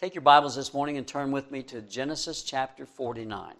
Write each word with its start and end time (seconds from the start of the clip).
Take 0.00 0.14
your 0.14 0.22
Bibles 0.22 0.56
this 0.56 0.72
morning 0.72 0.96
and 0.96 1.06
turn 1.06 1.30
with 1.30 1.50
me 1.50 1.62
to 1.64 1.82
Genesis 1.82 2.42
chapter 2.42 2.86
49. 2.86 3.52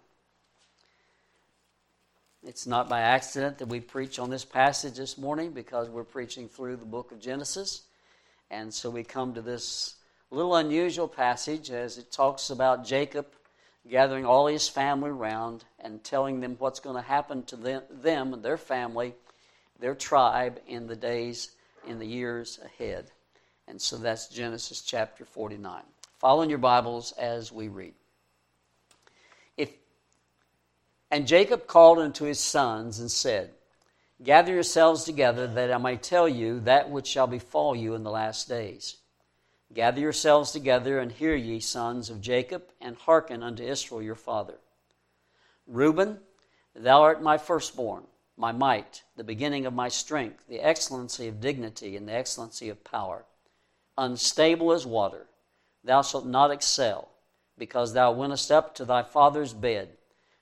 It's 2.42 2.66
not 2.66 2.88
by 2.88 3.02
accident 3.02 3.58
that 3.58 3.68
we 3.68 3.80
preach 3.80 4.18
on 4.18 4.30
this 4.30 4.46
passage 4.46 4.94
this 4.94 5.18
morning 5.18 5.50
because 5.50 5.90
we're 5.90 6.02
preaching 6.02 6.48
through 6.48 6.76
the 6.76 6.86
book 6.86 7.12
of 7.12 7.20
Genesis. 7.20 7.82
And 8.50 8.72
so 8.72 8.88
we 8.88 9.04
come 9.04 9.34
to 9.34 9.42
this 9.42 9.96
little 10.30 10.56
unusual 10.56 11.08
passage 11.08 11.70
as 11.70 11.98
it 11.98 12.10
talks 12.10 12.48
about 12.48 12.86
Jacob 12.86 13.26
gathering 13.86 14.24
all 14.24 14.46
his 14.46 14.66
family 14.66 15.10
around 15.10 15.64
and 15.78 16.02
telling 16.02 16.40
them 16.40 16.56
what's 16.58 16.80
going 16.80 16.96
to 16.96 17.02
happen 17.02 17.42
to 17.42 17.56
them, 17.56 17.82
them 17.90 18.32
and 18.32 18.42
their 18.42 18.56
family, 18.56 19.12
their 19.78 19.94
tribe 19.94 20.58
in 20.66 20.86
the 20.86 20.96
days, 20.96 21.50
in 21.86 21.98
the 21.98 22.06
years 22.06 22.58
ahead. 22.64 23.10
And 23.68 23.78
so 23.78 23.98
that's 23.98 24.28
Genesis 24.28 24.80
chapter 24.80 25.26
49. 25.26 25.82
Follow 26.20 26.42
in 26.42 26.50
your 26.50 26.58
Bibles 26.58 27.12
as 27.12 27.50
we 27.50 27.68
read. 27.68 27.94
If, 29.56 29.72
and 31.10 31.26
Jacob 31.26 31.66
called 31.66 31.98
unto 31.98 32.26
his 32.26 32.38
sons 32.38 33.00
and 33.00 33.10
said, 33.10 33.52
Gather 34.22 34.52
yourselves 34.52 35.04
together, 35.04 35.46
that 35.46 35.72
I 35.72 35.78
may 35.78 35.96
tell 35.96 36.28
you 36.28 36.60
that 36.60 36.90
which 36.90 37.06
shall 37.06 37.26
befall 37.26 37.74
you 37.74 37.94
in 37.94 38.02
the 38.02 38.10
last 38.10 38.50
days. 38.50 38.96
Gather 39.72 40.02
yourselves 40.02 40.52
together, 40.52 40.98
and 40.98 41.10
hear 41.10 41.34
ye, 41.34 41.58
sons 41.58 42.10
of 42.10 42.20
Jacob, 42.20 42.64
and 42.82 42.96
hearken 42.96 43.42
unto 43.42 43.62
Israel 43.62 44.02
your 44.02 44.14
father. 44.14 44.58
Reuben, 45.66 46.18
thou 46.74 47.00
art 47.00 47.22
my 47.22 47.38
firstborn, 47.38 48.02
my 48.36 48.52
might, 48.52 49.04
the 49.16 49.24
beginning 49.24 49.64
of 49.64 49.72
my 49.72 49.88
strength, 49.88 50.44
the 50.50 50.60
excellency 50.60 51.28
of 51.28 51.40
dignity, 51.40 51.96
and 51.96 52.06
the 52.06 52.12
excellency 52.12 52.68
of 52.68 52.84
power. 52.84 53.24
Unstable 53.96 54.72
as 54.72 54.84
water 54.84 55.26
thou 55.84 56.02
shalt 56.02 56.26
not 56.26 56.50
excel, 56.50 57.08
because 57.56 57.92
thou 57.92 58.12
wentest 58.12 58.50
up 58.50 58.74
to 58.74 58.84
thy 58.84 59.02
father's 59.02 59.52
bed. 59.52 59.96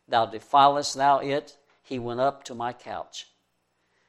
Thou 0.07 0.27
defilest 0.27 0.95
thou 0.95 1.19
it, 1.19 1.57
he 1.83 1.99
went 1.99 2.21
up 2.21 2.45
to 2.45 2.55
my 2.55 2.73
couch. 2.73 3.29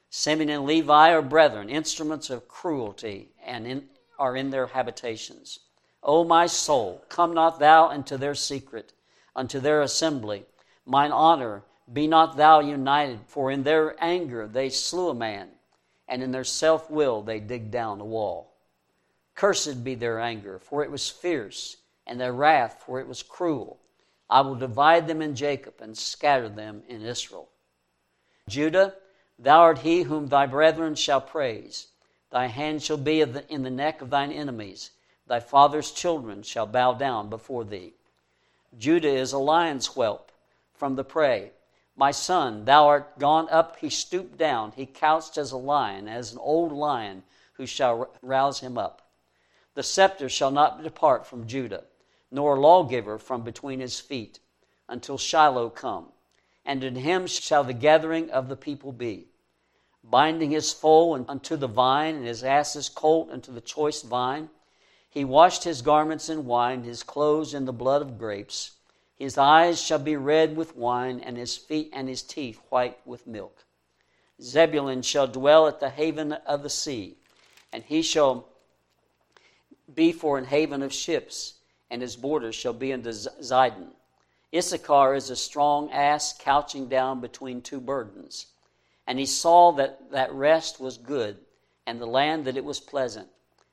Simeon 0.10 0.50
and 0.50 0.66
Levi 0.66 1.12
are 1.12 1.22
brethren, 1.22 1.70
instruments 1.70 2.30
of 2.30 2.48
cruelty, 2.48 3.32
and 3.46 3.68
in, 3.68 3.90
are 4.18 4.36
in 4.36 4.50
their 4.50 4.68
habitations. 4.68 5.60
O 6.02 6.24
my 6.24 6.48
soul, 6.48 7.04
come 7.10 7.34
not 7.34 7.60
thou 7.60 7.90
into 7.90 8.18
their 8.18 8.36
secret, 8.36 8.94
unto 9.36 9.60
their 9.60 9.82
assembly. 9.82 10.46
Mine 10.86 11.12
honor, 11.12 11.64
be 11.92 12.08
not 12.08 12.38
thou 12.38 12.60
united, 12.60 13.20
for 13.28 13.52
in 13.52 13.64
their 13.64 13.96
anger 14.04 14.48
they 14.48 14.70
slew 14.70 15.10
a 15.10 15.14
man, 15.14 15.50
and 16.08 16.24
in 16.24 16.32
their 16.32 16.44
self 16.44 16.90
will 16.90 17.22
they 17.22 17.40
dig 17.40 17.70
down 17.70 18.02
a 18.02 18.06
wall. 18.06 18.49
Cursed 19.40 19.86
be 19.86 19.96
their 19.96 20.20
anger, 20.20 20.60
for 20.60 20.84
it 20.84 20.92
was 20.92 21.08
fierce, 21.08 21.78
and 22.06 22.20
their 22.20 22.34
wrath, 22.34 22.84
for 22.86 23.00
it 23.00 23.08
was 23.08 23.24
cruel. 23.24 23.80
I 24.30 24.42
will 24.42 24.56
divide 24.56 25.08
them 25.08 25.22
in 25.22 25.34
Jacob 25.34 25.76
and 25.80 25.98
scatter 25.98 26.50
them 26.50 26.84
in 26.90 27.02
Israel. 27.02 27.48
Judah, 28.50 28.96
thou 29.38 29.62
art 29.62 29.78
he 29.78 30.02
whom 30.02 30.28
thy 30.28 30.46
brethren 30.46 30.94
shall 30.94 31.22
praise. 31.22 31.88
Thy 32.32 32.48
hand 32.48 32.84
shall 32.84 32.98
be 32.98 33.22
in 33.22 33.64
the 33.64 33.70
neck 33.70 34.02
of 34.02 34.10
thine 34.10 34.34
enemies. 34.34 34.92
Thy 35.26 35.40
father's 35.40 35.92
children 35.92 36.44
shall 36.44 36.66
bow 36.66 36.92
down 36.92 37.30
before 37.30 37.64
thee. 37.64 37.94
Judah 38.78 39.08
is 39.08 39.32
a 39.32 39.38
lion's 39.38 39.88
whelp 39.88 40.34
from 40.74 40.98
the 40.98 41.06
prey. 41.06 41.54
My 41.96 42.12
son, 42.12 42.66
thou 42.66 42.88
art 42.88 43.18
gone 43.18 43.48
up, 43.50 43.78
he 43.78 43.90
stooped 43.90 44.38
down, 44.38 44.74
he 44.76 44.86
couched 44.86 45.38
as 45.38 45.54
a 45.54 45.58
lion, 45.58 46.10
as 46.10 46.34
an 46.34 46.40
old 46.40 46.74
lion 46.74 47.24
who 47.54 47.66
shall 47.66 48.10
rouse 48.22 48.60
him 48.60 48.78
up. 48.78 49.02
The 49.80 49.84
scepter 49.84 50.28
shall 50.28 50.52
not 50.52 50.84
depart 50.84 51.26
from 51.26 51.48
Judah, 51.48 51.86
nor 52.32 52.60
lawgiver 52.60 53.18
from 53.18 53.44
between 53.44 53.80
his 53.80 53.98
feet, 53.98 54.42
until 54.90 55.18
Shiloh 55.18 55.70
come. 55.70 56.12
And 56.66 56.84
in 56.84 56.96
him 56.96 57.28
shall 57.28 57.64
the 57.64 57.72
gathering 57.72 58.30
of 58.30 58.50
the 58.50 58.58
people 58.58 58.92
be, 58.92 59.30
binding 60.04 60.52
his 60.52 60.74
foal 60.74 61.24
unto 61.30 61.56
the 61.56 61.70
vine, 61.70 62.16
and 62.16 62.28
his 62.28 62.44
ass's 62.44 62.90
colt 62.90 63.30
unto 63.32 63.54
the 63.54 63.62
choice 63.62 64.02
vine. 64.02 64.50
He 65.10 65.24
washed 65.24 65.64
his 65.64 65.82
garments 65.82 66.28
in 66.28 66.46
wine, 66.46 66.84
his 66.84 67.02
clothes 67.02 67.54
in 67.54 67.64
the 67.64 67.72
blood 67.72 68.02
of 68.02 68.18
grapes. 68.18 68.72
His 69.16 69.38
eyes 69.38 69.82
shall 69.82 70.00
be 70.00 70.18
red 70.18 70.58
with 70.58 70.76
wine, 70.76 71.22
and 71.22 71.38
his 71.38 71.56
feet 71.56 71.90
and 71.94 72.10
his 72.10 72.22
teeth 72.22 72.60
white 72.68 73.00
with 73.08 73.26
milk. 73.26 73.64
Zebulun 74.42 75.04
shall 75.04 75.28
dwell 75.28 75.68
at 75.68 75.80
the 75.80 75.92
haven 75.92 76.34
of 76.34 76.64
the 76.64 76.70
sea, 76.70 77.16
and 77.72 77.86
he 77.86 78.02
shall 78.02 78.50
be 79.96 80.12
for 80.12 80.38
an 80.38 80.46
haven 80.46 80.82
of 80.82 80.94
ships, 80.94 81.56
and 81.90 82.02
his 82.02 82.16
borders 82.16 82.56
shall 82.56 82.74
be 82.74 82.94
unto 82.94 83.12
Zidon. 83.12 83.90
Issachar 84.54 85.14
is 85.16 85.30
a 85.30 85.36
strong 85.36 85.92
ass 85.92 86.34
couching 86.38 86.88
down 86.88 87.22
between 87.22 87.62
two 87.62 87.80
burdens. 87.80 88.48
And 89.08 89.20
he 89.20 89.26
saw 89.26 89.72
that 89.74 90.12
that 90.12 90.32
rest 90.34 90.80
was 90.80 90.98
good, 90.98 91.38
and 91.86 92.00
the 92.00 92.06
land 92.06 92.46
that 92.46 92.58
it 92.58 92.66
was 92.66 92.80
pleasant, 92.80 93.28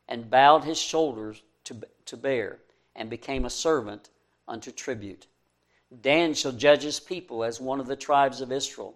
and 0.09 0.31
bowed 0.31 0.65
his 0.65 0.78
shoulders 0.78 1.43
to, 1.65 1.77
to 2.06 2.16
bear, 2.16 2.59
and 2.94 3.10
became 3.10 3.44
a 3.44 3.50
servant 3.50 4.09
unto 4.48 4.71
tribute. 4.71 5.27
Dan 6.00 6.34
shall 6.34 6.53
judge 6.53 6.83
his 6.83 7.00
people 7.00 7.44
as 7.44 7.60
one 7.60 7.81
of 7.81 7.87
the 7.87 7.97
tribes 7.97 8.41
of 8.41 8.53
Israel. 8.53 8.94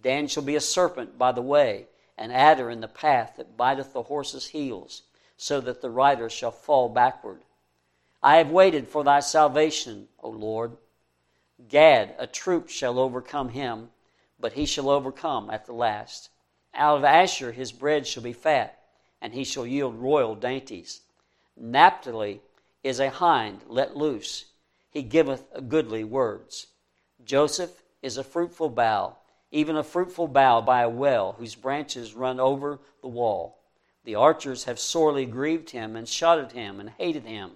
Dan 0.00 0.26
shall 0.26 0.42
be 0.42 0.56
a 0.56 0.60
serpent 0.60 1.16
by 1.18 1.32
the 1.32 1.42
way, 1.42 1.86
an 2.16 2.30
adder 2.30 2.70
in 2.70 2.80
the 2.80 2.88
path 2.88 3.34
that 3.36 3.56
biteth 3.56 3.92
the 3.92 4.02
horse's 4.02 4.46
heels 4.46 5.02
so 5.38 5.60
that 5.60 5.80
the 5.80 5.88
rider 5.88 6.28
shall 6.28 6.50
fall 6.50 6.88
backward. 6.88 7.40
I 8.22 8.36
have 8.36 8.50
waited 8.50 8.88
for 8.88 9.04
thy 9.04 9.20
salvation, 9.20 10.08
O 10.20 10.28
Lord. 10.28 10.76
Gad, 11.68 12.14
a 12.18 12.26
troop 12.26 12.68
shall 12.68 12.98
overcome 12.98 13.50
him, 13.50 13.90
but 14.38 14.52
he 14.52 14.66
shall 14.66 14.90
overcome 14.90 15.48
at 15.48 15.64
the 15.64 15.72
last. 15.72 16.30
Out 16.74 16.98
of 16.98 17.04
Asher 17.04 17.52
his 17.52 17.70
bread 17.70 18.06
shall 18.06 18.22
be 18.22 18.32
fat, 18.32 18.78
and 19.22 19.32
he 19.32 19.44
shall 19.44 19.66
yield 19.66 19.94
royal 19.94 20.34
dainties. 20.34 21.02
Naphtali 21.56 22.42
is 22.82 22.98
a 22.98 23.10
hind 23.10 23.62
let 23.68 23.96
loose, 23.96 24.46
he 24.90 25.02
giveth 25.02 25.44
goodly 25.68 26.02
words. 26.02 26.66
Joseph 27.24 27.82
is 28.02 28.16
a 28.16 28.24
fruitful 28.24 28.70
bough, 28.70 29.16
even 29.52 29.76
a 29.76 29.84
fruitful 29.84 30.26
bough 30.26 30.60
by 30.60 30.82
a 30.82 30.88
well, 30.88 31.36
whose 31.38 31.54
branches 31.54 32.14
run 32.14 32.40
over 32.40 32.80
the 33.02 33.08
wall. 33.08 33.57
The 34.04 34.14
archers 34.14 34.64
have 34.64 34.78
sorely 34.78 35.26
grieved 35.26 35.70
him 35.70 35.96
and 35.96 36.08
shot 36.08 36.38
at 36.38 36.52
him 36.52 36.80
and 36.80 36.90
hated 36.90 37.24
him. 37.24 37.52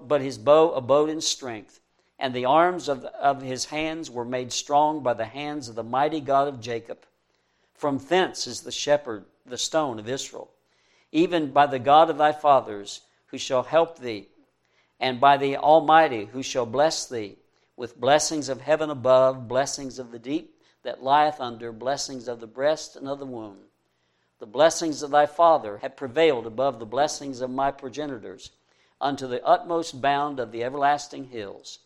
But 0.00 0.20
his 0.20 0.38
bow 0.38 0.72
abode 0.72 1.10
in 1.10 1.20
strength, 1.20 1.80
and 2.18 2.34
the 2.34 2.44
arms 2.44 2.88
of, 2.88 3.04
of 3.04 3.42
his 3.42 3.66
hands 3.66 4.10
were 4.10 4.24
made 4.24 4.52
strong 4.52 5.02
by 5.02 5.14
the 5.14 5.24
hands 5.24 5.68
of 5.68 5.74
the 5.74 5.84
mighty 5.84 6.20
God 6.20 6.48
of 6.48 6.60
Jacob. 6.60 7.04
From 7.74 7.98
thence 7.98 8.46
is 8.46 8.62
the 8.62 8.72
shepherd, 8.72 9.24
the 9.46 9.58
stone 9.58 9.98
of 9.98 10.08
Israel, 10.08 10.50
even 11.12 11.52
by 11.52 11.66
the 11.66 11.78
God 11.78 12.10
of 12.10 12.18
thy 12.18 12.32
fathers, 12.32 13.02
who 13.26 13.38
shall 13.38 13.62
help 13.62 13.98
thee, 13.98 14.28
and 14.98 15.20
by 15.20 15.36
the 15.36 15.56
Almighty, 15.56 16.24
who 16.26 16.42
shall 16.42 16.66
bless 16.66 17.06
thee, 17.06 17.36
with 17.76 18.00
blessings 18.00 18.48
of 18.48 18.60
heaven 18.60 18.90
above, 18.90 19.46
blessings 19.46 20.00
of 20.00 20.10
the 20.10 20.18
deep 20.18 20.60
that 20.82 21.04
lieth 21.04 21.40
under, 21.40 21.70
blessings 21.70 22.26
of 22.26 22.40
the 22.40 22.46
breast 22.46 22.96
and 22.96 23.06
of 23.06 23.20
the 23.20 23.26
womb. 23.26 23.67
The 24.40 24.46
blessings 24.46 25.02
of 25.02 25.10
thy 25.10 25.26
father 25.26 25.78
have 25.78 25.96
prevailed 25.96 26.46
above 26.46 26.78
the 26.78 26.86
blessings 26.86 27.40
of 27.40 27.50
my 27.50 27.72
progenitors 27.72 28.52
unto 29.00 29.26
the 29.26 29.44
utmost 29.44 30.00
bound 30.00 30.38
of 30.38 30.52
the 30.52 30.62
everlasting 30.62 31.24
hills. 31.24 31.80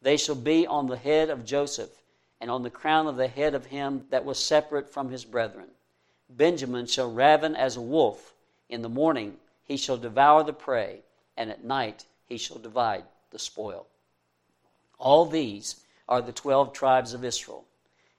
They 0.00 0.16
shall 0.16 0.34
be 0.34 0.66
on 0.66 0.86
the 0.86 0.96
head 0.96 1.28
of 1.28 1.44
Joseph, 1.44 1.90
and 2.40 2.50
on 2.50 2.62
the 2.62 2.70
crown 2.70 3.06
of 3.06 3.16
the 3.16 3.28
head 3.28 3.54
of 3.54 3.66
him 3.66 4.06
that 4.08 4.24
was 4.24 4.42
separate 4.42 4.88
from 4.88 5.10
his 5.10 5.26
brethren. 5.26 5.68
Benjamin 6.30 6.86
shall 6.86 7.12
raven 7.12 7.54
as 7.54 7.76
a 7.76 7.82
wolf. 7.82 8.32
In 8.70 8.80
the 8.80 8.88
morning 8.88 9.36
he 9.62 9.76
shall 9.76 9.98
devour 9.98 10.42
the 10.42 10.54
prey, 10.54 11.02
and 11.36 11.50
at 11.50 11.64
night 11.64 12.06
he 12.24 12.38
shall 12.38 12.58
divide 12.58 13.04
the 13.30 13.38
spoil. 13.38 13.86
All 14.98 15.26
these 15.26 15.84
are 16.08 16.22
the 16.22 16.32
twelve 16.32 16.72
tribes 16.72 17.12
of 17.12 17.24
Israel. 17.24 17.66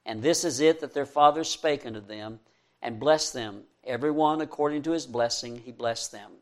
And 0.06 0.22
this 0.22 0.44
is 0.44 0.60
it 0.60 0.80
that 0.80 0.94
their 0.94 1.06
fathers 1.06 1.50
spake 1.50 1.84
unto 1.84 2.00
them, 2.00 2.38
and 2.80 3.00
blessed 3.00 3.32
them 3.32 3.64
Every 3.84 4.10
one 4.10 4.40
according 4.40 4.82
to 4.82 4.92
his 4.92 5.06
blessing 5.06 5.62
he 5.64 5.72
blessed 5.72 6.12
them. 6.12 6.32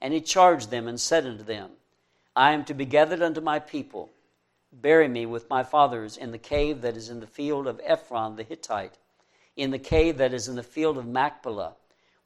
And 0.00 0.12
he 0.12 0.20
charged 0.20 0.70
them 0.70 0.86
and 0.86 1.00
said 1.00 1.26
unto 1.26 1.42
them, 1.42 1.70
I 2.34 2.52
am 2.52 2.64
to 2.66 2.74
be 2.74 2.84
gathered 2.84 3.22
unto 3.22 3.40
my 3.40 3.58
people. 3.58 4.10
Bury 4.72 5.08
me 5.08 5.24
with 5.24 5.48
my 5.48 5.62
fathers 5.62 6.18
in 6.18 6.32
the 6.32 6.38
cave 6.38 6.82
that 6.82 6.96
is 6.96 7.08
in 7.08 7.20
the 7.20 7.26
field 7.26 7.66
of 7.66 7.80
Ephron 7.82 8.36
the 8.36 8.42
Hittite, 8.42 8.98
in 9.56 9.70
the 9.70 9.78
cave 9.78 10.18
that 10.18 10.34
is 10.34 10.48
in 10.48 10.56
the 10.56 10.62
field 10.62 10.98
of 10.98 11.06
Machpelah, 11.06 11.76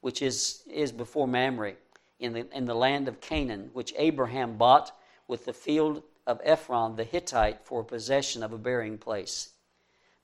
which 0.01 0.21
is, 0.21 0.63
is 0.69 0.91
before 0.91 1.27
Mamre, 1.27 1.75
in 2.19 2.33
the, 2.33 2.47
in 2.55 2.65
the 2.65 2.75
land 2.75 3.07
of 3.07 3.21
Canaan, 3.21 3.69
which 3.71 3.93
Abraham 3.97 4.57
bought 4.57 4.91
with 5.29 5.45
the 5.45 5.53
field 5.53 6.03
of 6.27 6.41
Ephron 6.43 6.97
the 6.97 7.05
Hittite 7.05 7.65
for 7.65 7.83
possession 7.85 8.43
of 8.43 8.51
a 8.51 8.57
burying 8.57 8.97
place. 8.97 9.53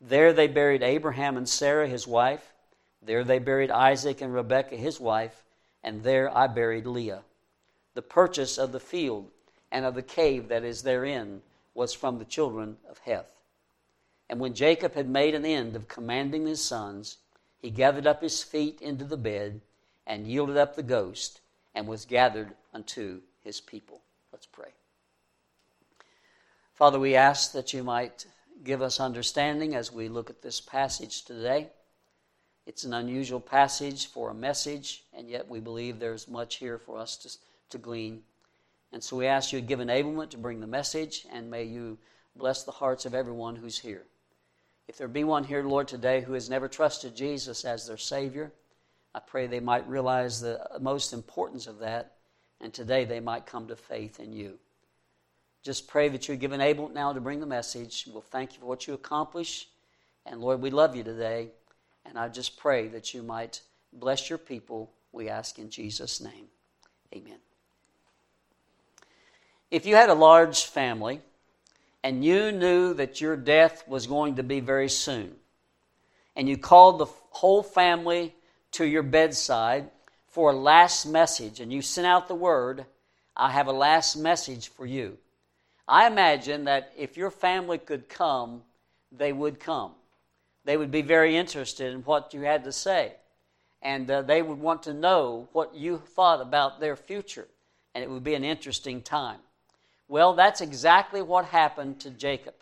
There 0.02 0.34
they 0.34 0.48
buried 0.48 0.84
Abraham 0.84 1.38
and 1.38 1.48
Sarah 1.48 1.88
his 1.88 2.06
wife 2.06 2.54
there 3.02 3.24
they 3.24 3.40
buried 3.40 3.72
Isaac 3.72 4.22
and 4.22 4.34
Rebekah 4.34 4.76
his 4.76 5.00
wife, 5.00 5.44
and 5.84 6.04
there 6.04 6.36
I 6.36 6.48
buried 6.48 6.86
Leah. 6.86 7.24
The 7.94 8.02
purchase 8.02 8.58
of 8.58 8.72
the 8.72 8.80
field 8.80 9.32
and 9.72 9.86
of 9.86 9.96
the 9.96 10.02
cave 10.02 10.48
that 10.50 10.64
is 10.64 10.84
therein 10.84 11.42
was 11.74 11.94
from 11.94 12.18
the 12.18 12.26
children 12.26 12.78
of 12.90 13.00
Heth. 13.00 13.32
And 14.30 14.40
when 14.40 14.54
Jacob 14.54 14.94
had 14.96 15.10
made 15.10 15.36
an 15.36 15.46
end 15.46 15.76
of 15.76 15.88
commanding 15.88 16.48
his 16.48 16.64
sons, 16.64 17.18
he 17.60 17.70
gathered 17.70 18.08
up 18.08 18.22
his 18.22 18.44
feet 18.44 18.82
into 18.82 19.06
the 19.06 19.18
bed 19.18 19.62
and 20.06 20.28
yielded 20.28 20.58
up 20.58 20.76
the 20.76 20.84
ghost 20.84 21.42
and 21.74 21.88
was 21.88 22.06
gathered 22.06 22.54
unto 22.74 23.22
his 23.44 23.62
people. 23.62 24.02
Let's 24.32 24.46
pray. 24.46 24.72
Father, 26.74 27.00
we 27.00 27.16
ask 27.16 27.54
that 27.54 27.74
you 27.74 27.84
might 27.84 28.26
give 28.64 28.82
us 28.82 29.00
understanding 29.00 29.76
as 29.76 29.92
we 29.92 30.10
look 30.10 30.30
at 30.30 30.42
this 30.42 30.60
passage 30.60 31.24
today. 31.24 31.70
It's 32.68 32.84
an 32.84 32.94
unusual 32.94 33.40
passage 33.40 34.08
for 34.08 34.30
a 34.30 34.34
message, 34.34 35.06
and 35.14 35.30
yet 35.30 35.48
we 35.48 35.62
believe 35.62 36.00
there's 36.00 36.28
much 36.28 36.56
here 36.56 36.78
for 36.78 36.98
us 36.98 37.16
to, 37.20 37.38
to 37.70 37.78
glean. 37.78 38.24
And 38.92 39.02
so 39.02 39.16
we 39.16 39.26
ask 39.26 39.54
you 39.54 39.62
to 39.62 39.66
give 39.66 39.80
enablement 39.80 40.32
to 40.32 40.38
bring 40.38 40.60
the 40.60 40.68
message, 40.68 41.26
and 41.32 41.50
may 41.50 41.64
you 41.64 41.98
bless 42.36 42.64
the 42.64 42.74
hearts 42.74 43.06
of 43.06 43.16
everyone 43.16 43.56
who's 43.56 43.80
here. 43.80 44.04
If 44.90 44.98
there 44.98 45.08
be 45.08 45.24
one 45.24 45.46
here, 45.46 45.64
Lord, 45.64 45.88
today 45.88 46.20
who 46.20 46.34
has 46.34 46.50
never 46.50 46.68
trusted 46.68 47.16
Jesus 47.16 47.64
as 47.64 47.88
their 47.88 47.98
Savior, 47.98 48.52
I 49.16 49.20
pray 49.22 49.48
they 49.48 49.62
might 49.62 49.88
realize 49.88 50.42
the 50.42 50.60
most 50.82 51.14
importance 51.14 51.68
of 51.68 51.80
that, 51.80 52.16
and 52.60 52.74
today 52.74 53.06
they 53.06 53.22
might 53.22 53.46
come 53.46 53.70
to 53.70 53.78
faith 53.78 54.20
in 54.20 54.34
you. 54.34 54.60
Just 55.64 55.88
pray 55.88 56.10
that 56.10 56.28
you 56.28 56.36
give 56.36 56.52
enablement 56.52 56.94
now 56.94 57.14
to 57.14 57.22
bring 57.22 57.40
the 57.40 57.46
message. 57.46 58.10
We'll 58.12 58.22
thank 58.22 58.56
you 58.56 58.60
for 58.60 58.66
what 58.66 58.88
you 58.88 58.94
accomplish. 58.94 59.70
And 60.26 60.42
Lord, 60.42 60.62
we 60.62 60.70
love 60.70 60.98
you 60.98 61.04
today. 61.04 61.52
And 62.08 62.18
I 62.18 62.30
just 62.30 62.58
pray 62.58 62.88
that 62.90 63.14
you 63.14 63.22
might 63.22 63.62
bless 63.92 64.30
your 64.30 64.40
people, 64.40 64.92
we 65.12 65.30
ask 65.30 65.60
in 65.60 65.70
Jesus' 65.70 66.22
name. 66.22 66.48
Amen. 67.14 67.40
If 69.70 69.86
you 69.86 69.96
had 69.96 70.10
a 70.10 70.14
large 70.14 70.66
family 70.66 71.22
and 72.04 72.24
you 72.24 72.52
knew 72.52 72.94
that 72.94 73.20
your 73.20 73.36
death 73.36 73.84
was 73.88 74.08
going 74.08 74.36
to 74.36 74.44
be 74.44 74.62
very 74.62 74.90
soon, 74.90 75.36
and 76.36 76.48
you 76.48 76.58
called 76.58 77.00
the 77.00 77.08
whole 77.32 77.64
family 77.64 78.34
to 78.72 78.86
your 78.86 79.04
bedside 79.04 79.90
for 80.28 80.52
a 80.52 80.56
last 80.56 81.06
message, 81.06 81.60
and 81.60 81.74
you 81.74 81.82
sent 81.82 82.08
out 82.08 82.28
the 82.28 82.36
word, 82.36 82.86
I 83.36 83.52
have 83.52 83.68
a 83.68 83.74
last 83.74 84.16
message 84.16 84.70
for 84.70 84.86
you. 84.86 85.18
I 85.88 86.08
imagine 86.08 86.66
that 86.66 86.94
if 86.96 87.18
your 87.18 87.32
family 87.32 87.78
could 87.78 88.08
come, 88.08 88.62
they 89.12 89.34
would 89.34 89.60
come 89.60 89.94
they 90.68 90.76
would 90.76 90.92
be 90.92 91.02
very 91.02 91.38
interested 91.38 91.94
in 91.94 92.02
what 92.02 92.34
you 92.34 92.42
had 92.42 92.66
to 92.66 92.74
say. 92.74 93.14
And 93.82 94.12
uh, 94.12 94.24
they 94.24 94.42
would 94.42 94.60
want 94.60 94.84
to 94.84 94.94
know 94.94 95.48
what 95.54 95.74
you 95.74 95.98
thought 95.98 96.42
about 96.42 96.82
their 96.82 96.98
future. 96.98 97.48
And 97.96 98.04
it 98.04 98.10
would 98.10 98.26
be 98.26 98.34
an 98.34 98.44
interesting 98.44 99.02
time. 99.02 99.40
Well, 100.10 100.34
that's 100.34 100.60
exactly 100.60 101.22
what 101.22 101.46
happened 101.46 102.02
to 102.02 102.10
Jacob. 102.10 102.54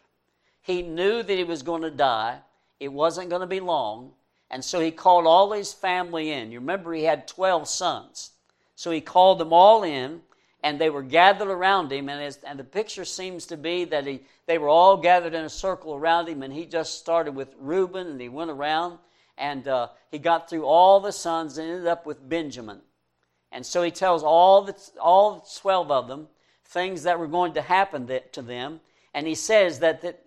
He 0.61 0.83
knew 0.83 1.23
that 1.23 1.35
he 1.35 1.43
was 1.43 1.63
going 1.63 1.81
to 1.81 1.89
die, 1.89 2.41
it 2.79 2.93
wasn't 2.93 3.31
going 3.31 3.41
to 3.41 3.47
be 3.47 3.59
long. 3.59 4.11
And 4.51 4.63
so 4.63 4.79
he 4.79 4.91
called 4.91 5.25
all 5.25 5.51
his 5.51 5.73
family 5.73 6.31
in. 6.31 6.51
You 6.51 6.59
remember, 6.59 6.93
he 6.93 7.05
had 7.05 7.27
12 7.27 7.67
sons. 7.67 8.33
So 8.75 8.91
he 8.91 9.01
called 9.01 9.39
them 9.39 9.51
all 9.51 9.81
in 9.81 10.21
and 10.65 10.81
they 10.81 10.89
were 10.89 11.03
gathered 11.03 11.47
around 11.47 11.91
him. 11.91 12.09
And, 12.09 12.35
and 12.43 12.57
the 12.57 12.63
picture 12.63 13.05
seems 13.05 13.45
to 13.45 13.55
be 13.55 13.85
that 13.85 14.07
he, 14.07 14.21
they 14.47 14.57
were 14.57 14.67
all 14.67 14.97
gathered 14.97 15.35
in 15.35 15.45
a 15.45 15.49
circle 15.49 15.93
around 15.93 16.27
him, 16.27 16.41
and 16.41 16.51
he 16.51 16.65
just 16.65 16.97
started 16.97 17.35
with 17.35 17.53
Reuben, 17.59 18.07
and 18.07 18.19
he 18.19 18.29
went 18.29 18.49
around, 18.49 18.97
and 19.37 19.67
uh, 19.67 19.89
he 20.09 20.17
got 20.17 20.49
through 20.49 20.65
all 20.65 20.99
the 20.99 21.11
sons 21.11 21.59
and 21.59 21.69
ended 21.69 21.85
up 21.85 22.07
with 22.07 22.27
Benjamin. 22.27 22.81
And 23.51 23.63
so 23.63 23.83
he 23.83 23.91
tells 23.91 24.23
all 24.23 24.63
the, 24.63 24.75
all 24.99 25.47
12 25.61 25.91
of 25.91 26.07
them 26.07 26.27
things 26.65 27.03
that 27.03 27.19
were 27.19 27.27
going 27.27 27.53
to 27.53 27.61
happen 27.61 28.09
to 28.31 28.41
them. 28.41 28.79
And 29.13 29.27
he 29.27 29.35
says 29.35 29.79
that, 29.79 30.01
that 30.01 30.25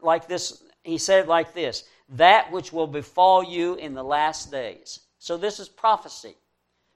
like 0.00 0.28
this, 0.28 0.64
he 0.82 0.96
said 0.96 1.28
like 1.28 1.52
this, 1.52 1.84
that 2.08 2.50
which 2.52 2.72
will 2.72 2.86
befall 2.86 3.44
you 3.44 3.74
in 3.74 3.92
the 3.92 4.02
last 4.02 4.50
days. 4.50 5.00
So 5.18 5.36
this 5.36 5.60
is 5.60 5.68
prophecy. 5.68 6.36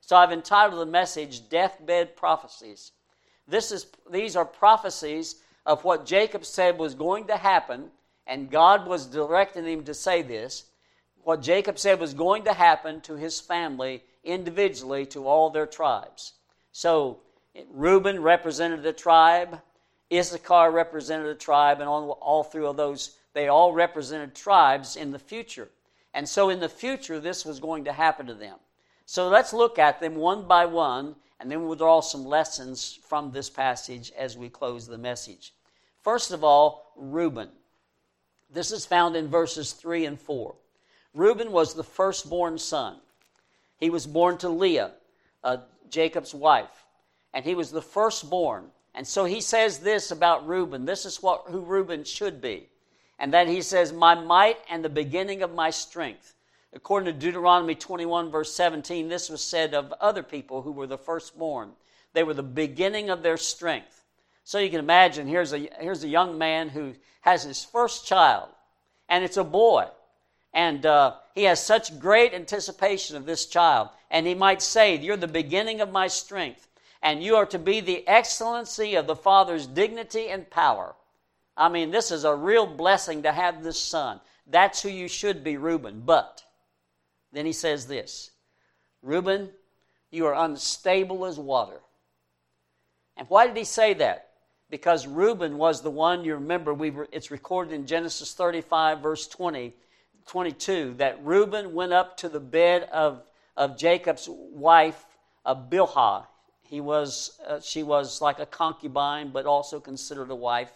So 0.06 0.14
I've 0.14 0.30
entitled 0.30 0.80
the 0.80 0.86
message 0.86 1.48
Deathbed 1.48 2.14
Prophecies. 2.14 2.92
This 3.48 3.72
is, 3.72 3.88
these 4.08 4.36
are 4.36 4.44
prophecies 4.44 5.42
of 5.66 5.82
what 5.82 6.06
Jacob 6.06 6.44
said 6.44 6.78
was 6.78 6.94
going 6.94 7.26
to 7.26 7.36
happen, 7.36 7.90
and 8.28 8.48
God 8.48 8.86
was 8.86 9.06
directing 9.06 9.66
him 9.66 9.82
to 9.82 9.94
say 9.94 10.22
this. 10.22 10.66
What 11.24 11.42
Jacob 11.42 11.76
said 11.76 11.98
was 11.98 12.14
going 12.14 12.44
to 12.44 12.52
happen 12.52 13.00
to 13.00 13.16
his 13.16 13.40
family 13.40 14.04
individually, 14.22 15.06
to 15.06 15.26
all 15.26 15.50
their 15.50 15.66
tribes. 15.66 16.34
So 16.70 17.18
Reuben 17.72 18.22
represented 18.22 18.84
the 18.84 18.92
tribe, 18.92 19.60
Issachar 20.12 20.70
represented 20.70 21.26
a 21.26 21.34
tribe, 21.34 21.80
and 21.80 21.88
all, 21.88 22.12
all 22.20 22.44
through 22.44 22.68
of 22.68 22.76
those, 22.76 23.16
they 23.32 23.48
all 23.48 23.72
represented 23.72 24.36
tribes 24.36 24.94
in 24.94 25.10
the 25.10 25.18
future. 25.18 25.68
And 26.14 26.28
so 26.28 26.48
in 26.48 26.60
the 26.60 26.68
future, 26.68 27.18
this 27.18 27.44
was 27.44 27.58
going 27.58 27.84
to 27.86 27.92
happen 27.92 28.26
to 28.26 28.34
them. 28.34 28.58
So 29.06 29.28
let's 29.28 29.52
look 29.52 29.78
at 29.78 30.00
them 30.00 30.16
one 30.16 30.46
by 30.46 30.66
one, 30.66 31.14
and 31.38 31.50
then 31.50 31.64
we'll 31.64 31.76
draw 31.76 32.00
some 32.00 32.24
lessons 32.26 32.98
from 33.04 33.30
this 33.30 33.48
passage 33.48 34.12
as 34.18 34.36
we 34.36 34.48
close 34.48 34.86
the 34.86 34.98
message. 34.98 35.54
First 36.02 36.32
of 36.32 36.42
all, 36.42 36.92
Reuben. 36.96 37.48
This 38.50 38.72
is 38.72 38.84
found 38.84 39.16
in 39.16 39.28
verses 39.28 39.72
3 39.72 40.06
and 40.06 40.20
4. 40.20 40.54
Reuben 41.14 41.52
was 41.52 41.74
the 41.74 41.84
firstborn 41.84 42.58
son. 42.58 42.96
He 43.78 43.90
was 43.90 44.06
born 44.06 44.38
to 44.38 44.48
Leah, 44.48 44.92
uh, 45.44 45.58
Jacob's 45.88 46.34
wife, 46.34 46.84
and 47.32 47.44
he 47.44 47.54
was 47.54 47.70
the 47.70 47.82
firstborn. 47.82 48.70
And 48.94 49.06
so 49.06 49.24
he 49.24 49.40
says 49.40 49.78
this 49.78 50.10
about 50.10 50.46
Reuben. 50.46 50.84
This 50.84 51.04
is 51.04 51.22
what 51.22 51.44
who 51.48 51.60
Reuben 51.60 52.04
should 52.04 52.40
be. 52.40 52.68
And 53.18 53.32
then 53.32 53.48
he 53.48 53.62
says, 53.62 53.92
My 53.92 54.14
might 54.14 54.58
and 54.70 54.84
the 54.84 54.88
beginning 54.88 55.42
of 55.42 55.54
my 55.54 55.70
strength. 55.70 56.35
According 56.76 57.06
to 57.06 57.18
Deuteronomy 57.18 57.74
21, 57.74 58.30
verse 58.30 58.52
17, 58.52 59.08
this 59.08 59.30
was 59.30 59.42
said 59.42 59.72
of 59.72 59.94
other 59.98 60.22
people 60.22 60.60
who 60.60 60.72
were 60.72 60.86
the 60.86 60.98
firstborn. 60.98 61.72
They 62.12 62.22
were 62.22 62.34
the 62.34 62.42
beginning 62.42 63.08
of 63.08 63.22
their 63.22 63.38
strength. 63.38 64.04
So 64.44 64.58
you 64.58 64.68
can 64.68 64.80
imagine 64.80 65.26
here's 65.26 65.54
a, 65.54 65.70
here's 65.80 66.04
a 66.04 66.08
young 66.08 66.36
man 66.36 66.68
who 66.68 66.92
has 67.22 67.44
his 67.44 67.64
first 67.64 68.06
child, 68.06 68.50
and 69.08 69.24
it's 69.24 69.38
a 69.38 69.42
boy. 69.42 69.86
And 70.52 70.84
uh, 70.84 71.14
he 71.34 71.44
has 71.44 71.64
such 71.64 71.98
great 71.98 72.34
anticipation 72.34 73.16
of 73.16 73.24
this 73.24 73.46
child. 73.46 73.88
And 74.10 74.26
he 74.26 74.34
might 74.34 74.60
say, 74.60 74.96
You're 74.96 75.16
the 75.16 75.26
beginning 75.26 75.80
of 75.80 75.90
my 75.90 76.08
strength, 76.08 76.68
and 77.02 77.22
you 77.22 77.36
are 77.36 77.46
to 77.46 77.58
be 77.58 77.80
the 77.80 78.06
excellency 78.06 78.96
of 78.96 79.06
the 79.06 79.16
Father's 79.16 79.66
dignity 79.66 80.28
and 80.28 80.48
power. 80.50 80.94
I 81.56 81.70
mean, 81.70 81.90
this 81.90 82.10
is 82.10 82.24
a 82.24 82.34
real 82.34 82.66
blessing 82.66 83.22
to 83.22 83.32
have 83.32 83.62
this 83.62 83.80
son. 83.80 84.20
That's 84.46 84.82
who 84.82 84.90
you 84.90 85.08
should 85.08 85.42
be, 85.42 85.56
Reuben. 85.56 86.02
But 86.04 86.42
then 87.36 87.44
he 87.44 87.52
says 87.52 87.86
this 87.86 88.30
Reuben, 89.02 89.50
you 90.10 90.26
are 90.26 90.34
unstable 90.34 91.26
as 91.26 91.38
water. 91.38 91.80
And 93.16 93.28
why 93.28 93.46
did 93.46 93.56
he 93.56 93.64
say 93.64 93.94
that? 93.94 94.30
Because 94.70 95.06
Reuben 95.06 95.58
was 95.58 95.82
the 95.82 95.90
one, 95.90 96.24
you 96.24 96.34
remember, 96.34 96.72
we 96.72 96.90
were, 96.90 97.08
it's 97.12 97.30
recorded 97.30 97.74
in 97.74 97.86
Genesis 97.86 98.32
35, 98.32 99.00
verse 99.00 99.28
20, 99.28 99.74
22, 100.26 100.94
that 100.96 101.24
Reuben 101.24 101.72
went 101.72 101.92
up 101.92 102.16
to 102.18 102.28
the 102.28 102.40
bed 102.40 102.84
of, 102.84 103.22
of 103.56 103.78
Jacob's 103.78 104.28
wife, 104.30 105.04
of 105.44 105.70
Bilhah. 105.70 106.26
He 106.62 106.80
was, 106.80 107.38
uh, 107.46 107.60
she 107.60 107.82
was 107.82 108.20
like 108.20 108.38
a 108.38 108.46
concubine, 108.46 109.30
but 109.30 109.46
also 109.46 109.78
considered 109.78 110.30
a 110.30 110.34
wife. 110.34 110.72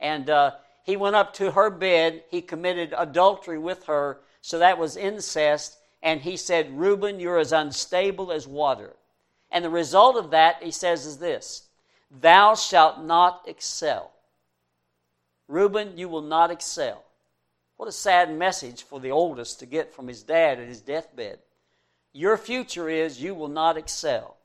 And 0.00 0.28
uh, 0.28 0.52
he 0.82 0.96
went 0.96 1.14
up 1.14 1.34
to 1.34 1.52
her 1.52 1.70
bed. 1.70 2.24
He 2.30 2.42
committed 2.42 2.92
adultery 2.96 3.58
with 3.58 3.84
her, 3.84 4.18
so 4.40 4.58
that 4.58 4.78
was 4.78 4.96
incest 4.96 5.76
and 6.02 6.20
he 6.20 6.36
said, 6.36 6.78
Reuben, 6.78 7.20
you're 7.20 7.38
as 7.38 7.52
unstable 7.52 8.32
as 8.32 8.46
water. 8.46 8.96
And 9.50 9.64
the 9.64 9.70
result 9.70 10.16
of 10.16 10.30
that, 10.30 10.62
he 10.62 10.70
says, 10.70 11.06
is 11.06 11.18
this 11.18 11.68
Thou 12.10 12.54
shalt 12.54 13.02
not 13.02 13.42
excel. 13.46 14.12
Reuben, 15.48 15.96
you 15.98 16.08
will 16.08 16.22
not 16.22 16.50
excel. 16.50 17.04
What 17.76 17.88
a 17.88 17.92
sad 17.92 18.36
message 18.36 18.82
for 18.82 19.00
the 19.00 19.10
oldest 19.10 19.58
to 19.60 19.66
get 19.66 19.92
from 19.92 20.06
his 20.06 20.22
dad 20.22 20.60
at 20.60 20.68
his 20.68 20.80
deathbed. 20.80 21.38
Your 22.12 22.36
future 22.36 22.88
is 22.88 23.22
you 23.22 23.34
will 23.34 23.48
not 23.48 23.76
excel. 23.76 24.36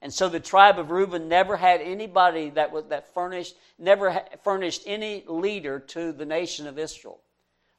And 0.00 0.12
so 0.12 0.28
the 0.28 0.40
tribe 0.40 0.78
of 0.78 0.90
Reuben 0.90 1.28
never 1.28 1.56
had 1.56 1.80
anybody 1.80 2.50
that 2.50 2.72
was 2.72 2.84
that 2.86 3.12
furnished, 3.12 3.56
never 3.78 4.22
furnished 4.42 4.82
any 4.86 5.24
leader 5.26 5.80
to 5.80 6.12
the 6.12 6.24
nation 6.24 6.66
of 6.66 6.78
Israel. 6.78 7.20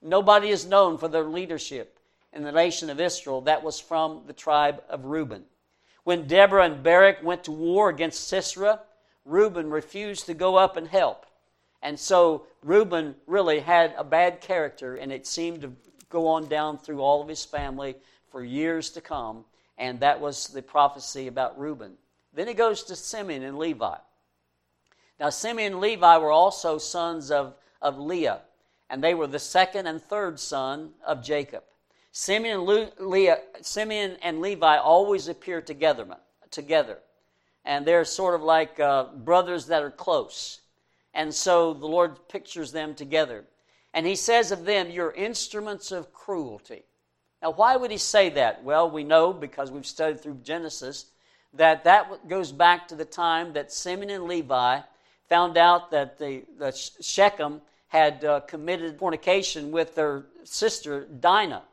Nobody 0.01 0.49
is 0.49 0.65
known 0.65 0.97
for 0.97 1.07
their 1.07 1.23
leadership 1.23 1.98
in 2.33 2.43
the 2.43 2.51
nation 2.51 2.89
of 2.89 2.99
Israel 2.99 3.41
that 3.41 3.63
was 3.63 3.79
from 3.79 4.23
the 4.27 4.33
tribe 4.33 4.83
of 4.89 5.05
Reuben. 5.05 5.45
When 6.03 6.27
Deborah 6.27 6.65
and 6.65 6.83
Barak 6.83 7.23
went 7.23 7.43
to 7.45 7.51
war 7.51 7.89
against 7.89 8.27
Sisera, 8.27 8.81
Reuben 9.25 9.69
refused 9.69 10.25
to 10.25 10.33
go 10.33 10.55
up 10.55 10.77
and 10.77 10.87
help. 10.87 11.25
And 11.81 11.99
so 11.99 12.45
Reuben 12.63 13.15
really 13.27 13.59
had 13.59 13.93
a 13.97 14.03
bad 14.03 14.41
character, 14.41 14.95
and 14.95 15.11
it 15.11 15.27
seemed 15.27 15.61
to 15.61 15.71
go 16.09 16.27
on 16.27 16.47
down 16.47 16.77
through 16.77 17.01
all 17.01 17.21
of 17.21 17.27
his 17.27 17.45
family 17.45 17.95
for 18.31 18.43
years 18.43 18.89
to 18.91 19.01
come. 19.01 19.45
And 19.77 19.99
that 20.01 20.19
was 20.19 20.47
the 20.47 20.61
prophecy 20.61 21.27
about 21.27 21.59
Reuben. 21.59 21.93
Then 22.33 22.47
he 22.47 22.53
goes 22.53 22.83
to 22.83 22.95
Simeon 22.95 23.43
and 23.43 23.57
Levi. 23.57 23.95
Now, 25.19 25.29
Simeon 25.29 25.73
and 25.73 25.81
Levi 25.81 26.17
were 26.17 26.31
also 26.31 26.77
sons 26.77 27.31
of, 27.31 27.53
of 27.81 27.97
Leah, 27.97 28.41
and 28.89 29.03
they 29.03 29.13
were 29.13 29.27
the 29.27 29.39
second 29.39 29.87
and 29.87 30.01
third 30.01 30.39
son 30.39 30.91
of 31.05 31.23
Jacob. 31.23 31.63
Simeon 32.11 32.59
and, 32.59 32.63
Le- 32.63 32.91
Leah, 32.99 33.39
Simeon 33.61 34.17
and 34.21 34.41
Levi 34.41 34.77
always 34.77 35.27
appear 35.27 35.61
together, 35.61 36.05
together. 36.51 36.99
And 37.65 37.85
they're 37.85 38.05
sort 38.05 38.35
of 38.35 38.41
like 38.41 38.79
uh, 38.79 39.05
brothers 39.15 39.67
that 39.67 39.83
are 39.83 39.91
close. 39.91 40.61
And 41.13 41.33
so 41.33 41.73
the 41.73 41.85
Lord 41.85 42.27
pictures 42.29 42.71
them 42.71 42.95
together. 42.95 43.45
And 43.93 44.05
he 44.05 44.15
says 44.15 44.51
of 44.51 44.65
them, 44.65 44.89
You're 44.89 45.11
instruments 45.11 45.91
of 45.91 46.13
cruelty. 46.13 46.83
Now, 47.41 47.51
why 47.51 47.75
would 47.75 47.91
he 47.91 47.97
say 47.97 48.29
that? 48.31 48.63
Well, 48.63 48.89
we 48.89 49.03
know 49.03 49.31
because 49.33 49.71
we've 49.71 49.85
studied 49.85 50.21
through 50.21 50.39
Genesis 50.43 51.05
that 51.53 51.83
that 51.85 52.27
goes 52.27 52.51
back 52.51 52.87
to 52.89 52.95
the 52.95 53.05
time 53.05 53.53
that 53.53 53.71
Simeon 53.71 54.09
and 54.09 54.23
Levi 54.25 54.81
found 55.27 55.57
out 55.57 55.91
that 55.91 56.19
the, 56.19 56.43
the 56.57 56.71
Shechem 57.01 57.61
had 57.87 58.23
uh, 58.23 58.41
committed 58.41 58.99
fornication 58.99 59.71
with 59.71 59.95
their 59.95 60.25
sister 60.43 61.05
Dinah. 61.05 61.63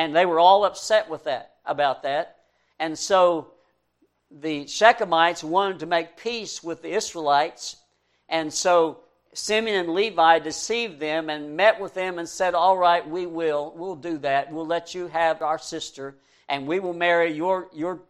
And 0.00 0.16
they 0.16 0.24
were 0.24 0.40
all 0.40 0.64
upset 0.64 1.10
with 1.10 1.24
that, 1.24 1.56
about 1.66 2.04
that. 2.04 2.38
And 2.78 2.98
so 2.98 3.48
the 4.30 4.64
Shechemites 4.64 5.44
wanted 5.44 5.80
to 5.80 5.86
make 5.86 6.16
peace 6.16 6.62
with 6.62 6.80
the 6.80 6.88
Israelites. 6.88 7.76
And 8.26 8.50
so 8.50 9.00
Simeon 9.34 9.80
and 9.80 9.90
Levi 9.90 10.38
deceived 10.38 11.00
them 11.00 11.28
and 11.28 11.54
met 11.54 11.78
with 11.78 11.92
them 11.92 12.18
and 12.18 12.26
said, 12.26 12.54
All 12.54 12.78
right, 12.78 13.06
we 13.06 13.26
will. 13.26 13.74
We'll 13.76 13.94
do 13.94 14.16
that. 14.20 14.50
We'll 14.50 14.66
let 14.66 14.94
you 14.94 15.06
have 15.08 15.42
our 15.42 15.58
sister, 15.58 16.16
and 16.48 16.66
we 16.66 16.80
will 16.80 16.94
marry 16.94 17.32
your, 17.32 17.68
your, 17.74 18.00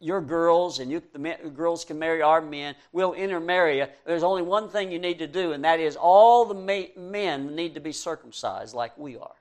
your 0.00 0.22
girls, 0.22 0.78
and 0.78 0.90
you, 0.90 1.02
the 1.12 1.18
men, 1.18 1.50
girls 1.50 1.84
can 1.84 1.98
marry 1.98 2.22
our 2.22 2.40
men. 2.40 2.76
We'll 2.92 3.12
intermarry 3.12 3.76
you. 3.80 3.88
There's 4.06 4.22
only 4.22 4.40
one 4.40 4.70
thing 4.70 4.90
you 4.90 4.98
need 4.98 5.18
to 5.18 5.26
do, 5.26 5.52
and 5.52 5.62
that 5.66 5.80
is 5.80 5.96
all 5.96 6.46
the 6.46 6.90
men 6.96 7.54
need 7.54 7.74
to 7.74 7.80
be 7.80 7.92
circumcised 7.92 8.74
like 8.74 8.96
we 8.96 9.18
are. 9.18 9.35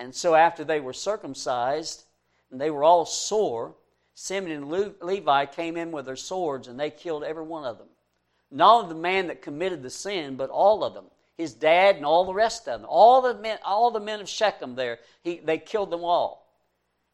And 0.00 0.14
so 0.14 0.34
after 0.34 0.64
they 0.64 0.80
were 0.80 0.94
circumcised, 0.94 2.04
and 2.50 2.58
they 2.58 2.70
were 2.70 2.84
all 2.84 3.04
sore, 3.04 3.74
Simeon 4.14 4.62
and 4.62 4.96
Levi 5.02 5.44
came 5.44 5.76
in 5.76 5.92
with 5.92 6.06
their 6.06 6.16
swords, 6.16 6.68
and 6.68 6.80
they 6.80 6.88
killed 6.88 7.22
every 7.22 7.44
one 7.44 7.64
of 7.64 7.76
them. 7.76 7.88
Not 8.50 8.76
only 8.76 8.88
the 8.94 9.00
man 9.00 9.26
that 9.26 9.42
committed 9.42 9.82
the 9.82 9.90
sin, 9.90 10.36
but 10.36 10.48
all 10.48 10.82
of 10.82 10.94
them. 10.94 11.04
His 11.36 11.52
dad 11.52 11.96
and 11.96 12.06
all 12.06 12.24
the 12.24 12.32
rest 12.32 12.66
of 12.66 12.80
them. 12.80 12.88
All 12.88 13.20
the 13.20 13.34
men, 13.34 13.58
all 13.62 13.90
the 13.90 14.00
men 14.00 14.22
of 14.22 14.28
Shechem 14.28 14.74
there, 14.74 15.00
he, 15.22 15.38
they 15.44 15.58
killed 15.58 15.90
them 15.90 16.02
all. 16.02 16.50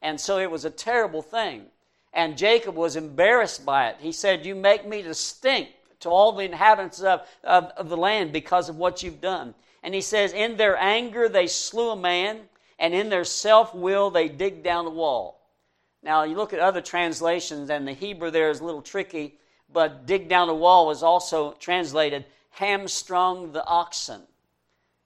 And 0.00 0.20
so 0.20 0.38
it 0.38 0.50
was 0.50 0.64
a 0.64 0.70
terrible 0.70 1.22
thing. 1.22 1.66
And 2.12 2.38
Jacob 2.38 2.76
was 2.76 2.94
embarrassed 2.94 3.66
by 3.66 3.88
it. 3.88 3.96
He 3.98 4.12
said, 4.12 4.46
You 4.46 4.54
make 4.54 4.86
me 4.86 5.02
to 5.02 5.12
stink 5.12 5.70
to 6.00 6.08
all 6.08 6.30
the 6.30 6.44
inhabitants 6.44 7.00
of, 7.00 7.26
of, 7.42 7.64
of 7.76 7.88
the 7.88 7.96
land 7.96 8.32
because 8.32 8.68
of 8.68 8.76
what 8.76 9.02
you've 9.02 9.20
done. 9.20 9.56
And 9.82 9.92
he 9.92 10.00
says, 10.00 10.32
In 10.32 10.56
their 10.56 10.76
anger 10.76 11.28
they 11.28 11.48
slew 11.48 11.90
a 11.90 11.96
man, 11.96 12.42
and 12.78 12.94
in 12.94 13.08
their 13.08 13.24
self 13.24 13.74
will 13.74 14.10
they 14.10 14.28
dig 14.28 14.62
down 14.62 14.84
the 14.84 14.90
wall. 14.90 15.40
Now, 16.02 16.22
you 16.24 16.36
look 16.36 16.52
at 16.52 16.60
other 16.60 16.80
translations, 16.80 17.70
and 17.70 17.86
the 17.86 17.92
Hebrew 17.92 18.30
there 18.30 18.50
is 18.50 18.60
a 18.60 18.64
little 18.64 18.82
tricky 18.82 19.38
but 19.72 20.06
dig 20.06 20.28
down 20.28 20.48
the 20.48 20.54
wall 20.54 20.86
was 20.86 21.02
also 21.02 21.52
translated 21.52 22.24
hamstrung 22.50 23.52
the 23.52 23.64
oxen. 23.66 24.22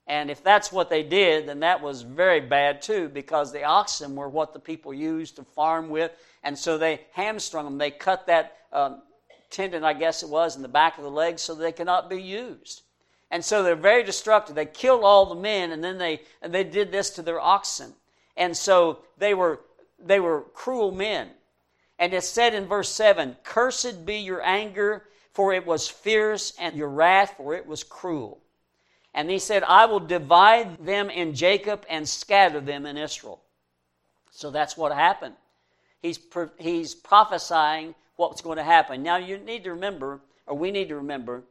And 0.06 0.30
if 0.30 0.42
that's 0.42 0.72
what 0.72 0.90
they 0.90 1.02
did, 1.02 1.46
then 1.48 1.60
that 1.60 1.80
was 1.80 2.02
very 2.02 2.40
bad 2.40 2.82
too, 2.82 3.08
because 3.08 3.52
the 3.52 3.64
oxen 3.64 4.16
were 4.16 4.28
what 4.28 4.52
the 4.52 4.58
people 4.58 4.92
used 4.92 5.36
to 5.36 5.44
farm 5.44 5.88
with. 5.88 6.10
And 6.42 6.58
so 6.58 6.78
they 6.78 7.02
hamstrung 7.12 7.64
them. 7.64 7.78
They 7.78 7.90
cut 7.90 8.26
that 8.26 8.56
um, 8.72 9.02
tendon, 9.50 9.84
I 9.84 9.92
guess 9.92 10.22
it 10.22 10.28
was, 10.28 10.56
in 10.56 10.62
the 10.62 10.68
back 10.68 10.98
of 10.98 11.04
the 11.04 11.10
leg 11.10 11.38
so 11.38 11.54
they 11.54 11.72
cannot 11.72 12.10
be 12.10 12.20
used. 12.20 12.82
And 13.30 13.44
so 13.44 13.62
they're 13.62 13.76
very 13.76 14.02
destructive. 14.02 14.56
They 14.56 14.66
killed 14.66 15.04
all 15.04 15.26
the 15.26 15.40
men, 15.40 15.70
and 15.72 15.82
then 15.82 15.99
they, 15.99 16.22
they 16.42 16.64
did 16.64 16.90
this 16.90 17.10
to 17.10 17.22
their 17.22 17.40
oxen. 17.40 17.94
And 18.37 18.56
so 18.56 19.00
they 19.18 19.34
were, 19.34 19.60
they 19.99 20.18
were 20.18 20.42
cruel 20.54 20.90
men. 20.90 21.30
And 21.99 22.12
it 22.14 22.25
said 22.25 22.54
in 22.54 22.66
verse 22.66 22.88
7 22.88 23.37
Cursed 23.44 24.04
be 24.04 24.16
your 24.16 24.42
anger, 24.42 25.04
for 25.32 25.52
it 25.52 25.64
was 25.64 25.88
fierce, 25.88 26.52
and 26.58 26.75
your 26.75 26.88
wrath, 26.88 27.34
for 27.37 27.54
it 27.54 27.66
was 27.66 27.84
cruel. 27.84 28.40
And 29.14 29.30
he 29.30 29.38
said, 29.38 29.62
I 29.64 29.87
will 29.87 30.00
divide 30.00 30.84
them 30.84 31.10
in 31.10 31.34
Jacob 31.34 31.84
and 31.88 32.08
scatter 32.08 32.60
them 32.60 32.87
in 32.87 32.96
Israel. 32.96 33.42
So 34.30 34.50
that's 34.50 34.76
what 34.76 34.92
happened. 34.92 35.34
He's, 36.00 36.18
he's 36.58 36.94
prophesying 36.94 37.94
what's 38.16 38.40
going 38.40 38.56
to 38.56 38.64
happen. 38.64 39.02
Now, 39.02 39.16
you 39.16 39.38
need 39.38 39.64
to 39.64 39.70
remember, 39.70 40.20
or 40.46 40.56
we 40.56 40.70
need 40.70 40.88
to 40.88 40.96
remember, 40.96 41.42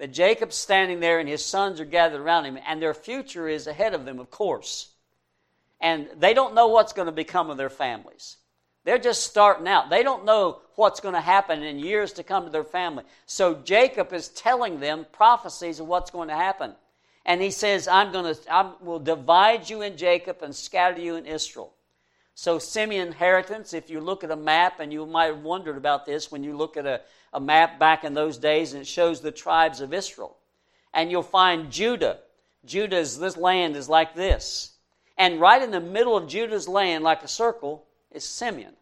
that 0.00 0.14
Jacob's 0.14 0.56
standing 0.56 0.98
there 0.98 1.18
and 1.18 1.28
his 1.28 1.44
sons 1.44 1.78
are 1.78 1.84
gathered 1.84 2.22
around 2.22 2.46
him, 2.46 2.58
and 2.66 2.80
their 2.80 2.94
future 2.94 3.46
is 3.48 3.66
ahead 3.66 3.92
of 3.92 4.06
them, 4.06 4.18
of 4.18 4.30
course. 4.30 4.88
And 5.78 6.08
they 6.18 6.32
don't 6.32 6.54
know 6.54 6.68
what's 6.68 6.94
going 6.94 7.04
to 7.04 7.12
become 7.12 7.50
of 7.50 7.58
their 7.58 7.68
families. 7.68 8.38
They're 8.84 8.98
just 8.98 9.24
starting 9.24 9.68
out. 9.68 9.90
They 9.90 10.02
don't 10.02 10.24
know 10.24 10.62
what's 10.76 11.00
going 11.00 11.14
to 11.14 11.20
happen 11.20 11.62
in 11.62 11.78
years 11.78 12.14
to 12.14 12.22
come 12.22 12.44
to 12.44 12.50
their 12.50 12.64
family. 12.64 13.04
So 13.26 13.56
Jacob 13.56 14.14
is 14.14 14.28
telling 14.28 14.80
them 14.80 15.04
prophecies 15.12 15.80
of 15.80 15.86
what's 15.86 16.10
going 16.10 16.28
to 16.28 16.34
happen. 16.34 16.72
And 17.26 17.42
he 17.42 17.50
says, 17.50 17.86
I'm 17.86 18.10
going 18.10 18.34
to, 18.34 18.40
I 18.50 18.72
will 18.80 19.00
divide 19.00 19.68
you 19.68 19.82
in 19.82 19.98
Jacob 19.98 20.38
and 20.40 20.56
scatter 20.56 20.98
you 20.98 21.16
in 21.16 21.26
Israel. 21.26 21.74
So 22.34 22.58
Simeon 22.58 23.08
inheritance, 23.08 23.74
if 23.74 23.90
you 23.90 24.00
look 24.00 24.24
at 24.24 24.30
a 24.30 24.36
map, 24.36 24.80
and 24.80 24.90
you 24.90 25.04
might 25.04 25.26
have 25.26 25.42
wondered 25.42 25.76
about 25.76 26.06
this 26.06 26.32
when 26.32 26.42
you 26.42 26.56
look 26.56 26.78
at 26.78 26.86
a, 26.86 27.02
a 27.32 27.40
map 27.40 27.78
back 27.78 28.04
in 28.04 28.14
those 28.14 28.38
days, 28.38 28.72
and 28.72 28.82
it 28.82 28.86
shows 28.86 29.20
the 29.20 29.30
tribes 29.30 29.80
of 29.80 29.94
Israel. 29.94 30.36
And 30.92 31.10
you'll 31.10 31.22
find 31.22 31.70
Judah. 31.70 32.18
Judah's, 32.64 33.18
this 33.18 33.36
land 33.36 33.76
is 33.76 33.88
like 33.88 34.14
this. 34.14 34.72
And 35.16 35.40
right 35.40 35.62
in 35.62 35.70
the 35.70 35.80
middle 35.80 36.16
of 36.16 36.28
Judah's 36.28 36.68
land, 36.68 37.04
like 37.04 37.22
a 37.22 37.28
circle, 37.28 37.84
is 38.10 38.24
Simeon. 38.24 38.74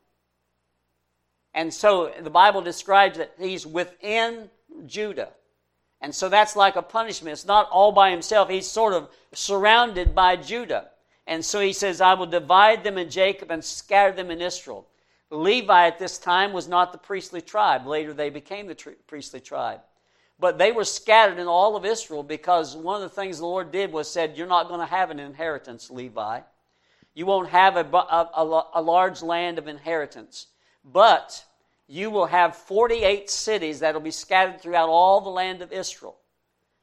And 1.54 1.72
so 1.72 2.12
the 2.20 2.30
Bible 2.30 2.62
describes 2.62 3.18
that 3.18 3.32
he's 3.38 3.66
within 3.66 4.48
Judah. 4.86 5.30
And 6.00 6.14
so 6.14 6.28
that's 6.28 6.54
like 6.54 6.76
a 6.76 6.82
punishment. 6.82 7.32
It's 7.32 7.44
not 7.44 7.68
all 7.70 7.92
by 7.92 8.10
himself. 8.10 8.48
He's 8.48 8.68
sort 8.68 8.94
of 8.94 9.08
surrounded 9.32 10.14
by 10.14 10.36
Judah. 10.36 10.88
And 11.26 11.44
so 11.44 11.60
he 11.60 11.72
says, 11.72 12.00
I 12.00 12.14
will 12.14 12.26
divide 12.26 12.84
them 12.84 12.96
in 12.96 13.10
Jacob 13.10 13.50
and 13.50 13.64
scatter 13.64 14.12
them 14.12 14.30
in 14.30 14.40
Israel. 14.40 14.86
Levi 15.30 15.86
at 15.86 15.98
this 15.98 16.18
time 16.18 16.52
was 16.52 16.68
not 16.68 16.92
the 16.92 16.98
priestly 16.98 17.40
tribe. 17.40 17.86
Later 17.86 18.12
they 18.14 18.30
became 18.30 18.66
the 18.66 18.74
tri- 18.74 18.94
priestly 19.06 19.40
tribe. 19.40 19.80
But 20.40 20.56
they 20.56 20.72
were 20.72 20.84
scattered 20.84 21.38
in 21.38 21.46
all 21.46 21.76
of 21.76 21.84
Israel 21.84 22.22
because 22.22 22.76
one 22.76 23.02
of 23.02 23.02
the 23.02 23.14
things 23.14 23.38
the 23.38 23.46
Lord 23.46 23.72
did 23.72 23.92
was 23.92 24.10
said, 24.10 24.36
You're 24.36 24.46
not 24.46 24.68
going 24.68 24.80
to 24.80 24.86
have 24.86 25.10
an 25.10 25.18
inheritance, 25.18 25.90
Levi. 25.90 26.40
You 27.14 27.26
won't 27.26 27.48
have 27.48 27.76
a, 27.76 27.84
a, 27.84 28.64
a 28.74 28.82
large 28.82 29.22
land 29.22 29.58
of 29.58 29.66
inheritance. 29.66 30.46
But 30.84 31.44
you 31.88 32.10
will 32.10 32.26
have 32.26 32.54
48 32.54 33.28
cities 33.28 33.80
that 33.80 33.94
will 33.94 34.00
be 34.00 34.10
scattered 34.10 34.60
throughout 34.60 34.88
all 34.88 35.20
the 35.20 35.30
land 35.30 35.60
of 35.60 35.72
Israel. 35.72 36.16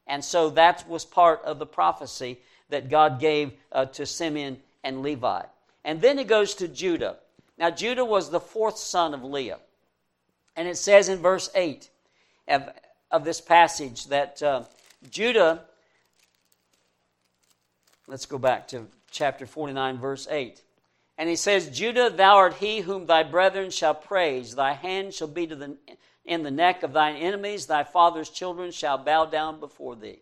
And 0.08 0.24
so 0.24 0.50
that 0.52 0.88
was 0.90 1.06
part 1.06 1.42
of 1.44 1.58
the 1.58 1.66
prophecy 1.66 2.40
that 2.70 2.90
God 2.90 3.20
gave 3.20 3.54
uh, 3.72 3.86
to 3.86 4.06
Simeon 4.06 4.60
and 4.84 5.02
Levi. 5.02 5.44
And 5.84 6.02
then 6.02 6.20
it 6.20 6.28
goes 6.28 6.56
to 6.56 6.68
Judah. 6.68 7.18
Now, 7.57 7.69
Judah 7.69 8.05
was 8.05 8.29
the 8.29 8.39
fourth 8.39 8.77
son 8.77 9.13
of 9.13 9.24
Leah. 9.24 9.59
And 10.55 10.67
it 10.67 10.77
says 10.77 11.09
in 11.09 11.19
verse 11.19 11.50
8 11.55 11.89
of, 12.47 12.69
of 13.12 13.24
this 13.24 13.41
passage 13.41 14.07
that 14.07 14.41
uh, 14.41 14.63
Judah, 15.09 15.62
let's 18.07 18.25
go 18.25 18.38
back 18.38 18.67
to 18.69 18.88
chapter 19.12 19.45
49, 19.45 19.97
verse 19.97 20.27
8. 20.29 20.62
And 21.17 21.29
he 21.29 21.35
says, 21.35 21.69
Judah, 21.69 22.09
thou 22.09 22.35
art 22.35 22.55
he 22.55 22.81
whom 22.81 23.05
thy 23.05 23.24
brethren 23.24 23.69
shall 23.69 23.95
praise. 23.95 24.55
Thy 24.55 24.74
hand 24.74 25.13
shall 25.13 25.27
be 25.27 25.47
to 25.47 25.55
the, 25.55 25.77
in 26.25 26.43
the 26.43 26.51
neck 26.51 26.83
of 26.83 26.91
thine 26.93 27.15
enemies. 27.15 27.65
Thy 27.65 27.83
father's 27.83 28.29
children 28.29 28.71
shall 28.71 28.97
bow 28.97 29.25
down 29.25 29.59
before 29.59 29.95
thee. 29.95 30.19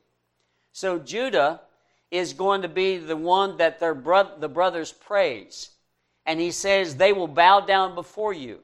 So 0.72 1.00
Judah 1.00 1.62
is 2.12 2.34
going 2.34 2.62
to 2.62 2.68
be 2.68 2.98
the 2.98 3.18
one 3.18 3.58
that 3.58 3.80
their 3.80 3.96
bro- 3.96 4.38
the 4.38 4.50
brothers 4.50 4.92
praise. 4.92 5.70
And 6.26 6.40
he 6.40 6.52
says, 6.52 6.96
they 6.96 7.14
will 7.14 7.28
bow 7.28 7.62
down 7.62 7.96
before 7.96 8.34
you. 8.34 8.60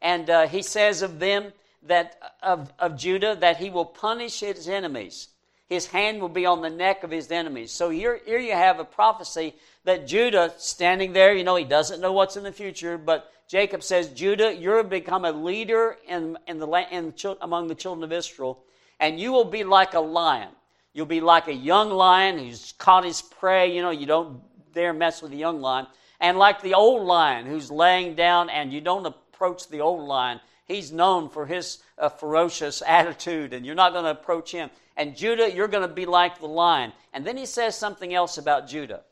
And 0.00 0.28
uh, 0.30 0.46
he 0.48 0.62
says 0.62 1.02
of 1.02 1.18
them, 1.18 1.52
that 1.84 2.16
of, 2.42 2.72
of 2.78 2.96
Judah, 2.96 3.36
that 3.40 3.56
he 3.56 3.70
will 3.70 3.84
punish 3.84 4.40
his 4.40 4.68
enemies. 4.68 5.28
His 5.68 5.86
hand 5.86 6.20
will 6.20 6.28
be 6.28 6.46
on 6.46 6.60
the 6.60 6.70
neck 6.70 7.02
of 7.02 7.10
his 7.10 7.30
enemies. 7.30 7.72
So 7.72 7.90
here, 7.90 8.20
here 8.24 8.38
you 8.38 8.52
have 8.52 8.78
a 8.78 8.84
prophecy 8.84 9.54
that 9.84 10.06
Judah, 10.06 10.52
standing 10.58 11.12
there, 11.12 11.34
you 11.34 11.44
know, 11.44 11.56
he 11.56 11.64
doesn't 11.64 12.00
know 12.00 12.12
what's 12.12 12.36
in 12.36 12.44
the 12.44 12.52
future, 12.52 12.98
but 12.98 13.32
Jacob 13.48 13.82
says, 13.82 14.08
Judah, 14.08 14.54
you're 14.54 14.82
become 14.82 15.24
a 15.24 15.32
leader 15.32 15.96
in, 16.06 16.38
in 16.46 16.58
the, 16.58 16.68
in, 16.90 17.14
among 17.40 17.68
the 17.68 17.74
children 17.74 18.04
of 18.04 18.12
Israel, 18.12 18.62
and 19.00 19.18
you 19.18 19.32
will 19.32 19.44
be 19.44 19.64
like 19.64 19.94
a 19.94 20.00
lion. 20.00 20.50
You'll 20.92 21.06
be 21.06 21.20
like 21.20 21.48
a 21.48 21.54
young 21.54 21.90
lion 21.90 22.38
who's 22.38 22.72
caught 22.72 23.04
his 23.04 23.22
prey. 23.22 23.74
You 23.74 23.82
know, 23.82 23.90
you 23.90 24.06
don't 24.06 24.40
dare 24.72 24.92
mess 24.92 25.22
with 25.22 25.32
a 25.32 25.36
young 25.36 25.60
lion. 25.60 25.86
And 26.22 26.38
like 26.38 26.62
the 26.62 26.74
old 26.74 27.04
lion 27.04 27.46
who's 27.46 27.70
laying 27.70 28.14
down, 28.14 28.48
and 28.48 28.72
you 28.72 28.80
don't 28.80 29.04
approach 29.04 29.68
the 29.68 29.80
old 29.80 30.06
lion. 30.06 30.40
he's 30.64 30.92
known 30.92 31.28
for 31.28 31.44
his 31.44 31.82
uh, 31.98 32.08
ferocious 32.08 32.82
attitude, 32.86 33.52
and 33.52 33.66
you're 33.66 33.74
not 33.74 33.92
going 33.92 34.04
to 34.04 34.12
approach 34.12 34.52
him. 34.52 34.70
And 34.96 35.16
Judah, 35.16 35.52
you're 35.52 35.68
going 35.68 35.86
to 35.86 35.92
be 35.92 36.06
like 36.06 36.38
the 36.38 36.46
lion. 36.46 36.92
And 37.12 37.26
then 37.26 37.36
he 37.36 37.44
says 37.44 37.76
something 37.76 38.14
else 38.14 38.38
about 38.38 38.68
Judah 38.68 39.02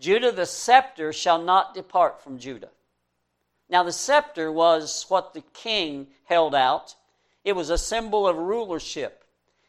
Judah, 0.00 0.32
the 0.32 0.46
scepter 0.46 1.12
shall 1.12 1.40
not 1.40 1.74
depart 1.74 2.20
from 2.20 2.38
Judah. 2.38 2.70
Now, 3.70 3.84
the 3.84 3.92
scepter 3.92 4.50
was 4.50 5.06
what 5.08 5.34
the 5.34 5.44
king 5.54 6.08
held 6.24 6.56
out, 6.56 6.96
it 7.44 7.54
was 7.54 7.70
a 7.70 7.78
symbol 7.78 8.26
of 8.26 8.36
rulership. 8.36 9.24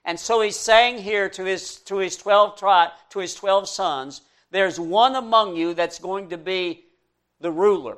And 0.06 0.20
so 0.20 0.42
he's 0.42 0.58
saying 0.58 0.98
here 0.98 1.30
to 1.30 1.46
his, 1.46 1.76
to 1.82 1.98
his, 1.98 2.18
12, 2.18 2.58
tri- 2.58 2.92
to 3.12 3.20
his 3.20 3.36
12 3.36 3.70
sons, 3.70 4.22
there's 4.54 4.80
one 4.80 5.16
among 5.16 5.56
you 5.56 5.74
that's 5.74 5.98
going 5.98 6.30
to 6.30 6.38
be 6.38 6.86
the 7.42 7.52
ruler. 7.52 7.98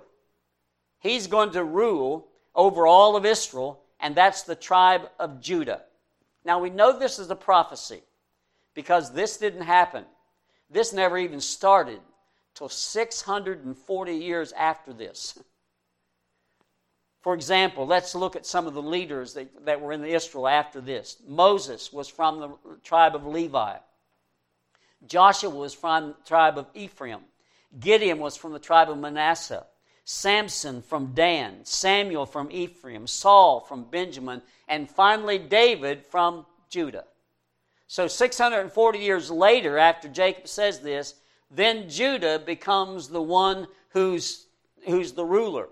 He's 1.01 1.27
going 1.27 1.51
to 1.51 1.63
rule 1.65 2.29
over 2.55 2.87
all 2.87 3.17
of 3.17 3.25
Israel, 3.25 3.81
and 3.99 4.15
that's 4.15 4.43
the 4.43 4.55
tribe 4.55 5.09
of 5.19 5.41
Judah. 5.41 5.81
Now 6.45 6.59
we 6.59 6.69
know 6.69 6.97
this 6.97 7.19
is 7.19 7.29
a 7.29 7.35
prophecy 7.35 8.01
because 8.73 9.11
this 9.11 9.35
didn't 9.35 9.63
happen. 9.63 10.05
This 10.69 10.93
never 10.93 11.17
even 11.17 11.41
started 11.41 11.99
till 12.53 12.69
640 12.69 14.15
years 14.15 14.53
after 14.53 14.93
this. 14.93 15.37
For 17.21 17.33
example, 17.33 17.85
let's 17.85 18.15
look 18.15 18.37
at 18.37 18.45
some 18.45 18.65
of 18.65 18.73
the 18.73 18.81
leaders 18.81 19.33
that, 19.33 19.65
that 19.65 19.81
were 19.81 19.91
in 19.91 20.05
Israel 20.05 20.47
after 20.47 20.79
this. 20.79 21.17
Moses 21.27 21.91
was 21.91 22.07
from 22.07 22.39
the 22.39 22.77
tribe 22.81 23.13
of 23.13 23.25
Levi. 23.25 23.75
Joshua 25.07 25.49
was 25.49 25.73
from 25.73 26.07
the 26.07 26.15
tribe 26.25 26.57
of 26.57 26.67
Ephraim. 26.73 27.21
Gideon 27.79 28.19
was 28.19 28.37
from 28.37 28.53
the 28.53 28.59
tribe 28.59 28.89
of 28.89 28.97
Manasseh. 28.97 29.65
Samson 30.05 30.81
from 30.81 31.13
Dan. 31.13 31.59
Samuel 31.63 32.25
from 32.25 32.51
Ephraim. 32.51 33.07
Saul 33.07 33.59
from 33.59 33.83
Benjamin. 33.85 34.41
And 34.67 34.89
finally, 34.89 35.37
David 35.37 36.05
from 36.05 36.45
Judah. 36.69 37.05
So, 37.87 38.07
640 38.07 38.99
years 38.99 39.29
later, 39.29 39.77
after 39.77 40.07
Jacob 40.07 40.47
says 40.47 40.79
this, 40.79 41.15
then 41.51 41.89
Judah 41.89 42.39
becomes 42.39 43.09
the 43.09 43.21
one 43.21 43.67
who's, 43.89 44.47
who's 44.87 45.13
the 45.13 45.25
ruler. 45.25 45.69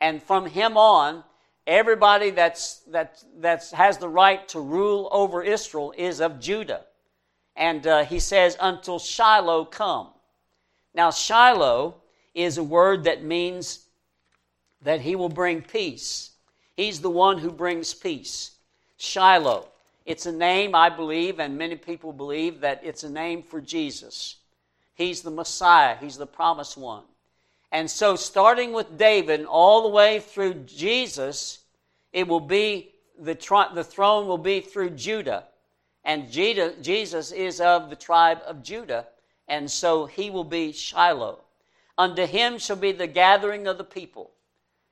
And 0.00 0.22
from 0.22 0.46
him 0.46 0.76
on, 0.76 1.24
everybody 1.66 2.30
that's, 2.30 2.80
that 2.90 3.22
that's, 3.38 3.72
has 3.72 3.98
the 3.98 4.08
right 4.08 4.46
to 4.48 4.60
rule 4.60 5.08
over 5.10 5.42
Israel 5.42 5.94
is 5.96 6.20
of 6.20 6.40
Judah. 6.40 6.84
And 7.56 7.86
uh, 7.86 8.04
he 8.04 8.18
says, 8.18 8.56
until 8.60 8.98
Shiloh 8.98 9.64
come. 9.64 10.08
Now, 10.94 11.10
Shiloh 11.10 11.96
is 12.34 12.58
a 12.58 12.64
word 12.64 13.04
that 13.04 13.22
means 13.22 13.86
that 14.82 15.00
he 15.00 15.16
will 15.16 15.28
bring 15.28 15.62
peace. 15.62 16.30
He's 16.76 17.00
the 17.00 17.10
one 17.10 17.38
who 17.38 17.50
brings 17.50 17.94
peace. 17.94 18.52
Shiloh. 18.96 19.68
It's 20.04 20.26
a 20.26 20.32
name, 20.32 20.74
I 20.74 20.90
believe, 20.90 21.40
and 21.40 21.56
many 21.56 21.76
people 21.76 22.12
believe 22.12 22.60
that 22.60 22.80
it's 22.84 23.04
a 23.04 23.10
name 23.10 23.42
for 23.42 23.60
Jesus. 23.60 24.36
He's 24.94 25.22
the 25.22 25.30
Messiah, 25.30 25.96
He's 26.00 26.16
the 26.16 26.26
promised 26.26 26.76
one. 26.76 27.04
And 27.72 27.90
so, 27.90 28.14
starting 28.14 28.72
with 28.72 28.98
David 28.98 29.44
all 29.46 29.82
the 29.82 29.88
way 29.88 30.20
through 30.20 30.54
Jesus, 30.66 31.60
it 32.12 32.28
will 32.28 32.40
be 32.40 32.92
the, 33.18 33.34
the 33.74 33.82
throne 33.82 34.28
will 34.28 34.38
be 34.38 34.60
through 34.60 34.90
Judah. 34.90 35.44
And 36.04 36.30
Jesus 36.30 37.32
is 37.32 37.60
of 37.60 37.88
the 37.88 37.96
tribe 37.96 38.40
of 38.46 38.62
Judah, 38.62 39.06
and 39.48 39.70
so 39.70 40.06
he 40.06 40.30
will 40.30 40.44
be 40.44 40.72
Shiloh. 40.72 41.40
Unto 41.96 42.26
him 42.26 42.58
shall 42.58 42.76
be 42.76 42.92
the 42.92 43.06
gathering 43.06 43.66
of 43.66 43.78
the 43.78 43.84
people. 43.84 44.32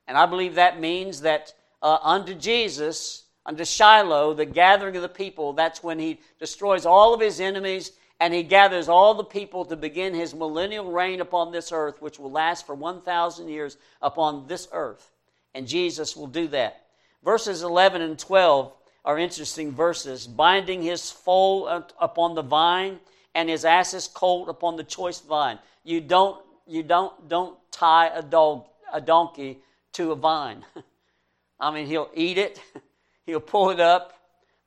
And 0.07 0.17
I 0.17 0.27
believe 0.27 0.55
that 0.55 0.81
means 0.81 1.21
that 1.23 1.53
uh, 1.83 1.99
unto 2.03 2.35
Jesus, 2.35 3.25
unto 3.45 3.65
Shiloh, 3.65 4.35
the 4.35 4.47
gathering 4.47 4.97
of 4.97 5.03
the 5.03 5.09
people, 5.09 5.53
that's 5.53 5.83
when 5.83 5.99
he 5.99 6.21
destroys 6.39 6.87
all 6.87 7.13
of 7.13 7.21
his 7.21 7.41
enemies 7.41 7.93
and 8.23 8.33
he 8.33 8.45
gathers 8.45 8.89
all 8.89 9.15
the 9.15 9.25
people 9.25 9.65
to 9.65 9.75
begin 9.75 10.15
his 10.15 10.33
millennial 10.33 10.93
reign 10.93 11.21
upon 11.21 11.51
this 11.51 11.73
earth, 11.73 12.01
which 12.01 12.21
will 12.21 12.31
last 12.31 12.65
for 12.65 12.75
1,000 12.77 13.49
years 13.49 13.77
upon 14.01 14.47
this 14.47 14.69
earth. 14.71 15.11
And 15.55 15.67
Jesus 15.67 16.17
will 16.17 16.29
do 16.29 16.47
that. 16.49 16.87
Verses 17.25 17.63
11 17.63 18.01
and 18.01 18.17
12 18.17 18.73
are 19.05 19.19
interesting 19.19 19.73
verses. 19.73 20.27
Binding 20.27 20.83
his 20.83 21.11
foal 21.11 21.69
upon 22.01 22.35
the 22.35 22.43
vine 22.43 23.01
and 23.35 23.49
his 23.49 23.65
ass's 23.65 24.09
colt 24.09 24.49
upon 24.49 24.77
the 24.77 24.85
choice 24.85 25.21
vine. 25.21 25.59
You 25.85 26.01
don't, 26.01 26.43
you 26.67 26.83
don't, 26.83 27.29
don't 27.29 27.57
tie 27.71 28.09
a 28.09 28.23
dog, 28.23 28.67
a 28.93 29.01
donkey 29.01 29.59
to 29.95 30.13
a 30.13 30.17
vine. 30.17 30.65
I 31.61 31.73
mean, 31.73 31.87
he'll 31.87 32.11
eat 32.15 32.39
it, 32.39 32.61
he'll 33.27 33.41
pull 33.41 33.71
it 33.71 33.81
up. 33.81 34.15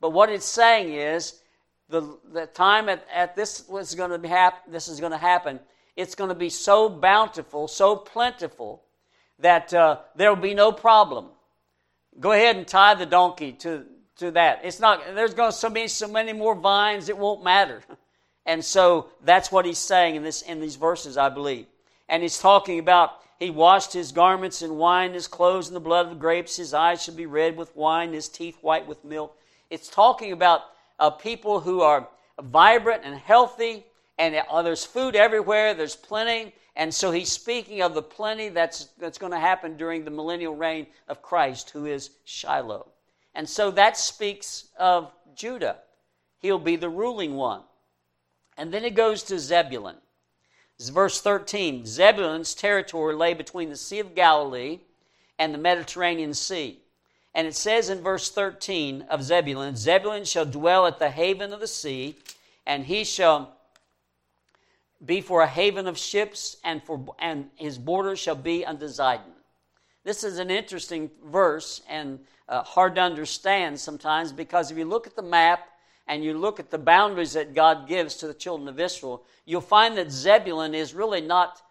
But 0.02 0.12
what 0.12 0.30
it's 0.30 0.46
saying 0.46 0.94
is, 0.94 1.42
the, 1.88 2.18
the 2.32 2.48
time 2.48 2.90
at, 2.90 3.06
at 3.14 3.36
this 3.36 3.68
was 3.68 3.94
going 3.96 4.20
to 4.20 4.28
happen, 4.28 4.72
this 4.72 4.88
is 4.88 5.00
going 5.00 5.12
to 5.12 5.18
happen, 5.18 5.60
it's 5.96 6.16
going 6.16 6.30
to 6.30 6.36
be 6.36 6.50
so 6.50 6.90
bountiful, 6.90 7.68
so 7.68 7.96
plentiful, 7.96 8.84
that 9.40 9.74
uh, 9.74 10.00
there 10.16 10.34
will 10.34 10.42
be 10.42 10.54
no 10.54 10.72
problem. 10.72 11.28
Go 12.20 12.32
ahead 12.32 12.56
and 12.56 12.68
tie 12.68 12.96
the 12.96 13.06
donkey 13.06 13.52
to, 13.54 13.86
to 14.18 14.32
that. 14.32 14.62
It's 14.64 14.80
not, 14.80 15.02
there's 15.14 15.34
going 15.34 15.52
to 15.52 15.70
be 15.70 15.88
so 15.88 16.08
many 16.08 16.34
more 16.34 16.56
vines, 16.56 17.10
it 17.10 17.18
won't 17.18 17.44
matter. 17.44 17.82
And 18.46 18.64
so 18.64 19.10
that's 19.24 19.52
what 19.52 19.66
he's 19.66 19.80
saying 19.80 20.16
in, 20.16 20.24
this, 20.24 20.42
in 20.44 20.62
these 20.62 20.76
verses, 20.76 21.18
I 21.18 21.30
believe. 21.30 21.66
And 22.08 22.22
he's 22.22 22.38
talking 22.38 22.80
about 22.80 23.22
he 23.40 23.50
washed 23.50 23.92
his 23.92 24.12
garments 24.12 24.62
in 24.62 24.78
wine, 24.78 25.14
his 25.14 25.28
clothes 25.28 25.68
in 25.68 25.74
the 25.74 25.80
blood 25.80 26.06
of 26.06 26.12
the 26.12 26.20
grapes, 26.20 26.56
his 26.56 26.74
eyes 26.74 27.04
should 27.04 27.18
be 27.18 27.26
red 27.26 27.58
with 27.58 27.76
wine, 27.76 28.14
his 28.14 28.30
teeth 28.30 28.58
white 28.62 28.88
with 28.88 29.04
milk. 29.04 29.38
It's 29.70 29.90
talking 29.90 30.32
about 30.32 30.62
of 31.00 31.20
people 31.20 31.60
who 31.60 31.82
are 31.82 32.08
vibrant 32.42 33.02
and 33.04 33.16
healthy, 33.16 33.86
and 34.18 34.36
uh, 34.50 34.62
there's 34.62 34.86
food 34.86 35.16
everywhere, 35.16 35.74
there's 35.74 35.96
plenty. 35.96 36.54
And 36.78 36.94
so 36.94 37.12
he's 37.12 37.32
speaking 37.32 37.82
of 37.82 37.94
the 37.94 38.02
plenty 38.02 38.50
that's, 38.50 38.86
that's 38.98 39.18
going 39.18 39.32
to 39.32 39.40
happen 39.40 39.76
during 39.76 40.06
the 40.06 40.12
millennial 40.12 40.56
reign 40.56 40.88
of 41.10 41.22
Christ, 41.22 41.72
who 41.72 41.86
is 41.86 42.12
Shiloh. 42.24 42.88
And 43.36 43.48
so 43.48 43.70
that 43.72 43.98
speaks 43.98 44.70
of 44.80 45.12
Judah. 45.36 45.78
He'll 46.40 46.58
be 46.58 46.78
the 46.78 46.90
ruling 46.90 47.36
one. 47.36 47.62
And 48.58 48.74
then 48.74 48.86
it 48.86 48.96
goes 48.96 49.22
to 49.24 49.38
Zebulun. 49.38 49.98
This 50.78 50.90
verse 50.90 51.22
13 51.22 51.86
Zebulun's 51.86 52.54
territory 52.54 53.14
lay 53.14 53.34
between 53.34 53.70
the 53.70 53.76
Sea 53.76 54.00
of 54.00 54.16
Galilee 54.16 54.80
and 55.38 55.54
the 55.54 55.58
Mediterranean 55.58 56.34
Sea. 56.34 56.80
And 57.34 57.46
it 57.46 57.56
says 57.56 57.90
in 57.90 58.02
verse 58.02 58.30
13 58.30 59.04
of 59.10 59.22
Zebulun 59.22 59.76
Zebulun 59.76 60.24
shall 60.24 60.46
dwell 60.46 60.88
at 60.88 61.00
the 61.00 61.10
haven 61.10 61.52
of 61.52 61.60
the 61.60 61.68
sea, 61.68 62.16
and 62.66 62.86
he 62.86 63.04
shall 63.04 63.58
be 65.06 65.20
for 65.20 65.42
a 65.42 65.48
haven 65.48 65.88
of 65.88 65.98
ships, 65.98 66.56
and, 66.64 66.82
for, 66.84 67.06
and 67.20 67.50
his 67.56 67.78
border 67.78 68.16
shall 68.16 68.36
be 68.36 68.66
unto 68.66 68.86
Zidon. 68.86 69.20
This 70.06 70.24
is 70.24 70.40
an 70.40 70.50
interesting 70.50 71.12
verse 71.26 71.82
and 71.90 72.20
uh, 72.48 72.64
hard 72.64 72.96
to 72.96 73.02
understand 73.02 73.80
sometimes 73.80 74.32
because 74.32 74.72
if 74.72 74.78
you 74.78 74.86
look 74.86 75.08
at 75.08 75.16
the 75.16 75.22
map 75.22 75.68
and 76.08 76.24
you 76.24 76.38
look 76.38 76.60
at 76.60 76.70
the 76.70 76.78
boundaries 76.78 77.34
that 77.34 77.56
God 77.56 77.88
gives 77.88 78.16
to 78.18 78.28
the 78.28 78.34
children 78.34 78.68
of 78.68 78.80
Israel, 78.80 79.24
you'll 79.46 79.62
find 79.62 79.98
that 79.98 80.12
Zebulun 80.12 80.76
is 80.76 80.94
really 80.94 81.22
not, 81.22 81.62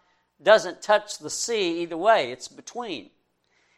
doesn't 0.41 0.81
touch 0.81 1.19
the 1.19 1.29
sea 1.29 1.81
either 1.81 1.97
way, 1.97 2.31
it's 2.31 2.47
between. 2.47 3.09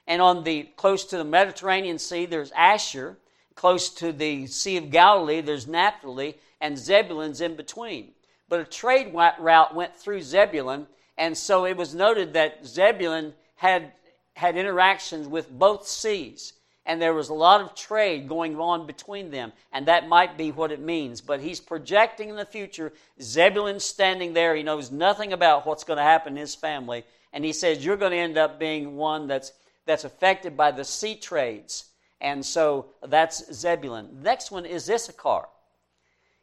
And 0.08 0.22
on 0.22 0.44
the 0.44 0.64
close 0.78 1.06
to 1.06 1.18
the 1.18 1.26
Mediterranean 1.26 2.00
Sea, 2.00 2.26
there's 2.26 2.52
Asher. 2.52 3.18
Close 3.56 3.90
to 3.96 4.12
the 4.12 4.46
Sea 4.48 4.78
of 4.78 4.92
Galilee, 4.92 5.42
there's 5.42 5.68
Naphtali, 5.68 6.38
and 6.62 6.78
Zebulun's 6.78 7.42
in 7.42 7.56
between. 7.56 8.12
But 8.48 8.60
a 8.60 8.66
trade 8.66 9.14
route 9.14 9.76
went 9.76 9.96
through 9.96 10.22
Zebulun, 10.22 10.88
and 11.18 11.36
so 11.36 11.66
it 11.66 11.76
was 11.76 11.96
noted 11.96 12.34
that 12.34 12.66
Zebulun 12.66 13.34
had, 13.56 13.92
had 14.36 14.56
interactions 14.56 15.28
with 15.28 15.50
both 15.50 15.88
seas. 15.88 16.54
And 16.88 17.00
there 17.00 17.14
was 17.14 17.30
a 17.30 17.36
lot 17.36 17.62
of 17.62 17.76
trade 17.76 18.28
going 18.28 18.60
on 18.60 18.88
between 18.88 19.30
them, 19.30 19.52
and 19.72 19.86
that 19.86 20.08
might 20.08 20.38
be 20.38 20.52
what 20.52 20.72
it 20.72 20.80
means. 20.80 21.22
But 21.22 21.42
he's 21.42 21.60
projecting 21.60 22.30
in 22.30 22.38
the 22.38 22.46
future. 22.46 22.94
Zebulun's 23.22 23.84
standing 23.84 24.34
there. 24.34 24.56
He 24.56 24.64
knows 24.64 24.90
nothing 24.90 25.34
about 25.34 25.68
what's 25.68 25.84
going 25.84 25.98
to 25.98 26.04
happen 26.04 26.34
in 26.34 26.40
his 26.40 26.56
family. 26.56 27.04
And 27.34 27.44
he 27.44 27.54
says, 27.54 27.86
You're 27.86 27.98
going 27.98 28.14
to 28.14 28.18
end 28.18 28.38
up 28.38 28.58
being 28.58 28.96
one 28.96 29.28
that's 29.28 29.52
that's 29.86 30.04
affected 30.04 30.56
by 30.56 30.72
the 30.72 30.84
sea 30.84 31.16
trades. 31.16 31.86
And 32.22 32.46
so 32.46 32.88
that's 33.04 33.54
Zebulun. 33.54 34.22
Next 34.22 34.52
one 34.52 34.66
is 34.66 34.90
Issachar. 34.90 35.48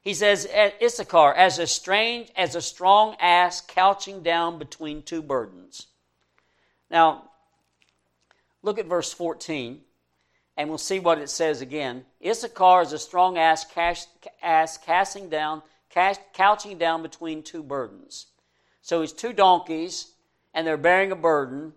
He 0.01 0.15
says, 0.15 0.49
Issachar, 0.83 1.33
as 1.35 1.59
a 1.59 1.67
strange, 1.67 2.31
as 2.37 2.55
a 2.55 2.61
strong 2.61 3.17
ass 3.21 3.61
couching 3.61 4.23
down 4.23 4.59
between 4.59 5.03
two 5.03 5.23
burdens. 5.23 5.87
Now, 6.91 7.31
look 8.63 8.79
at 8.79 8.87
verse 8.87 9.13
14, 9.13 9.81
and 10.57 10.69
we'll 10.69 10.79
see 10.79 11.01
what 11.01 11.19
it 11.19 11.31
says 11.31 11.61
again. 11.61 12.05
Issachar 12.25 12.83
is 12.83 12.93
a 12.93 12.99
strong 12.99 13.39
ass, 13.39 13.65
cash, 13.65 14.05
ass 14.43 14.79
casting 14.79 15.29
down, 15.29 15.63
cash, 15.91 16.17
couching 16.33 16.79
down 16.79 17.03
between 17.03 17.43
two 17.43 17.63
burdens. 17.63 18.27
So 18.83 19.01
he's 19.01 19.13
two 19.13 19.33
donkeys, 19.33 20.13
and 20.53 20.67
they're 20.67 20.77
bearing 20.77 21.11
a 21.11 21.17
burden, 21.17 21.73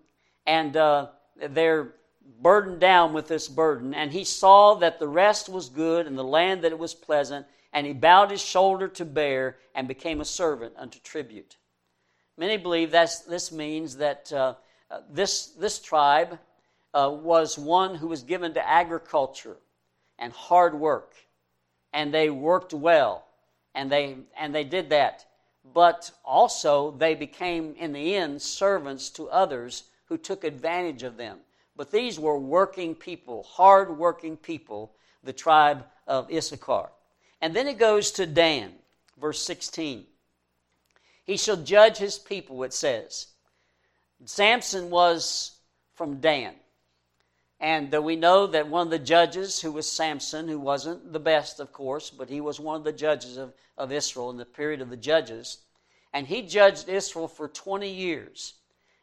and 0.46 0.76
uh, 0.76 1.08
they're 1.50 1.94
burdened 2.42 2.80
down 2.80 3.13
with 3.13 3.28
this 3.28 3.48
burden, 3.48 3.94
and 3.94 4.12
he 4.12 4.24
saw 4.24 4.76
that 4.76 5.00
the 5.00 5.08
rest 5.08 5.50
was 5.50 5.70
good 5.70 6.06
and 6.06 6.18
the 6.18 6.24
land 6.24 6.62
that 6.63 6.72
it 6.72 6.80
was 6.80 6.94
pleasant, 6.94 7.46
and 7.74 7.88
he 7.88 7.94
bowed 7.94 8.32
his 8.32 8.42
shoulder 8.42 8.88
to 8.88 9.06
bear 9.06 9.58
and 9.74 9.88
became 9.88 10.22
a 10.22 10.26
servant 10.26 10.74
unto 10.78 11.00
tribute. 11.00 11.58
Many 12.38 12.58
believe 12.58 12.92
that 12.92 13.10
this 13.28 13.52
means 13.52 13.98
that 13.98 14.32
uh, 14.32 14.56
this, 15.10 15.48
this 15.48 15.80
tribe 15.80 16.38
uh, 16.97 17.10
was 17.10 17.60
one 17.60 17.93
who 17.93 18.07
was 18.07 18.23
given 18.23 18.55
to 18.55 18.67
agriculture 18.67 19.57
and 20.17 20.33
hard 20.33 20.73
work, 20.73 21.13
and 21.93 22.12
they 22.12 22.29
worked 22.31 22.73
well, 22.73 23.23
and 23.75 23.91
they, 23.91 24.17
and 24.36 24.55
they 24.55 24.63
did 24.63 24.89
that. 24.89 25.23
But 25.75 26.10
also, 26.25 26.91
they 26.91 27.13
became, 27.13 27.75
in 27.77 27.93
the 27.93 28.15
end, 28.15 28.41
servants 28.41 29.12
to 29.12 29.29
others 29.29 29.83
who 30.05 30.17
took 30.17 30.43
advantage 30.43 31.03
of 31.03 31.17
them. 31.17 31.38
But 31.75 31.91
these 31.91 32.19
were 32.19 32.39
working 32.39 32.95
people, 32.95 33.43
hard 33.43 33.95
working 33.95 34.36
people, 34.36 34.93
the 35.23 35.33
tribe 35.33 35.86
of 36.07 36.31
Issachar. 36.31 36.89
And 37.41 37.55
then 37.55 37.67
it 37.67 37.77
goes 37.77 38.10
to 38.13 38.25
Dan, 38.25 38.71
verse 39.21 39.41
16. 39.43 40.05
He 41.25 41.38
shall 41.38 41.57
judge 41.57 41.97
his 41.97 42.17
people, 42.17 42.63
it 42.63 42.73
says. 42.73 43.27
Samson 44.25 44.89
was 44.89 45.51
from 45.93 46.19
Dan. 46.19 46.55
And 47.60 47.91
we 48.04 48.15
know 48.15 48.46
that 48.48 48.67
one 48.67 48.88
of 48.88 48.91
the 48.91 49.00
judges, 49.00 49.60
who 49.60 49.72
was 49.72 49.91
Samson, 49.91 50.48
who 50.48 50.60
wasn't 50.60 51.12
the 51.12 51.20
best, 51.20 51.60
of 51.60 51.74
course, 51.74 52.12
but 52.12 52.30
he 52.30 52.39
was 52.39 52.60
one 52.60 52.76
of 52.76 52.84
the 52.84 52.91
judges 52.91 53.38
of, 53.38 53.54
of 53.78 53.91
Israel 53.91 54.30
in 54.30 54.38
the 54.38 54.46
period 54.46 54.82
of 54.82 54.89
the 54.89 54.98
judges. 54.98 55.58
And 56.13 56.28
he 56.28 56.43
judged 56.43 56.88
Israel 56.88 57.28
for 57.28 57.48
20 57.48 57.89
years. 57.89 58.54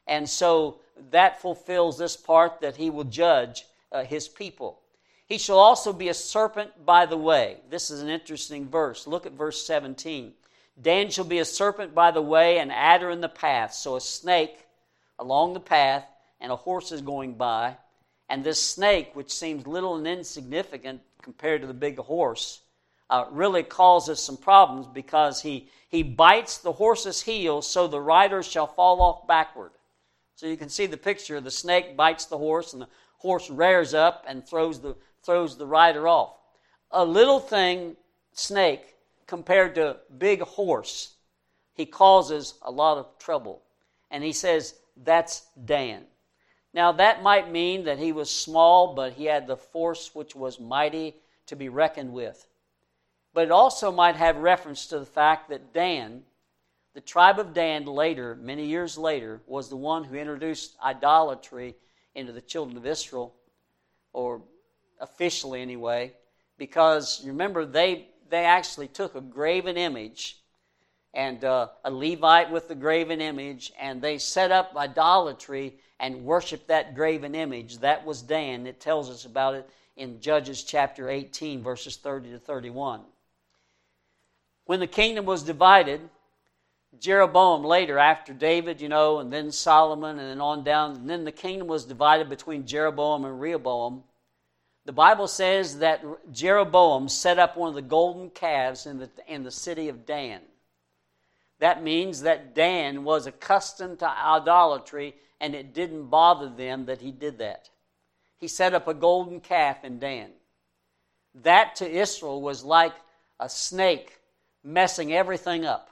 And 0.07 0.29
so 0.29 0.81
that 1.11 1.41
fulfills 1.41 1.99
this 1.99 2.17
part 2.17 2.61
that 2.61 2.77
he 2.77 2.91
will 2.91 3.05
judge 3.05 3.65
uh, 3.91 4.05
his 4.05 4.29
people. 4.29 4.81
He 5.27 5.39
shall 5.39 5.59
also 5.59 5.93
be 5.93 6.09
a 6.09 6.15
serpent 6.15 6.85
by 6.85 7.07
the 7.07 7.17
way. 7.17 7.59
This 7.71 7.91
is 7.91 8.03
an 8.03 8.09
interesting 8.09 8.69
verse. 8.69 9.07
Look 9.07 9.27
at 9.27 9.33
verse 9.33 9.67
17. 9.67 10.33
Dan 10.81 11.11
shall 11.11 11.25
be 11.25 11.39
a 11.39 11.45
serpent 11.45 11.95
by 11.95 12.11
the 12.11 12.23
way, 12.23 12.59
an 12.59 12.71
adder 12.71 13.11
in 13.11 13.21
the 13.21 13.29
path. 13.29 13.73
So 13.75 13.97
a 13.97 14.01
snake 14.01 14.59
along 15.19 15.55
the 15.55 15.61
path, 15.61 16.05
and 16.41 16.53
a 16.53 16.57
horse 16.57 16.93
is 16.93 17.01
going 17.01 17.35
by. 17.35 17.77
And 18.29 18.43
this 18.43 18.63
snake, 18.63 19.11
which 19.15 19.33
seems 19.33 19.67
little 19.67 19.97
and 19.97 20.07
insignificant 20.07 21.03
compared 21.23 21.61
to 21.61 21.67
the 21.67 21.75
big 21.75 21.99
horse, 21.99 22.61
uh, 23.11 23.27
really 23.31 23.63
causes 23.63 24.21
some 24.21 24.37
problems 24.37 24.87
because 24.87 25.43
he, 25.43 25.69
he 25.89 26.03
bites 26.03 26.59
the 26.59 26.73
horse's 26.73 27.23
heel 27.23 27.63
so 27.63 27.87
the 27.87 28.01
rider 28.01 28.43
shall 28.43 28.67
fall 28.67 29.03
off 29.03 29.27
backward. 29.27 29.73
So 30.37 30.47
you 30.47 30.57
can 30.57 30.69
see 30.69 30.87
the 30.87 30.97
picture 30.97 31.41
the 31.41 31.51
snake 31.51 31.97
bites 31.97 32.25
the 32.27 32.39
horse, 32.39 32.73
and 32.73 32.83
the 32.83 32.89
horse 33.19 33.51
rears 33.51 33.95
up 33.95 34.25
and 34.27 34.47
throws 34.47 34.81
the, 34.81 34.97
throws 35.23 35.57
the 35.57 35.67
rider 35.67 36.09
off. 36.09 36.35
A 36.91 37.05
little 37.05 37.41
thing, 37.41 37.97
snake, 38.33 38.95
compared 39.27 39.75
to 39.77 39.99
big 40.19 40.41
horse, 40.41 41.15
he 41.75 41.87
causes 41.87 42.55
a 42.63 42.71
lot 42.71 42.99
of 42.99 43.19
trouble. 43.19 43.63
And 44.11 44.23
he 44.23 44.33
says, 44.33 44.75
that's 45.03 45.47
Dan. 45.65 46.05
Now, 46.75 46.91
that 46.93 47.23
might 47.23 47.53
mean 47.53 47.85
that 47.85 48.01
he 48.01 48.11
was 48.11 48.29
small, 48.29 48.95
but 48.95 49.13
he 49.13 49.27
had 49.27 49.47
the 49.47 49.57
force 49.57 50.13
which 50.13 50.35
was 50.35 50.59
mighty 50.59 51.15
to 51.47 51.55
be 51.55 51.69
reckoned 51.69 52.13
with. 52.13 52.49
But 53.33 53.45
it 53.45 53.53
also 53.53 53.93
might 53.93 54.17
have 54.17 54.37
reference 54.39 54.89
to 54.89 54.99
the 54.99 55.07
fact 55.07 55.49
that 55.51 55.73
Dan, 55.73 56.25
the 56.93 57.01
tribe 57.01 57.39
of 57.39 57.55
Dan, 57.55 57.87
later, 57.87 58.35
many 58.35 58.67
years 58.67 58.99
later, 58.99 59.41
was 59.47 59.69
the 59.69 59.77
one 59.77 60.03
who 60.03 60.17
introduced 60.17 60.77
idolatry 60.83 61.77
into 62.17 62.33
the 62.33 62.41
children 62.41 62.77
of 62.77 62.87
Israel, 62.87 63.35
or 64.13 64.43
officially 65.01 65.63
anyway, 65.63 66.13
because 66.59 67.25
remember, 67.25 67.65
they, 67.65 68.09
they 68.31 68.45
actually 68.45 68.89
took 68.89 69.15
a 69.15 69.21
graven 69.21 69.77
image 69.77 70.39
and 71.13 71.45
uh, 71.45 71.69
a 71.85 71.91
Levite 71.91 72.51
with 72.51 72.67
the 72.67 72.75
graven 72.75 73.21
image, 73.21 73.73
and 73.79 74.03
they 74.03 74.19
set 74.19 74.51
up 74.51 74.77
idolatry 74.77 75.79
and 76.01 76.25
worship 76.25 76.67
that 76.67 76.95
graven 76.95 77.35
image. 77.35 77.79
That 77.79 78.05
was 78.05 78.23
Dan. 78.23 78.67
It 78.67 78.81
tells 78.81 79.11
us 79.11 79.25
about 79.25 79.55
it 79.55 79.69
in 79.97 80.21
Judges 80.21 80.65
chapter 80.65 81.09
18, 81.09 81.63
verses 81.63 81.97
30 81.97 82.33
to 82.33 82.39
31. 82.39 83.01
When 84.67 84.81
the 84.81 84.87
kingdom 84.87 85.25
was 85.25 85.43
divided, 85.43 86.01
Jeroboam 86.99 87.65
later, 87.65 87.99
after 87.99 88.33
David, 88.33 88.81
you 88.81 88.89
know, 88.89 89.19
and 89.19 89.33
then 89.33 89.51
Solomon, 89.51 90.19
and 90.19 90.31
then 90.31 90.41
on 90.41 90.65
down, 90.65 90.97
and 90.97 91.11
then 91.11 91.25
the 91.25 91.33
kingdom 91.33 91.69
was 91.69 91.85
divided 91.85 92.29
between 92.29 92.67
Jeroboam 92.67 93.25
and 93.25 93.41
Rehoboam. 93.41 94.05
The 94.85 94.93
Bible 94.93 95.29
says 95.29 95.79
that 95.79 96.05
Jeroboam 96.31 97.09
set 97.09 97.39
up 97.39 97.57
one 97.57 97.71
of 97.71 97.75
the 97.75 97.83
golden 97.83 98.31
calves 98.31 98.87
in 98.87 98.99
the, 98.99 99.11
in 99.27 99.43
the 99.43 99.51
city 99.51 99.89
of 99.89 100.07
Dan. 100.07 100.41
That 101.59 101.83
means 101.83 102.23
that 102.23 102.55
Dan 102.55 103.05
was 103.05 103.27
accustomed 103.27 104.01
to 104.01 104.09
idolatry 104.09 105.15
and 105.41 105.55
it 105.55 105.75
didn't 105.75 106.07
bother 106.07 106.49
them 106.49 106.87
that 106.87 107.01
he 107.01 107.11
did 107.11 107.39
that. 107.39 107.69
He 108.39 108.49
set 108.49 108.75
up 108.75 108.89
a 108.89 108.95
golden 108.95 109.41
calf 109.41 109.85
in 109.85 109.99
Dan. 109.99 110.31
That 111.43 111.77
to 111.77 111.91
Israel 111.91 112.41
was 112.41 112.65
like 112.65 112.95
a 113.41 113.49
snake 113.49 114.21
messing 114.63 115.13
everything 115.13 115.65
up, 115.65 115.91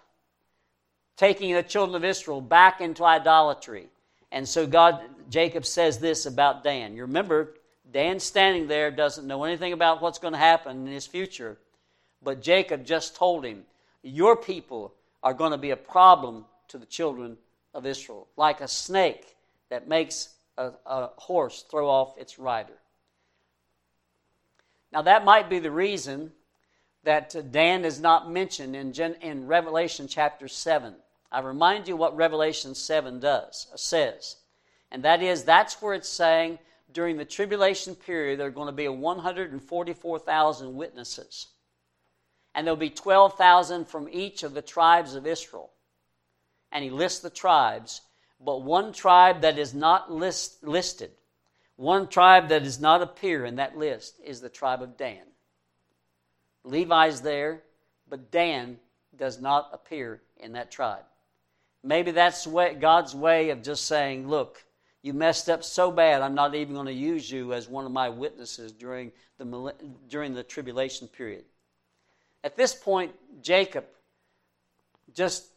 taking 1.17 1.55
the 1.55 1.63
children 1.63 1.97
of 1.97 2.05
Israel 2.05 2.41
back 2.41 2.81
into 2.81 3.05
idolatry. 3.05 3.89
And 4.31 4.49
so 4.49 4.67
God, 4.67 5.01
Jacob 5.29 5.67
says 5.67 5.99
this 5.99 6.27
about 6.27 6.65
Dan. 6.65 6.95
You 6.95 7.03
remember, 7.03 7.55
Dan 7.93 8.21
standing 8.21 8.69
there 8.69 8.91
doesn't 8.91 9.27
know 9.27 9.45
anything 9.45 9.73
about 9.73 10.01
what's 10.01 10.19
going 10.19 10.33
to 10.33 10.39
happen 10.39 10.87
in 10.87 10.93
his 10.93 11.07
future. 11.07 11.59
But 12.23 12.41
Jacob 12.41 12.85
just 12.87 13.17
told 13.17 13.45
him, 13.45 13.65
Your 14.03 14.37
people 14.37 14.95
are 15.23 15.35
going 15.35 15.51
to 15.51 15.59
be 15.59 15.71
a 15.71 15.77
problem 15.77 16.47
to 16.69 16.79
the 16.79 16.87
children 16.87 17.37
of 17.75 17.87
Israel, 17.87 18.29
like 18.37 18.61
a 18.61 18.69
snake 18.69 19.32
that 19.73 19.89
makes 19.89 20.29
a, 20.59 20.73
a 20.85 21.09
horse 21.17 21.65
throw 21.71 21.89
off 21.89 22.19
its 22.19 22.39
rider. 22.39 22.75
Now, 24.93 25.01
that 25.01 25.25
might 25.25 25.49
be 25.49 25.61
the 25.61 25.71
reason 25.71 26.33
that 27.05 27.35
uh, 27.35 27.41
Dan 27.41 27.87
is 27.87 27.99
not 27.99 28.31
mentioned 28.31 28.77
in, 28.77 28.93
Gen, 28.93 29.17
in 29.23 29.47
Revelation 29.47 30.09
chapter 30.09 30.47
7. 30.47 30.95
I 31.31 31.41
remind 31.41 31.89
you 31.89 31.97
what 31.97 32.15
Revelation 32.15 32.75
7 32.75 33.19
does, 33.19 33.69
uh, 33.73 33.79
says. 33.79 34.37
And 34.91 35.03
that 35.05 35.23
is, 35.23 35.43
that's 35.43 35.81
where 35.81 35.95
it's 35.95 36.11
saying 36.11 36.59
during 36.93 37.17
the 37.17 37.25
tribulation 37.25 37.95
period, 37.95 38.39
there 38.39 38.49
are 38.49 38.51
going 38.51 38.67
to 38.67 38.73
be 38.73 38.89
144,000 38.89 40.77
witnesses 40.77 41.47
and 42.55 42.67
there'll 42.67 42.77
be 42.77 42.91
12,000 42.91 43.89
from 43.89 44.07
each 44.13 44.43
of 44.43 44.53
the 44.53 44.61
tribes 44.61 45.15
of 45.15 45.27
Israel. 45.27 45.71
And 46.71 46.85
he 46.85 46.91
lists 46.91 47.21
the 47.21 47.31
tribes, 47.31 48.03
but 48.45 48.63
one 48.63 48.93
tribe 48.93 49.43
that 49.43 49.59
is 49.59 49.75
not 49.75 50.11
list, 50.11 50.65
listed, 50.65 51.11
one 51.77 52.09
tribe 52.09 52.49
that 52.49 52.65
does 52.65 52.81
not 52.81 53.03
appear 53.03 53.45
in 53.45 53.57
that 53.57 53.77
list 53.77 54.17
is 54.25 54.41
the 54.41 54.49
tribe 54.49 54.83
of 54.83 54.97
Dan. 54.97 55.23
Levi's 56.65 57.21
there, 57.21 57.63
but 58.09 58.31
Dan 58.31 58.79
does 59.17 59.41
not 59.41 59.71
appear 59.73 60.21
in 60.37 60.53
that 60.53 60.71
tribe. 60.71 61.05
Maybe 61.83 62.13
that's 62.13 62.47
God's 62.47 63.15
way 63.15 63.51
of 63.51 63.63
just 63.63 63.87
saying, 63.87 64.29
look, 64.29 64.65
you 65.03 65.13
messed 65.13 65.51
up 65.51 65.65
so 65.65 65.91
bad, 65.91 66.23
I'm 66.23 66.35
not 66.35 66.55
even 66.55 66.75
going 66.75 66.87
to 66.87 66.93
use 66.93 67.29
you 67.29 67.53
as 67.53 67.69
one 67.69 67.85
of 67.85 67.91
my 67.91 68.09
witnesses 68.09 68.71
during 68.71 69.11
the, 69.39 69.75
during 70.09 70.35
the 70.35 70.45
tribulation 70.45 71.09
period. 71.09 71.45
At 72.45 72.57
this 72.57 72.75
point, 72.75 73.13
Jacob, 73.43 73.85
just 75.13 75.52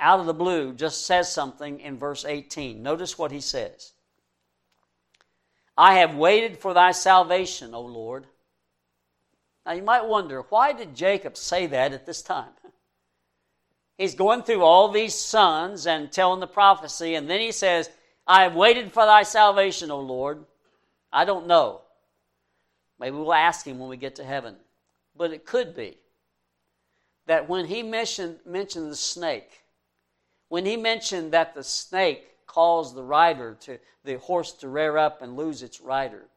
out 0.00 0.20
of 0.20 0.26
the 0.26 0.34
blue, 0.34 0.72
just 0.74 1.06
says 1.06 1.32
something 1.32 1.80
in 1.80 1.98
verse 1.98 2.24
18. 2.24 2.82
Notice 2.82 3.18
what 3.18 3.30
he 3.30 3.40
says 3.40 3.92
I 5.76 5.94
have 5.96 6.14
waited 6.14 6.58
for 6.58 6.74
thy 6.74 6.92
salvation, 6.92 7.74
O 7.74 7.80
Lord. 7.80 8.26
Now 9.66 9.72
you 9.72 9.82
might 9.82 10.06
wonder, 10.06 10.42
why 10.48 10.72
did 10.72 10.94
Jacob 10.94 11.36
say 11.36 11.66
that 11.68 11.92
at 11.92 12.06
this 12.06 12.22
time? 12.22 12.50
He's 13.98 14.14
going 14.14 14.42
through 14.42 14.62
all 14.62 14.88
these 14.88 15.14
sons 15.14 15.86
and 15.86 16.10
telling 16.10 16.40
the 16.40 16.46
prophecy, 16.46 17.14
and 17.14 17.30
then 17.30 17.40
he 17.40 17.52
says, 17.52 17.88
I 18.26 18.42
have 18.42 18.54
waited 18.54 18.92
for 18.92 19.06
thy 19.06 19.22
salvation, 19.22 19.90
O 19.90 20.00
Lord. 20.00 20.44
I 21.12 21.24
don't 21.24 21.46
know. 21.46 21.82
Maybe 22.98 23.16
we'll 23.16 23.32
ask 23.32 23.66
him 23.66 23.78
when 23.78 23.88
we 23.88 23.96
get 23.96 24.16
to 24.16 24.24
heaven. 24.24 24.56
But 25.16 25.32
it 25.32 25.46
could 25.46 25.76
be 25.76 25.98
that 27.26 27.48
when 27.48 27.66
he 27.66 27.82
mentioned, 27.82 28.38
mentioned 28.44 28.90
the 28.90 28.96
snake, 28.96 29.63
when 30.54 30.66
he 30.66 30.76
mentioned 30.76 31.32
that 31.32 31.52
the 31.52 31.64
snake 31.64 32.46
caused 32.46 32.94
the 32.94 33.02
rider 33.02 33.56
to 33.58 33.76
the 34.04 34.18
horse 34.18 34.52
to 34.52 34.68
rear 34.68 34.96
up 34.96 35.20
and 35.20 35.36
lose 35.36 35.64
its 35.64 35.80
rider, 35.80 36.28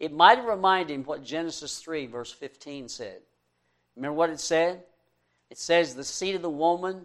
it 0.00 0.12
might 0.12 0.44
remind 0.44 0.90
him 0.90 1.04
what 1.04 1.22
Genesis 1.22 1.78
3, 1.78 2.06
verse 2.06 2.32
15 2.32 2.88
said. 2.88 3.20
Remember 3.94 4.16
what 4.16 4.30
it 4.30 4.40
said? 4.40 4.82
It 5.50 5.56
says, 5.56 5.94
The 5.94 6.02
seed 6.02 6.34
of 6.34 6.42
the 6.42 6.50
woman 6.50 7.02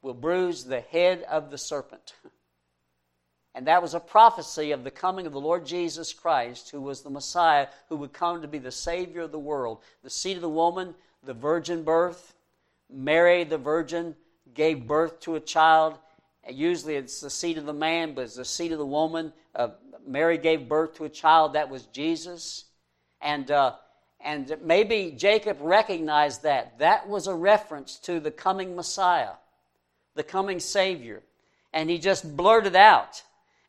will 0.00 0.14
bruise 0.14 0.64
the 0.64 0.80
head 0.80 1.22
of 1.24 1.50
the 1.50 1.58
serpent. 1.58 2.14
And 3.54 3.66
that 3.66 3.82
was 3.82 3.92
a 3.92 4.00
prophecy 4.00 4.70
of 4.70 4.84
the 4.84 4.90
coming 4.90 5.26
of 5.26 5.32
the 5.32 5.40
Lord 5.40 5.66
Jesus 5.66 6.14
Christ, 6.14 6.70
who 6.70 6.80
was 6.80 7.02
the 7.02 7.10
Messiah, 7.10 7.66
who 7.90 7.96
would 7.96 8.14
come 8.14 8.40
to 8.40 8.48
be 8.48 8.58
the 8.58 8.70
Savior 8.70 9.22
of 9.22 9.32
the 9.32 9.38
world. 9.38 9.82
The 10.02 10.10
seed 10.10 10.36
of 10.36 10.42
the 10.42 10.48
woman, 10.48 10.94
the 11.24 11.34
virgin 11.34 11.82
birth. 11.82 12.34
Mary, 12.88 13.44
the 13.44 13.58
virgin, 13.58 14.14
gave 14.54 14.86
birth 14.86 15.20
to 15.20 15.36
a 15.36 15.40
child. 15.40 15.98
Usually 16.48 16.96
it's 16.96 17.20
the 17.20 17.30
seed 17.30 17.58
of 17.58 17.66
the 17.66 17.72
man, 17.72 18.14
but 18.14 18.22
it's 18.22 18.36
the 18.36 18.44
seed 18.44 18.72
of 18.72 18.78
the 18.78 18.86
woman. 18.86 19.32
Uh, 19.54 19.68
Mary 20.06 20.38
gave 20.38 20.68
birth 20.68 20.94
to 20.96 21.04
a 21.04 21.08
child 21.08 21.52
that 21.52 21.68
was 21.68 21.86
Jesus. 21.86 22.64
And, 23.20 23.50
uh, 23.50 23.74
and 24.20 24.56
maybe 24.62 25.14
Jacob 25.16 25.58
recognized 25.60 26.42
that. 26.44 26.78
That 26.78 27.08
was 27.08 27.26
a 27.26 27.34
reference 27.34 27.96
to 28.00 28.20
the 28.20 28.30
coming 28.30 28.74
Messiah, 28.74 29.32
the 30.14 30.22
coming 30.22 30.60
Savior. 30.60 31.22
And 31.72 31.90
he 31.90 31.98
just 31.98 32.36
blurted 32.36 32.76
out 32.76 33.22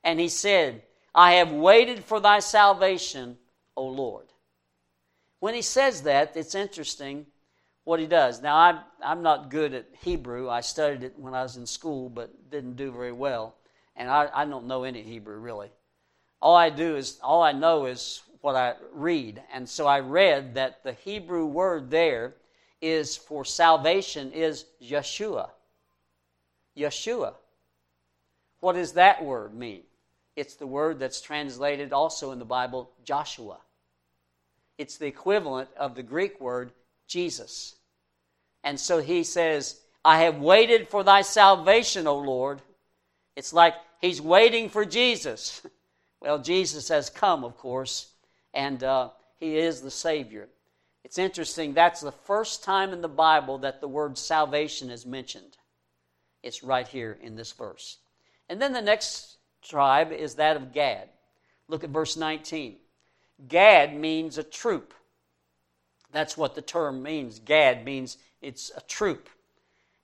and 0.03 0.19
he 0.19 0.29
said, 0.29 0.83
I 1.13 1.33
have 1.33 1.51
waited 1.51 2.03
for 2.03 2.19
thy 2.19 2.39
salvation, 2.39 3.37
O 3.75 3.85
Lord. 3.85 4.27
When 5.39 5.53
he 5.53 5.61
says 5.61 6.03
that, 6.03 6.35
it's 6.35 6.55
interesting 6.55 7.25
what 7.89 7.99
he 7.99 8.05
does. 8.05 8.39
Now, 8.39 8.55
I'm, 8.55 8.79
I'm 9.03 9.23
not 9.23 9.49
good 9.49 9.73
at 9.73 9.87
Hebrew. 10.03 10.47
I 10.47 10.61
studied 10.61 11.01
it 11.01 11.17
when 11.17 11.33
I 11.33 11.41
was 11.41 11.57
in 11.57 11.65
school, 11.65 12.07
but 12.07 12.51
didn't 12.51 12.75
do 12.75 12.91
very 12.91 13.11
well. 13.11 13.55
And 13.95 14.07
I, 14.07 14.29
I 14.31 14.45
don't 14.45 14.67
know 14.67 14.83
any 14.83 15.01
Hebrew, 15.01 15.39
really. 15.39 15.71
All 16.39 16.55
I 16.55 16.69
do 16.69 16.97
is, 16.97 17.17
all 17.23 17.41
I 17.41 17.51
know 17.51 17.87
is 17.87 18.21
what 18.41 18.55
I 18.55 18.75
read. 18.93 19.41
And 19.51 19.67
so 19.67 19.87
I 19.87 20.01
read 20.01 20.53
that 20.53 20.83
the 20.83 20.91
Hebrew 20.91 21.47
word 21.47 21.89
there 21.89 22.35
is 22.79 23.17
for 23.17 23.43
salvation 23.43 24.33
is 24.33 24.65
Yeshua. 24.79 25.49
Yeshua. 26.77 27.33
What 28.59 28.73
does 28.73 28.91
that 28.91 29.25
word 29.25 29.55
mean? 29.55 29.81
It's 30.35 30.53
the 30.53 30.67
word 30.67 30.99
that's 30.99 31.21
translated 31.21 31.91
also 31.91 32.33
in 32.33 32.37
the 32.37 32.45
Bible, 32.45 32.91
Joshua. 33.03 33.57
It's 34.77 34.97
the 34.97 35.07
equivalent 35.07 35.69
of 35.75 35.95
the 35.95 36.03
Greek 36.03 36.39
word 36.39 36.71
Jesus. 37.07 37.77
And 38.63 38.79
so 38.79 38.99
he 38.99 39.23
says, 39.23 39.79
I 40.03 40.21
have 40.21 40.39
waited 40.39 40.87
for 40.87 41.03
thy 41.03 41.21
salvation, 41.21 42.07
O 42.07 42.17
Lord. 42.17 42.61
It's 43.35 43.53
like 43.53 43.75
he's 44.01 44.21
waiting 44.21 44.69
for 44.69 44.85
Jesus. 44.85 45.61
Well, 46.21 46.39
Jesus 46.39 46.89
has 46.89 47.09
come, 47.09 47.45
of 47.45 47.55
course, 47.55 48.11
and 48.53 48.83
uh, 48.83 49.11
he 49.39 49.57
is 49.57 49.79
the 49.79 49.89
Savior. 49.89 50.49
It's 51.05 51.17
interesting, 51.17 51.73
that's 51.73 52.01
the 52.01 52.11
first 52.11 52.61
time 52.63 52.91
in 52.91 53.01
the 53.01 53.07
Bible 53.07 53.59
that 53.59 53.79
the 53.79 53.87
word 53.87 54.17
salvation 54.17 54.89
is 54.89 55.05
mentioned. 55.05 55.55
It's 56.43 56.63
right 56.63 56.87
here 56.87 57.17
in 57.21 57.35
this 57.35 57.53
verse. 57.53 57.99
And 58.49 58.61
then 58.61 58.73
the 58.73 58.81
next 58.81 59.37
tribe 59.61 60.11
is 60.11 60.35
that 60.35 60.57
of 60.57 60.73
Gad. 60.73 61.09
Look 61.67 61.83
at 61.83 61.89
verse 61.89 62.17
19. 62.17 62.75
Gad 63.47 63.95
means 63.95 64.37
a 64.37 64.43
troop. 64.43 64.93
That's 66.11 66.37
what 66.37 66.55
the 66.55 66.61
term 66.61 67.03
means. 67.03 67.39
Gad 67.39 67.85
means 67.85 68.17
it's 68.41 68.71
a 68.75 68.81
troop. 68.81 69.29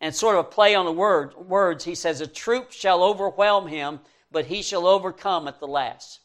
And 0.01 0.13
sort 0.13 0.35
of 0.35 0.45
a 0.45 0.49
play 0.49 0.75
on 0.75 0.85
the 0.85 0.91
word, 0.91 1.35
words, 1.35 1.83
he 1.83 1.95
says, 1.95 2.21
A 2.21 2.27
troop 2.27 2.71
shall 2.71 3.03
overwhelm 3.03 3.67
him, 3.67 3.99
but 4.31 4.45
he 4.45 4.61
shall 4.61 4.87
overcome 4.87 5.47
at 5.47 5.59
the 5.59 5.67
last. 5.67 6.19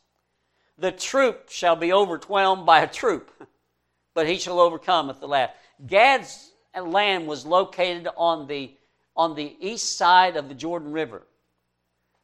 The 0.77 0.93
troop 0.93 1.51
shall 1.51 1.77
be 1.77 1.93
overwhelmed 1.93 2.66
by 2.66 2.81
a 2.81 2.88
troop, 2.88 3.31
but 4.14 4.27
he 4.27 4.38
shall 4.38 4.61
overcome 4.61 5.11
at 5.11 5.21
the 5.21 5.29
last. 5.29 5.53
Gad's 5.87 6.53
land 6.75 7.27
was 7.27 7.47
located 7.47 8.09
on 8.16 8.47
the, 8.47 8.75
on 9.16 9.35
the 9.35 9.57
east 9.61 9.97
side 9.97 10.37
of 10.37 10.49
the 10.49 10.55
Jordan 10.55 10.93
River. 10.93 11.23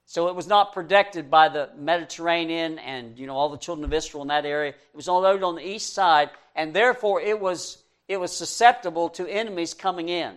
So 0.08 0.28
it 0.28 0.36
was 0.36 0.46
not 0.46 0.72
protected 0.72 1.30
by 1.30 1.48
the 1.48 1.68
Mediterranean 1.76 2.78
and 2.78 3.18
you 3.18 3.26
know 3.26 3.34
all 3.34 3.48
the 3.48 3.58
children 3.58 3.84
of 3.84 3.92
Israel 3.92 4.22
in 4.22 4.28
that 4.28 4.46
area. 4.46 4.70
It 4.70 4.96
was 4.96 5.08
located 5.08 5.42
on 5.42 5.56
the 5.56 5.68
east 5.68 5.92
side, 5.92 6.30
and 6.54 6.72
therefore 6.72 7.20
it 7.20 7.38
was 7.40 7.82
it 8.08 8.18
was 8.18 8.34
susceptible 8.34 9.08
to 9.10 9.26
enemies 9.26 9.74
coming 9.74 10.08
in. 10.08 10.36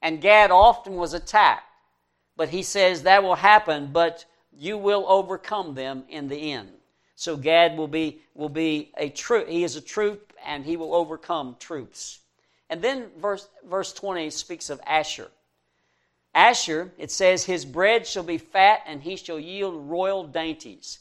And 0.00 0.20
Gad 0.20 0.52
often 0.52 0.94
was 0.94 1.14
attacked. 1.14 1.64
But 2.36 2.50
he 2.50 2.62
says 2.62 3.02
that 3.02 3.24
will 3.24 3.34
happen, 3.34 3.90
but 3.92 4.24
you 4.52 4.78
will 4.78 5.04
overcome 5.08 5.74
them 5.74 6.04
in 6.08 6.28
the 6.28 6.52
end. 6.52 6.70
So 7.16 7.36
Gad 7.36 7.76
will 7.76 7.88
be 7.88 8.20
will 8.34 8.48
be 8.48 8.92
a 8.96 9.08
troop. 9.08 9.48
He 9.48 9.64
is 9.64 9.74
a 9.74 9.80
troop, 9.80 10.32
and 10.46 10.64
he 10.64 10.76
will 10.76 10.94
overcome 10.94 11.56
troops. 11.58 12.20
And 12.70 12.82
then 12.82 13.06
verse 13.18 13.48
verse 13.68 13.92
twenty 13.92 14.30
speaks 14.30 14.70
of 14.70 14.80
Asher. 14.86 15.28
Asher, 16.36 16.92
it 16.98 17.10
says, 17.10 17.46
His 17.46 17.64
bread 17.64 18.06
shall 18.06 18.22
be 18.22 18.36
fat, 18.36 18.82
and 18.86 19.02
he 19.02 19.16
shall 19.16 19.40
yield 19.40 19.88
royal 19.88 20.26
dainties. 20.26 20.98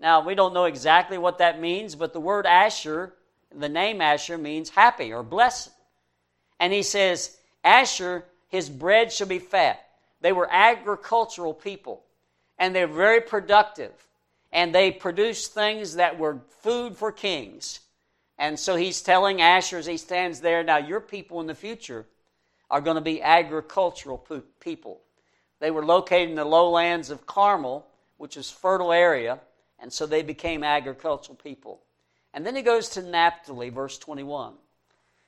Now, 0.00 0.24
we 0.24 0.34
don't 0.34 0.54
know 0.54 0.64
exactly 0.64 1.18
what 1.18 1.38
that 1.38 1.60
means, 1.60 1.94
but 1.94 2.14
the 2.14 2.20
word 2.20 2.46
Asher, 2.46 3.12
the 3.54 3.68
name 3.68 4.00
Asher, 4.00 4.38
means 4.38 4.70
happy 4.70 5.12
or 5.12 5.22
blessed. 5.22 5.70
And 6.58 6.72
he 6.72 6.82
says, 6.82 7.36
Asher, 7.62 8.24
his 8.48 8.70
bread 8.70 9.12
shall 9.12 9.26
be 9.26 9.38
fat. 9.38 9.84
They 10.22 10.32
were 10.32 10.48
agricultural 10.50 11.52
people, 11.52 12.02
and 12.58 12.74
they're 12.74 12.86
very 12.86 13.20
productive, 13.20 13.92
and 14.52 14.74
they 14.74 14.90
produced 14.90 15.52
things 15.52 15.96
that 15.96 16.18
were 16.18 16.40
food 16.62 16.96
for 16.96 17.12
kings. 17.12 17.80
And 18.38 18.58
so 18.58 18.76
he's 18.76 19.02
telling 19.02 19.42
Asher 19.42 19.76
as 19.76 19.86
he 19.86 19.98
stands 19.98 20.40
there, 20.40 20.64
now 20.64 20.78
your 20.78 21.00
people 21.00 21.42
in 21.42 21.46
the 21.46 21.54
future 21.54 22.06
are 22.72 22.80
going 22.80 22.96
to 22.96 23.02
be 23.02 23.22
agricultural 23.22 24.26
people. 24.58 25.02
They 25.60 25.70
were 25.70 25.84
located 25.84 26.30
in 26.30 26.36
the 26.36 26.44
lowlands 26.44 27.10
of 27.10 27.26
Carmel, 27.26 27.86
which 28.16 28.38
is 28.38 28.50
fertile 28.50 28.92
area, 28.92 29.38
and 29.78 29.92
so 29.92 30.06
they 30.06 30.22
became 30.22 30.64
agricultural 30.64 31.36
people. 31.36 31.82
And 32.32 32.46
then 32.46 32.56
he 32.56 32.62
goes 32.62 32.88
to 32.90 33.02
Naphtali, 33.02 33.68
verse 33.68 33.98
21. 33.98 34.54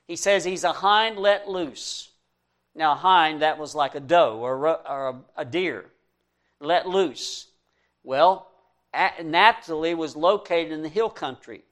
He 0.08 0.16
says 0.16 0.42
he's 0.42 0.64
a 0.64 0.72
hind 0.72 1.18
let 1.18 1.46
loose. 1.46 2.08
Now, 2.74 2.92
a 2.92 2.96
hind, 2.96 3.42
that 3.42 3.58
was 3.58 3.74
like 3.74 3.94
a 3.94 4.00
doe 4.00 4.38
or 4.38 4.66
or 4.66 5.22
a 5.36 5.44
deer, 5.44 5.84
let 6.60 6.88
loose. 6.88 7.46
Well, 8.02 8.48
Naphtali 9.22 9.94
was 9.94 10.16
located 10.16 10.72
in 10.72 10.82
the 10.82 10.88
hill 10.88 11.10
country 11.10 11.62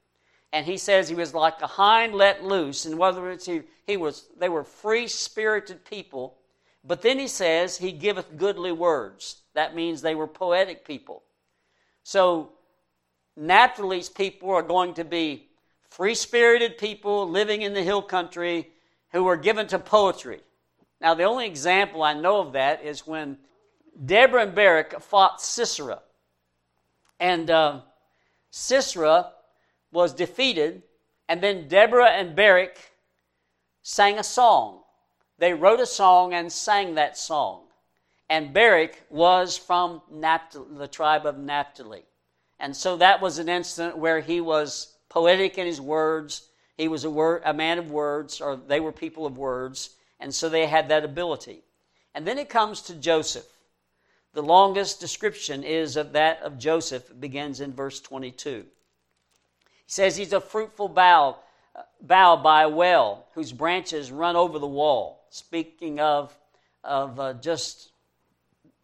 and 0.52 0.66
he 0.66 0.76
says 0.76 1.08
he 1.08 1.14
was 1.14 1.32
like 1.32 1.60
a 1.62 1.66
hind 1.66 2.14
let 2.14 2.44
loose. 2.44 2.84
In 2.84 3.00
other 3.00 3.22
words, 3.22 3.46
he, 3.46 3.62
he 3.86 3.96
was, 3.96 4.26
they 4.38 4.50
were 4.50 4.64
free 4.64 5.08
spirited 5.08 5.84
people. 5.84 6.36
But 6.84 7.00
then 7.00 7.18
he 7.18 7.28
says, 7.28 7.78
He 7.78 7.92
giveth 7.92 8.36
goodly 8.36 8.72
words. 8.72 9.42
That 9.54 9.74
means 9.74 10.02
they 10.02 10.14
were 10.14 10.26
poetic 10.26 10.86
people. 10.86 11.22
So, 12.02 12.52
Naphtali's 13.38 14.10
people 14.10 14.50
are 14.50 14.62
going 14.62 14.94
to 14.94 15.04
be 15.04 15.48
free 15.88 16.14
spirited 16.14 16.76
people 16.76 17.28
living 17.28 17.62
in 17.62 17.72
the 17.72 17.82
hill 17.82 18.02
country 18.02 18.68
who 19.12 19.26
are 19.26 19.36
given 19.36 19.66
to 19.68 19.78
poetry. 19.78 20.40
Now, 21.00 21.14
the 21.14 21.24
only 21.24 21.46
example 21.46 22.02
I 22.02 22.12
know 22.12 22.40
of 22.40 22.52
that 22.52 22.84
is 22.84 23.06
when 23.06 23.38
Deborah 24.04 24.42
and 24.42 24.54
Barak 24.54 25.00
fought 25.00 25.40
Sisera. 25.40 26.00
And 27.18 27.50
uh, 27.50 27.80
Sisera 28.50 29.32
was 29.92 30.14
defeated, 30.14 30.83
and 31.28 31.40
then 31.42 31.68
Deborah 31.68 32.11
and 32.11 32.35
Barak 32.35 32.76
sang 33.83 34.18
a 34.18 34.24
song. 34.24 34.83
They 35.38 35.52
wrote 35.52 35.81
a 35.81 35.87
song 35.87 36.33
and 36.33 36.50
sang 36.50 36.94
that 36.94 37.16
song. 37.16 37.64
And 38.28 38.55
Barak 38.55 39.02
was 39.11 39.59
from 39.59 40.00
Naphtali, 40.11 40.66
the 40.76 40.88
tribe 40.88 41.26
of 41.26 41.38
Naphtali. 41.38 42.05
And 42.59 42.74
so 42.74 42.96
that 42.96 43.20
was 43.20 43.38
an 43.38 43.48
incident 43.48 43.98
where 43.98 44.20
he 44.20 44.40
was 44.40 44.94
poetic 45.09 45.59
in 45.59 45.66
his 45.66 45.81
words. 45.81 46.48
He 46.76 46.88
was 46.88 47.05
a, 47.05 47.11
word, 47.11 47.42
a 47.44 47.52
man 47.52 47.78
of 47.78 47.90
words, 47.90 48.40
or 48.40 48.57
they 48.57 48.81
were 48.81 48.92
people 48.92 49.26
of 49.26 49.37
words, 49.37 49.90
and 50.18 50.35
so 50.35 50.48
they 50.48 50.66
had 50.66 50.88
that 50.88 51.05
ability. 51.05 51.64
And 52.14 52.26
then 52.26 52.38
it 52.38 52.48
comes 52.48 52.83
to 52.83 52.94
Joseph. 52.94 53.46
The 54.33 54.42
longest 54.42 55.00
description 55.00 55.62
is 55.62 55.96
of 55.96 56.12
that 56.12 56.40
of 56.40 56.59
Joseph, 56.59 57.11
it 57.11 57.20
begins 57.20 57.61
in 57.61 57.74
verse 57.74 58.00
22 58.00 58.64
says 59.92 60.16
he's 60.16 60.33
a 60.33 60.40
fruitful 60.40 60.88
bough, 60.88 61.37
bough 62.00 62.37
by 62.37 62.62
a 62.62 62.68
well 62.68 63.26
whose 63.35 63.52
branches 63.52 64.11
run 64.11 64.37
over 64.37 64.59
the 64.59 64.66
wall. 64.66 65.26
Speaking 65.28 66.00
of, 66.00 66.35
of 66.83 67.20
uh, 67.20 67.35
just 67.35 67.90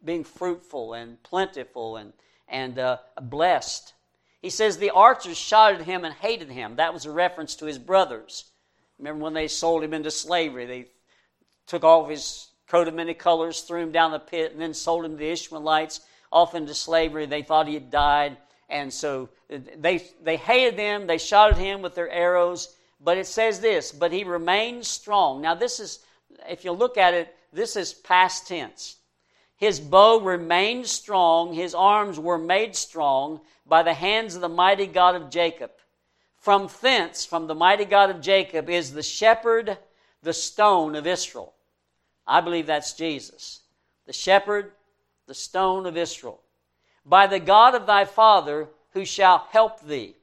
being 0.05 0.23
fruitful 0.23 0.93
and 0.93 1.23
plentiful 1.23 1.97
and, 1.97 2.13
and 2.47 2.79
uh, 2.79 2.99
blessed. 3.23 3.95
He 4.43 4.51
says 4.51 4.77
the 4.77 4.91
archers 4.91 5.39
shot 5.39 5.73
at 5.73 5.81
him 5.81 6.05
and 6.05 6.13
hated 6.13 6.51
him. 6.51 6.77
That 6.77 6.93
was 6.93 7.07
a 7.07 7.11
reference 7.11 7.57
to 7.57 7.65
his 7.65 7.79
brothers. 7.79 8.45
Remember 8.99 9.25
when 9.25 9.33
they 9.33 9.49
sold 9.49 9.83
him 9.83 9.95
into 9.95 10.11
slavery? 10.11 10.67
They 10.67 10.89
took 11.67 11.85
off 11.85 12.11
his 12.11 12.49
coat 12.69 12.87
of 12.87 12.93
many 12.93 13.15
colors, 13.15 13.63
threw 13.63 13.81
him 13.81 13.93
down 13.93 14.11
the 14.11 14.19
pit, 14.19 14.53
and 14.53 14.61
then 14.61 14.75
sold 14.75 15.07
him 15.07 15.13
to 15.13 15.17
the 15.17 15.31
Ishmaelites 15.31 16.03
off 16.31 16.55
into 16.55 16.75
slavery. 16.75 17.25
They 17.25 17.41
thought 17.41 17.67
he 17.67 17.73
had 17.73 17.91
died. 17.91 18.37
And 18.69 18.93
so 18.93 19.29
they, 19.49 20.05
they 20.23 20.37
hated 20.37 20.79
them, 20.79 21.07
they 21.07 21.19
shot 21.19 21.53
at 21.53 21.59
him 21.59 21.81
with 21.83 21.95
their 21.95 22.11
arrows. 22.11 22.75
But 23.01 23.17
it 23.17 23.27
says 23.27 23.61
this, 23.61 23.93
but 23.93 24.13
he 24.13 24.25
remained 24.25 24.85
strong. 24.85 25.41
Now, 25.41 25.55
this 25.55 25.81
is, 25.81 26.01
if 26.49 26.65
you 26.65 26.73
look 26.73 26.99
at 26.99 27.15
it, 27.15 27.35
this 27.53 27.77
is 27.77 27.95
past 27.95 28.49
tense. 28.49 28.97
His 29.57 29.81
bow 29.81 30.21
remained 30.21 30.87
strong, 30.87 31.53
his 31.53 31.75
arms 31.75 32.19
were 32.19 32.39
made 32.39 32.77
strong 32.77 33.41
by 33.67 33.83
the 33.83 33.95
hands 33.95 34.35
of 34.35 34.41
the 34.41 34.49
mighty 34.49 34.87
God 34.87 35.17
of 35.17 35.31
Jacob. 35.31 35.71
From 36.37 36.69
thence, 36.81 37.25
from 37.25 37.47
the 37.47 37.55
mighty 37.55 37.85
God 37.85 38.11
of 38.11 38.21
Jacob, 38.21 38.71
is 38.71 38.93
the 38.93 39.03
shepherd, 39.03 39.77
the 40.23 40.33
stone 40.33 40.95
of 40.95 41.07
Israel. 41.07 41.55
I 42.27 42.41
believe 42.41 42.67
that's 42.67 42.93
Jesus. 42.93 43.61
The 44.07 44.13
shepherd, 44.13 44.73
the 45.27 45.35
stone 45.35 45.87
of 45.87 45.97
Israel. 45.97 46.41
By 47.09 47.27
the 47.27 47.41
God 47.41 47.75
of 47.75 47.87
thy 47.87 48.05
father, 48.05 48.69
who 48.93 49.05
shall 49.05 49.39
help 49.51 49.81
thee. 49.81 50.15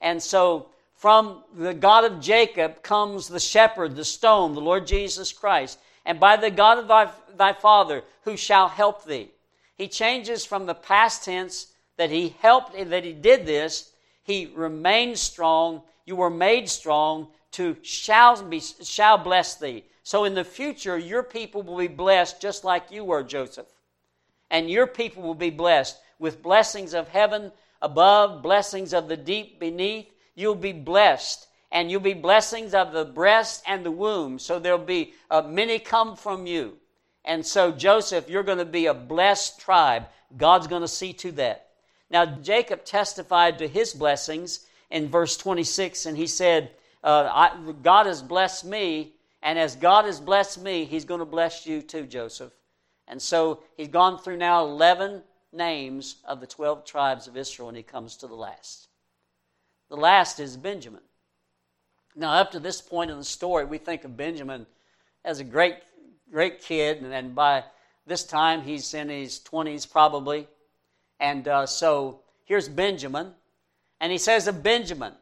And 0.00 0.22
so, 0.22 0.66
from 0.94 1.42
the 1.54 1.74
God 1.74 2.04
of 2.04 2.20
Jacob 2.20 2.82
comes 2.82 3.26
the 3.26 3.40
shepherd, 3.40 3.96
the 3.96 4.04
stone, 4.04 4.54
the 4.54 4.60
Lord 4.60 4.86
Jesus 4.86 5.32
Christ. 5.32 5.78
And 6.04 6.20
by 6.20 6.36
the 6.36 6.50
God 6.50 6.78
of 6.78 6.88
thy, 6.88 7.10
thy 7.36 7.52
father, 7.52 8.04
who 8.24 8.36
shall 8.36 8.68
help 8.68 9.04
thee. 9.04 9.30
He 9.76 9.88
changes 9.88 10.44
from 10.44 10.66
the 10.66 10.74
past 10.74 11.24
tense 11.24 11.68
that 11.96 12.10
he 12.10 12.34
helped, 12.40 12.74
that 12.74 13.04
he 13.04 13.12
did 13.12 13.46
this, 13.46 13.92
he 14.22 14.52
remained 14.54 15.18
strong, 15.18 15.82
you 16.06 16.16
were 16.16 16.30
made 16.30 16.68
strong, 16.68 17.28
to 17.52 17.76
shall, 17.82 18.42
be, 18.42 18.60
shall 18.60 19.18
bless 19.18 19.56
thee. 19.56 19.84
So 20.02 20.24
in 20.24 20.34
the 20.34 20.44
future, 20.44 20.96
your 20.96 21.22
people 21.22 21.62
will 21.62 21.78
be 21.78 21.88
blessed 21.88 22.40
just 22.40 22.64
like 22.64 22.90
you 22.90 23.04
were, 23.04 23.22
Joseph. 23.22 23.66
And 24.50 24.70
your 24.70 24.86
people 24.86 25.22
will 25.22 25.34
be 25.34 25.50
blessed 25.50 25.98
with 26.20 26.42
blessings 26.42 26.94
of 26.94 27.08
heaven 27.08 27.50
above, 27.82 28.42
blessings 28.42 28.94
of 28.94 29.08
the 29.08 29.16
deep 29.16 29.58
beneath. 29.58 30.06
You'll 30.36 30.54
be 30.54 30.72
blessed. 30.72 31.48
And 31.72 31.90
you'll 31.90 32.00
be 32.00 32.14
blessings 32.14 32.74
of 32.74 32.92
the 32.92 33.04
breast 33.04 33.64
and 33.66 33.84
the 33.84 33.90
womb. 33.90 34.38
So 34.38 34.58
there'll 34.58 34.78
be 34.78 35.14
uh, 35.30 35.42
many 35.42 35.78
come 35.78 36.14
from 36.16 36.46
you. 36.46 36.76
And 37.24 37.44
so, 37.44 37.72
Joseph, 37.72 38.28
you're 38.28 38.42
going 38.42 38.58
to 38.58 38.64
be 38.64 38.86
a 38.86 38.94
blessed 38.94 39.60
tribe. 39.60 40.06
God's 40.36 40.66
going 40.66 40.82
to 40.82 40.88
see 40.88 41.12
to 41.14 41.32
that. 41.32 41.68
Now, 42.10 42.26
Jacob 42.26 42.84
testified 42.84 43.58
to 43.58 43.68
his 43.68 43.94
blessings 43.94 44.66
in 44.90 45.08
verse 45.08 45.36
26, 45.36 46.06
and 46.06 46.16
he 46.16 46.26
said, 46.26 46.70
uh, 47.04 47.28
I, 47.32 47.72
God 47.82 48.06
has 48.06 48.20
blessed 48.20 48.64
me, 48.64 49.14
and 49.42 49.58
as 49.58 49.76
God 49.76 50.04
has 50.06 50.20
blessed 50.20 50.60
me, 50.60 50.84
he's 50.84 51.04
going 51.04 51.20
to 51.20 51.24
bless 51.24 51.66
you 51.66 51.82
too, 51.82 52.06
Joseph. 52.06 52.52
And 53.06 53.20
so 53.22 53.60
he's 53.76 53.88
gone 53.88 54.18
through 54.18 54.38
now 54.38 54.64
11 54.64 55.22
names 55.52 56.16
of 56.24 56.40
the 56.40 56.46
12 56.46 56.84
tribes 56.84 57.26
of 57.26 57.36
Israel, 57.36 57.68
and 57.68 57.76
he 57.76 57.82
comes 57.82 58.16
to 58.18 58.26
the 58.26 58.34
last. 58.34 58.88
The 59.88 59.96
last 59.96 60.38
is 60.40 60.56
Benjamin. 60.56 61.02
Now, 62.14 62.34
up 62.34 62.52
to 62.52 62.60
this 62.60 62.80
point 62.80 63.10
in 63.10 63.18
the 63.18 63.24
story, 63.24 63.64
we 63.64 63.78
think 63.78 64.04
of 64.04 64.16
Benjamin 64.16 64.66
as 65.24 65.40
a 65.40 65.44
great, 65.44 65.76
great 66.30 66.60
kid, 66.60 67.02
and 67.02 67.34
by 67.34 67.64
this 68.06 68.24
time 68.24 68.62
he's 68.62 68.92
in 68.94 69.08
his 69.08 69.40
20s 69.40 69.90
probably. 69.90 70.48
And 71.18 71.46
uh, 71.46 71.66
so 71.66 72.20
here's 72.44 72.68
Benjamin. 72.68 73.32
And 74.00 74.10
he 74.10 74.18
says 74.18 74.46
of 74.46 74.62
Benjamin, 74.62 75.12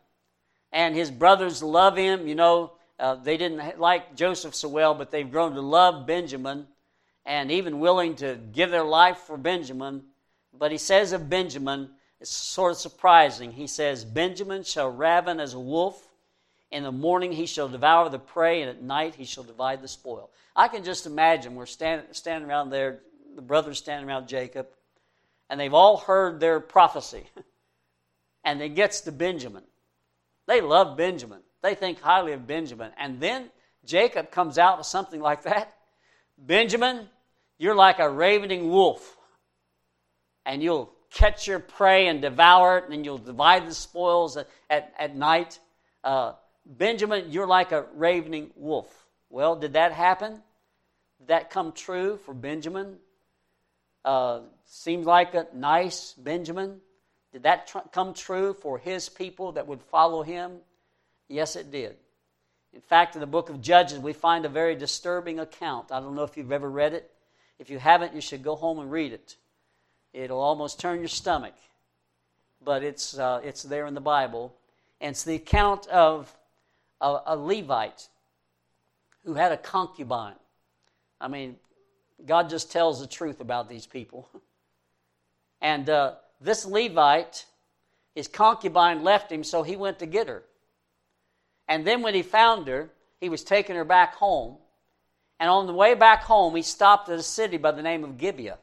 and 0.73 0.95
his 0.95 1.11
brothers 1.11 1.62
love 1.62 1.97
him. 1.97 2.29
You 2.29 2.37
know, 2.37 2.73
uh, 2.99 3.17
they 3.17 3.37
didn't 3.37 3.79
like 3.79 4.14
Joseph 4.14 4.55
so 4.55 4.69
well, 4.69 4.95
but 4.95 5.11
they've 5.11 5.31
grown 5.31 5.55
to 5.55 5.61
love 5.61 6.07
Benjamin 6.07 6.67
and 7.27 7.51
even 7.51 7.81
willing 7.81 8.14
to 8.17 8.38
give 8.53 8.71
their 8.71 8.85
life 8.85 9.19
for 9.19 9.37
Benjamin. 9.37 10.05
But 10.59 10.73
he 10.73 10.79
says 10.79 11.12
of 11.12 11.31
Benjamin, 11.31 11.90
it's 12.21 12.31
sort 12.31 12.73
of 12.73 12.79
surprising. 12.79 13.53
He 13.53 13.66
says, 13.66 14.05
Benjamin 14.05 14.64
shall 14.64 14.90
raven 14.90 15.40
as 15.40 15.55
a 15.55 15.61
wolf. 15.61 16.09
In 16.71 16.83
the 16.83 16.92
morning 16.92 17.33
he 17.33 17.47
shall 17.47 17.68
devour 17.68 18.09
the 18.09 18.18
prey, 18.18 18.61
and 18.61 18.71
at 18.71 18.83
night 18.83 19.14
he 19.14 19.25
shall 19.25 19.44
divide 19.44 19.81
the 19.81 19.88
spoil. 19.88 20.31
I 20.55 20.68
can 20.68 20.85
just 20.85 21.07
imagine 21.07 21.55
we're 21.55 21.66
stand, 21.66 22.05
standing 22.12 22.51
around 22.51 22.71
there, 22.71 23.01
the 23.37 23.42
brothers 23.42 23.79
standing 23.79 24.09
around 24.09 24.29
Jacob, 24.29 24.66
and 25.49 25.59
they've 25.59 25.73
all 25.73 25.97
heard 25.97 26.40
their 26.40 26.61
prophecy. 26.61 27.25
and 28.44 28.61
it 28.61 28.71
gets 28.71 29.03
to 29.03 29.12
Benjamin. 29.12 29.62
They 30.47 30.61
love 30.61 30.97
Benjamin, 30.97 31.40
they 31.62 31.75
think 31.75 32.01
highly 32.01 32.33
of 32.33 32.47
Benjamin. 32.47 32.90
And 32.99 33.21
then 33.21 33.51
Jacob 33.85 34.31
comes 34.31 34.59
out 34.59 34.79
with 34.79 34.87
something 34.87 35.21
like 35.21 35.42
that 35.44 35.75
Benjamin, 36.38 37.09
you're 37.59 37.75
like 37.75 37.99
a 37.99 38.09
ravening 38.09 38.71
wolf, 38.71 39.17
and 40.48 40.62
you'll 40.62 40.90
catch 41.11 41.46
your 41.46 41.58
prey 41.58 42.08
and 42.08 42.22
devour 42.22 42.78
it, 42.78 42.88
and 42.90 43.04
you'll 43.04 43.18
divide 43.18 43.68
the 43.68 43.74
spoils 43.74 44.38
at, 44.38 44.48
at, 44.70 44.94
at 44.98 45.14
night. 45.14 45.58
Uh, 46.02 46.32
Benjamin, 46.64 47.26
you're 47.30 47.46
like 47.46 47.70
a 47.70 47.84
ravening 47.94 48.50
wolf. 48.56 49.06
Well, 49.28 49.56
did 49.56 49.74
that 49.74 49.92
happen? 49.92 50.42
Did 51.18 51.28
that 51.28 51.50
come 51.50 51.72
true 51.72 52.16
for 52.16 52.32
Benjamin? 52.32 52.96
Uh, 54.04 54.40
seems 54.64 55.04
like 55.04 55.34
a 55.34 55.46
nice 55.52 56.14
Benjamin. 56.14 56.80
Did 57.32 57.42
that 57.42 57.66
tr- 57.66 57.78
come 57.92 58.14
true 58.14 58.54
for 58.54 58.78
his 58.78 59.11
people 59.11 59.52
that 59.52 59.66
would 59.66 59.82
follow 59.82 60.22
him? 60.22 60.58
Yes, 61.28 61.56
it 61.56 61.70
did. 61.70 61.96
In 62.72 62.80
fact, 62.80 63.16
in 63.16 63.20
the 63.20 63.26
book 63.26 63.50
of 63.50 63.61
Judges, 63.61 63.98
we 63.98 64.14
find 64.14 64.46
a 64.46 64.48
very 64.48 64.76
disturbing 64.76 65.40
account. 65.40 65.92
I 65.92 66.00
don't 66.00 66.14
know 66.14 66.22
if 66.22 66.38
you've 66.38 66.52
ever 66.52 66.70
read 66.70 66.94
it. 66.94 67.11
If 67.58 67.68
you 67.68 67.78
haven't, 67.78 68.14
you 68.14 68.22
should 68.22 68.42
go 68.42 68.54
home 68.54 68.78
and 68.78 68.90
read 68.90 69.12
it. 69.12 69.37
It'll 70.12 70.40
almost 70.40 70.81
turn 70.81 71.01
your 71.01 71.09
stomach, 71.09 71.55
but 72.64 72.83
it's, 72.83 73.18
uh, 73.18 73.40
it's 73.44 73.62
there 73.62 73.87
in 73.87 73.94
the 73.94 74.01
Bible. 74.01 74.55
And 75.01 75.11
it's 75.11 75.25
the 75.25 75.37
account 75.37 75.87
of 75.88 76.35
a, 77.01 77.18
a 77.27 77.37
Levite 77.37 78.09
who 79.25 79.35
had 79.35 79.53
a 79.53 79.57
concubine. 79.57 80.35
I 81.21 81.29
mean, 81.29 81.57
God 82.27 82.51
just 82.51 82.73
tells 82.73 83.01
the 83.01 83.07
truth 83.07 83.40
about 83.40 83.68
these 83.68 83.87
people. 83.87 84.29
And 85.61 85.90
uh, 85.90 86.14
this 86.40 86.64
Levite, 86.64 87.44
his 88.14 88.29
concubine 88.29 89.03
left 89.03 89.33
him, 89.33 89.42
so 89.42 89.64
he 89.64 89.75
went 89.75 89.99
to 89.99 90.07
get 90.07 90.29
her. 90.29 90.44
And 91.66 91.85
then 91.85 92.01
when 92.01 92.14
he 92.14 92.23
found 92.23 92.68
her, 92.68 92.90
he 93.21 93.29
was 93.29 93.42
taking 93.42 93.75
her 93.75 93.85
back 93.85 94.14
home. 94.14 94.57
And 95.40 95.51
on 95.51 95.66
the 95.66 95.75
way 95.75 95.94
back 95.94 96.23
home, 96.23 96.55
he 96.55 96.62
stopped 96.62 97.09
at 97.09 97.18
a 97.18 97.23
city 97.25 97.57
by 97.57 97.73
the 97.73 97.83
name 97.83 98.05
of 98.05 98.18
Gibeah. 98.18 98.59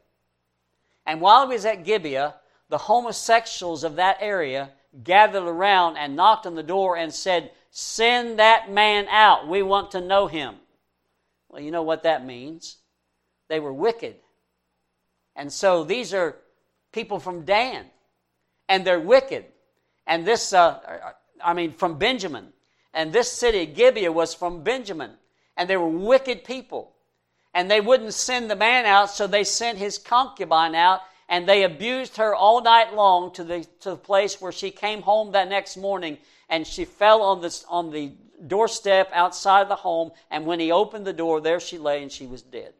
And 1.06 1.22
while 1.22 1.48
he 1.48 1.54
was 1.54 1.66
at 1.66 1.84
Gibeah, 1.84 2.36
the 2.70 2.78
homosexuals 2.78 3.84
of 3.84 3.98
that 3.98 4.18
area 4.20 4.72
gathered 5.04 5.48
around 5.48 5.98
and 5.98 6.16
knocked 6.16 6.46
on 6.46 6.56
the 6.56 6.64
door 6.64 6.98
and 6.98 7.14
said, 7.14 7.52
Send 7.70 8.40
that 8.40 8.72
man 8.72 9.08
out. 9.10 9.50
We 9.50 9.62
want 9.62 9.92
to 9.92 10.02
know 10.02 10.28
him. 10.28 10.56
Well, 11.50 11.62
you 11.62 11.72
know 11.72 11.84
what 11.84 12.04
that 12.04 12.26
means. 12.26 12.78
They 13.50 13.60
were 13.60 13.74
wicked. 13.74 14.16
And 15.36 15.52
so 15.52 15.84
these 15.84 16.14
are 16.14 16.38
people 16.94 17.20
from 17.20 17.44
Dan, 17.44 17.86
and 18.70 18.88
they're 18.88 19.00
wicked. 19.00 19.46
And 20.08 20.26
this, 20.26 20.54
uh, 20.54 20.80
I 21.44 21.54
mean, 21.54 21.74
from 21.74 21.98
Benjamin. 21.98 22.54
And 22.94 23.12
this 23.12 23.30
city, 23.30 23.66
Gibeah, 23.66 24.12
was 24.12 24.34
from 24.34 24.64
Benjamin. 24.64 25.12
And 25.58 25.70
they 25.70 25.78
were 25.78 25.90
wicked 25.90 26.46
people. 26.46 26.95
And 27.56 27.72
they 27.72 27.82
wouldn't 27.82 28.14
send 28.14 28.52
the 28.52 28.56
man 28.56 28.86
out, 28.86 29.10
so 29.10 29.26
they 29.26 29.46
sent 29.46 29.80
his 29.80 29.98
concubine 29.98 30.76
out, 30.76 31.02
and 31.30 31.48
they 31.48 31.64
abused 31.64 32.18
her 32.18 32.36
all 32.36 32.62
night 32.62 32.94
long 32.94 33.32
to 33.34 33.44
the, 33.44 33.66
to 33.80 33.92
the 33.92 33.96
place 33.96 34.40
where 34.40 34.52
she 34.52 34.70
came 34.70 35.02
home 35.02 35.32
that 35.32 35.50
next 35.50 35.78
morning, 35.78 36.18
and 36.50 36.68
she 36.68 36.84
fell 36.84 37.22
on, 37.22 37.42
this, 37.42 37.66
on 37.70 37.92
the 37.92 38.12
doorstep 38.46 39.10
outside 39.14 39.70
the 39.70 39.76
home, 39.76 40.12
and 40.30 40.46
when 40.46 40.60
he 40.60 40.72
opened 40.72 41.08
the 41.08 41.14
door, 41.14 41.40
there 41.40 41.62
she 41.62 41.78
lay, 41.78 42.04
and 42.04 42.12
she 42.12 42.28
was 42.28 42.42
dead. 42.42 42.74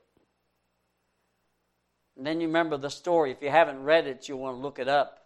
And 2.18 2.28
then 2.28 2.42
you 2.42 2.48
remember 2.48 2.76
the 2.78 2.90
story. 2.90 3.32
If 3.32 3.42
you 3.42 3.50
haven't 3.50 3.82
read 3.82 4.08
it, 4.08 4.28
you'll 4.28 4.40
want 4.40 4.58
to 4.58 4.62
look 4.62 4.80
it 4.80 4.88
up. 4.88 5.26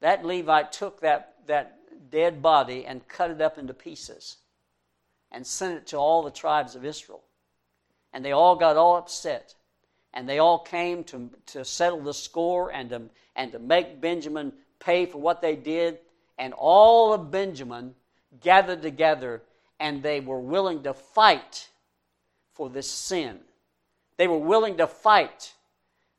That 0.00 0.24
Levite 0.24 0.72
took 0.72 1.00
that, 1.00 1.36
that 1.46 1.78
dead 2.10 2.42
body 2.42 2.84
and 2.86 3.06
cut 3.08 3.30
it 3.30 3.40
up 3.40 3.56
into 3.56 3.74
pieces 3.74 4.36
and 5.32 5.46
sent 5.46 5.76
it 5.76 5.86
to 5.88 5.96
all 5.96 6.22
the 6.22 6.30
tribes 6.30 6.74
of 6.74 6.84
Israel. 6.84 7.22
And 8.12 8.24
they 8.24 8.32
all 8.32 8.56
got 8.56 8.76
all 8.76 8.96
upset. 8.96 9.54
And 10.12 10.28
they 10.28 10.38
all 10.38 10.58
came 10.58 11.04
to, 11.04 11.30
to 11.46 11.64
settle 11.64 12.00
the 12.00 12.14
score 12.14 12.72
and 12.72 12.90
to, 12.90 13.02
and 13.36 13.52
to 13.52 13.58
make 13.58 14.00
Benjamin 14.00 14.52
pay 14.80 15.06
for 15.06 15.20
what 15.20 15.40
they 15.40 15.56
did. 15.56 15.98
And 16.38 16.52
all 16.56 17.12
of 17.12 17.30
Benjamin 17.30 17.94
gathered 18.40 18.82
together 18.82 19.42
and 19.78 20.02
they 20.02 20.20
were 20.20 20.40
willing 20.40 20.82
to 20.82 20.94
fight 20.94 21.68
for 22.52 22.68
this 22.68 22.88
sin. 22.88 23.38
They 24.16 24.28
were 24.28 24.38
willing 24.38 24.76
to 24.76 24.86
fight 24.86 25.54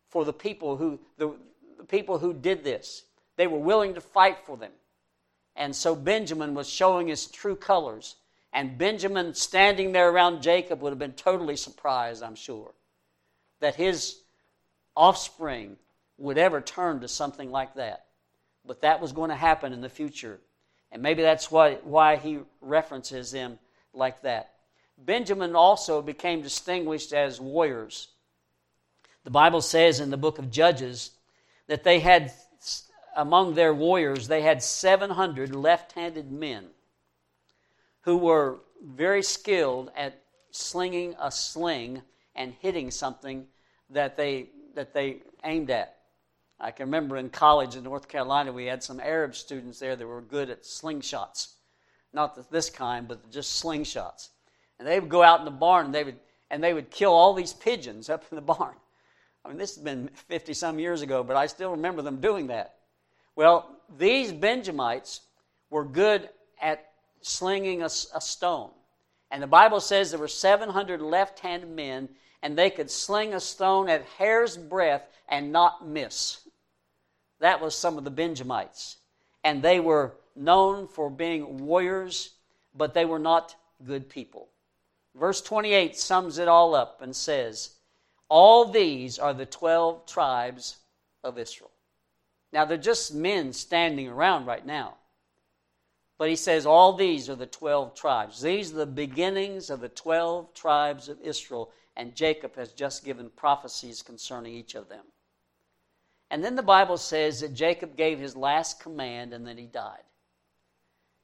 for 0.10 0.26
the 0.26 0.34
people 0.34 0.78
who 0.78 1.00
the, 1.18 1.36
the 1.78 1.84
people 1.86 2.18
who 2.18 2.34
did 2.34 2.64
this. 2.64 3.04
They 3.38 3.48
were 3.48 3.60
willing 3.60 3.94
to 3.94 4.02
fight 4.02 4.39
for 4.46 4.58
them. 4.58 4.72
And 5.56 5.76
so 5.76 5.96
Benjamin 5.96 6.54
was 6.54 6.68
showing 6.68 7.08
his 7.08 7.28
true 7.28 7.56
colors. 7.56 8.16
And 8.54 8.78
Benjamin 8.78 9.34
standing 9.34 9.91
there 9.91 10.10
around 10.10 10.41
Jacob 10.41 10.82
would 10.82 10.91
have 10.91 10.99
been 10.99 11.14
totally 11.14 11.56
surprised, 11.56 12.22
I'm 12.22 12.36
sure, 12.36 12.74
that 13.62 13.76
his 13.76 14.18
offspring 14.95 15.78
would 16.18 16.38
ever 16.38 16.60
turn 16.60 16.99
to 17.02 17.08
something 17.08 17.49
like 17.49 17.76
that. 17.76 18.06
But 18.66 18.82
that 18.82 19.02
was 19.02 19.14
going 19.14 19.30
to 19.30 19.36
happen 19.36 19.74
in 19.74 19.82
the 19.82 19.89
future. 19.89 20.39
And 20.91 21.02
maybe 21.02 21.22
that's 21.22 21.49
why, 21.49 21.76
why 21.84 22.18
he 22.18 22.39
references 22.60 23.32
them 23.32 23.58
like 23.93 24.22
that. 24.24 24.52
Benjamin 24.97 25.56
also 25.56 26.02
became 26.02 26.41
distinguished 26.41 27.14
as 27.14 27.39
warriors. 27.39 28.10
The 29.24 29.32
Bible 29.32 29.62
says 29.62 29.99
in 29.99 30.12
the 30.12 30.18
book 30.18 30.38
of 30.38 30.52
Judges 30.52 31.12
that 31.68 31.84
they 31.84 31.99
had, 31.99 32.34
among 33.16 33.56
their 33.56 33.74
warriors, 33.74 34.28
they 34.28 34.41
had 34.41 34.62
700 34.62 35.56
left 35.56 35.93
handed 35.93 36.32
men 36.32 36.68
who 38.02 38.18
were 38.18 38.60
very 38.84 39.24
skilled 39.24 39.91
at 39.95 40.22
slinging 40.52 41.16
a 41.20 41.32
sling 41.32 42.02
and 42.36 42.54
hitting 42.60 42.91
something 42.91 43.45
that 43.89 44.16
they, 44.18 44.49
that 44.76 44.93
they 44.93 45.18
aimed 45.43 45.70
at. 45.70 45.97
I 46.60 46.72
can 46.72 46.86
remember 46.86 47.18
in 47.18 47.30
college 47.30 47.76
in 47.76 47.84
North 47.84 48.08
Carolina, 48.08 48.52
we 48.52 48.66
had 48.66 48.84
some 48.84 48.99
Arab 48.99 49.36
students 49.36 49.80
there 49.80 49.95
that 49.95 50.06
were 50.06 50.22
good 50.22 50.49
at 50.49 50.64
slingshots. 50.64 51.54
Not 52.14 52.52
this 52.52 52.70
kind, 52.70 53.08
but 53.08 53.32
just 53.32 53.64
slingshots. 53.64 54.30
And 54.78 54.88
they 54.88 54.99
would 54.99 55.10
go 55.10 55.24
out 55.24 55.39
in 55.39 55.45
the 55.45 55.52
barn 55.52 55.88
and 55.88 55.95
they 55.95 56.04
would, 56.04 56.20
and 56.49 56.64
they 56.64 56.74
would 56.74 56.91
kill 56.91 57.14
all 57.14 57.34
these 57.34 57.54
pigeons 57.54 58.10
up 58.10 58.26
in 58.30 58.36
the 58.36 58.41
barn. 58.54 58.76
I 59.43 59.49
mean, 59.49 59.58
this 59.58 59.76
has 59.76 59.84
been 59.84 60.10
50 60.14 60.54
some 60.54 60.78
years 60.78 61.02
ago, 61.02 61.24
but 61.24 61.36
I 61.36 61.47
still 61.47 61.72
remember 61.72 62.02
them 62.02 62.22
doing 62.22 62.47
that. 62.47 62.76
Well, 63.36 63.80
these 63.97 64.32
Benjamites 64.32 65.22
were 65.72 65.86
good 65.86 66.30
at 66.62 66.91
slinging 67.22 67.82
a, 67.82 67.86
a 67.86 68.22
stone. 68.22 68.72
And 69.32 69.41
the 69.41 69.47
Bible 69.47 69.80
says 69.80 70.11
there 70.11 70.19
were 70.19 70.28
700 70.28 71.01
left 71.01 71.39
handed 71.39 71.69
men, 71.69 72.09
and 72.41 72.57
they 72.57 72.69
could 72.69 72.91
sling 72.91 73.34
a 73.34 73.39
stone 73.39 73.89
at 73.89 74.03
hair's 74.17 74.57
breadth 74.57 75.07
and 75.30 75.51
not 75.51 75.88
miss. 75.88 76.47
That 77.39 77.61
was 77.61 77.76
some 77.76 77.97
of 77.97 78.03
the 78.03 78.11
Benjamites. 78.11 78.97
And 79.43 79.61
they 79.61 79.80
were 79.80 80.13
known 80.36 80.88
for 80.88 81.09
being 81.09 81.65
warriors, 81.65 82.34
but 82.76 82.93
they 82.93 83.05
were 83.05 83.19
not 83.19 83.55
good 83.86 84.09
people. 84.09 84.49
Verse 85.15 85.41
28 85.41 85.97
sums 85.97 86.38
it 86.38 86.47
all 86.47 86.76
up 86.76 87.01
and 87.01 87.15
says, 87.15 87.76
All 88.30 88.65
these 88.65 89.19
are 89.19 89.34
the 89.34 89.45
12 89.45 90.05
tribes 90.05 90.78
of 91.24 91.38
Israel. 91.38 91.72
Now, 92.53 92.65
they're 92.65 92.78
just 92.78 93.13
men 93.13 93.53
standing 93.53 94.07
around 94.07 94.45
right 94.45 94.65
now. 94.65 94.95
But 96.22 96.30
he 96.30 96.36
says, 96.36 96.67
All 96.67 96.93
these 96.93 97.32
are 97.32 97.36
the 97.36 97.47
12 97.47 97.95
tribes. 97.95 98.43
These 98.43 98.72
are 98.72 98.76
the 98.76 98.86
beginnings 98.86 99.72
of 99.72 99.82
the 99.82 99.89
12 99.89 100.53
tribes 100.53 101.09
of 101.09 101.19
Israel, 101.19 101.72
and 101.97 102.15
Jacob 102.15 102.55
has 102.57 102.74
just 102.74 103.03
given 103.03 103.32
prophecies 103.32 104.03
concerning 104.03 104.53
each 104.53 104.76
of 104.76 104.88
them. 104.88 105.03
And 106.30 106.43
then 106.43 106.55
the 106.55 106.61
Bible 106.61 106.97
says 106.97 107.39
that 107.39 107.55
Jacob 107.55 107.97
gave 107.97 108.19
his 108.19 108.36
last 108.36 108.80
command 108.80 109.34
and 109.34 109.47
then 109.47 109.57
he 109.57 109.65
died. 109.65 110.03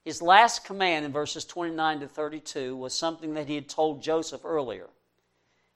His 0.03 0.19
last 0.19 0.65
command 0.65 1.05
in 1.05 1.11
verses 1.11 1.45
29 1.45 1.99
to 1.99 2.07
32 2.07 2.75
was 2.75 2.97
something 2.97 3.35
that 3.35 3.45
he 3.45 3.53
had 3.53 3.69
told 3.69 4.01
Joseph 4.01 4.45
earlier. 4.45 4.87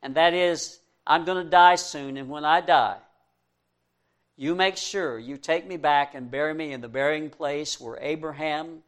And 0.01 0.15
that 0.15 0.33
is, 0.33 0.79
I'm 1.05 1.25
going 1.25 1.43
to 1.43 1.47
die 1.47 1.75
soon, 1.75 2.17
and 2.17 2.27
when 2.27 2.43
I 2.43 2.59
die, 2.59 2.97
you 4.35 4.55
make 4.55 4.77
sure 4.77 5.19
you 5.19 5.37
take 5.37 5.67
me 5.67 5.77
back 5.77 6.15
and 6.15 6.31
bury 6.31 6.55
me 6.55 6.73
in 6.73 6.81
the 6.81 6.89
burying 6.89 7.29
place 7.29 7.79
where 7.79 7.99
Abraham 8.01 8.81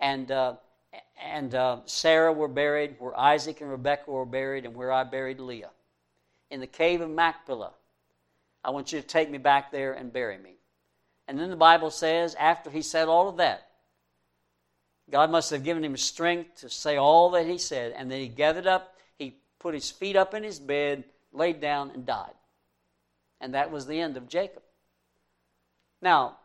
and, 0.00 0.30
uh, 0.30 0.54
and 1.22 1.54
uh, 1.54 1.80
Sarah 1.86 2.32
were 2.32 2.48
buried, 2.48 2.96
where 2.98 3.18
Isaac 3.18 3.60
and 3.60 3.70
Rebekah 3.70 4.10
were 4.10 4.24
buried, 4.24 4.64
and 4.64 4.74
where 4.74 4.92
I 4.92 5.04
buried 5.04 5.40
Leah. 5.40 5.70
In 6.50 6.60
the 6.60 6.66
cave 6.66 7.00
of 7.00 7.10
Machpelah. 7.10 7.72
I 8.64 8.70
want 8.70 8.92
you 8.92 9.00
to 9.00 9.06
take 9.06 9.30
me 9.30 9.38
back 9.38 9.70
there 9.70 9.92
and 9.92 10.12
bury 10.12 10.38
me. 10.38 10.54
And 11.26 11.38
then 11.38 11.50
the 11.50 11.56
Bible 11.56 11.90
says, 11.90 12.34
after 12.34 12.70
he 12.70 12.82
said 12.82 13.08
all 13.08 13.28
of 13.28 13.36
that, 13.36 13.68
God 15.10 15.30
must 15.30 15.50
have 15.50 15.64
given 15.64 15.84
him 15.84 15.96
strength 15.96 16.60
to 16.60 16.68
say 16.68 16.96
all 16.96 17.30
that 17.30 17.46
he 17.46 17.58
said. 17.58 17.92
And 17.96 18.10
then 18.10 18.20
he 18.20 18.28
gathered 18.28 18.66
up, 18.66 18.94
he 19.18 19.36
put 19.58 19.74
his 19.74 19.90
feet 19.90 20.16
up 20.16 20.34
in 20.34 20.42
his 20.42 20.58
bed, 20.58 21.04
laid 21.32 21.60
down, 21.60 21.90
and 21.90 22.04
died. 22.04 22.34
And 23.40 23.54
that 23.54 23.70
was 23.70 23.86
the 23.86 24.00
end 24.00 24.16
of 24.16 24.28
Jacob. 24.28 24.62
Now, 26.02 26.36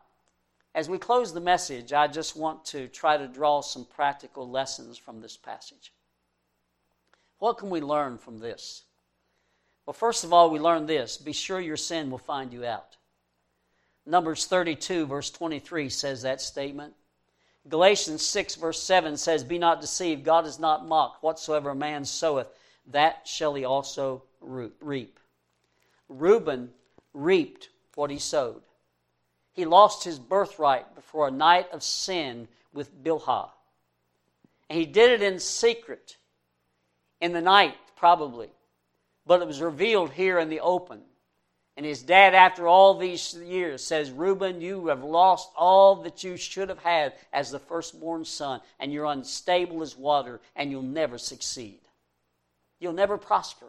as 0.74 0.88
we 0.88 0.98
close 0.98 1.32
the 1.32 1.40
message, 1.40 1.92
I 1.92 2.08
just 2.08 2.36
want 2.36 2.64
to 2.66 2.88
try 2.88 3.16
to 3.16 3.28
draw 3.28 3.60
some 3.60 3.84
practical 3.84 4.48
lessons 4.48 4.98
from 4.98 5.20
this 5.20 5.36
passage. 5.36 5.92
What 7.38 7.58
can 7.58 7.70
we 7.70 7.80
learn 7.80 8.18
from 8.18 8.38
this? 8.38 8.82
Well, 9.86 9.94
first 9.94 10.24
of 10.24 10.32
all, 10.32 10.50
we 10.50 10.58
learn 10.58 10.86
this 10.86 11.16
be 11.16 11.32
sure 11.32 11.60
your 11.60 11.76
sin 11.76 12.10
will 12.10 12.18
find 12.18 12.52
you 12.52 12.64
out. 12.64 12.96
Numbers 14.06 14.46
32, 14.46 15.06
verse 15.06 15.30
23 15.30 15.88
says 15.88 16.22
that 16.22 16.40
statement. 16.40 16.94
Galatians 17.68 18.22
6, 18.26 18.56
verse 18.56 18.82
7 18.82 19.16
says, 19.16 19.42
Be 19.42 19.58
not 19.58 19.80
deceived, 19.80 20.24
God 20.24 20.46
is 20.46 20.58
not 20.58 20.86
mocked. 20.86 21.22
Whatsoever 21.22 21.70
a 21.70 21.74
man 21.74 22.04
soweth, 22.04 22.48
that 22.90 23.26
shall 23.26 23.54
he 23.54 23.64
also 23.64 24.22
reap. 24.40 25.18
Reuben 26.10 26.70
reaped 27.14 27.70
what 27.94 28.10
he 28.10 28.18
sowed. 28.18 28.60
He 29.54 29.64
lost 29.64 30.04
his 30.04 30.18
birthright 30.18 30.94
before 30.94 31.28
a 31.28 31.32
night 31.32 31.72
of 31.72 31.82
sin 31.82 32.48
with 32.72 33.02
Bilhah. 33.02 33.48
And 34.68 34.78
he 34.78 34.84
did 34.84 35.12
it 35.12 35.22
in 35.22 35.38
secret, 35.38 36.16
in 37.20 37.32
the 37.32 37.40
night, 37.40 37.76
probably. 37.96 38.50
But 39.26 39.40
it 39.40 39.46
was 39.46 39.60
revealed 39.60 40.10
here 40.10 40.38
in 40.38 40.48
the 40.48 40.60
open. 40.60 41.00
And 41.76 41.86
his 41.86 42.02
dad, 42.02 42.34
after 42.34 42.68
all 42.68 42.94
these 42.94 43.34
years, 43.34 43.84
says, 43.84 44.10
Reuben, 44.10 44.60
you 44.60 44.88
have 44.88 45.02
lost 45.02 45.50
all 45.56 45.96
that 46.02 46.22
you 46.22 46.36
should 46.36 46.68
have 46.68 46.78
had 46.78 47.14
as 47.32 47.50
the 47.50 47.58
firstborn 47.58 48.24
son, 48.24 48.60
and 48.78 48.92
you're 48.92 49.06
unstable 49.06 49.82
as 49.82 49.96
water, 49.96 50.40
and 50.54 50.70
you'll 50.70 50.82
never 50.82 51.18
succeed. 51.18 51.80
You'll 52.78 52.92
never 52.92 53.18
prosper 53.18 53.66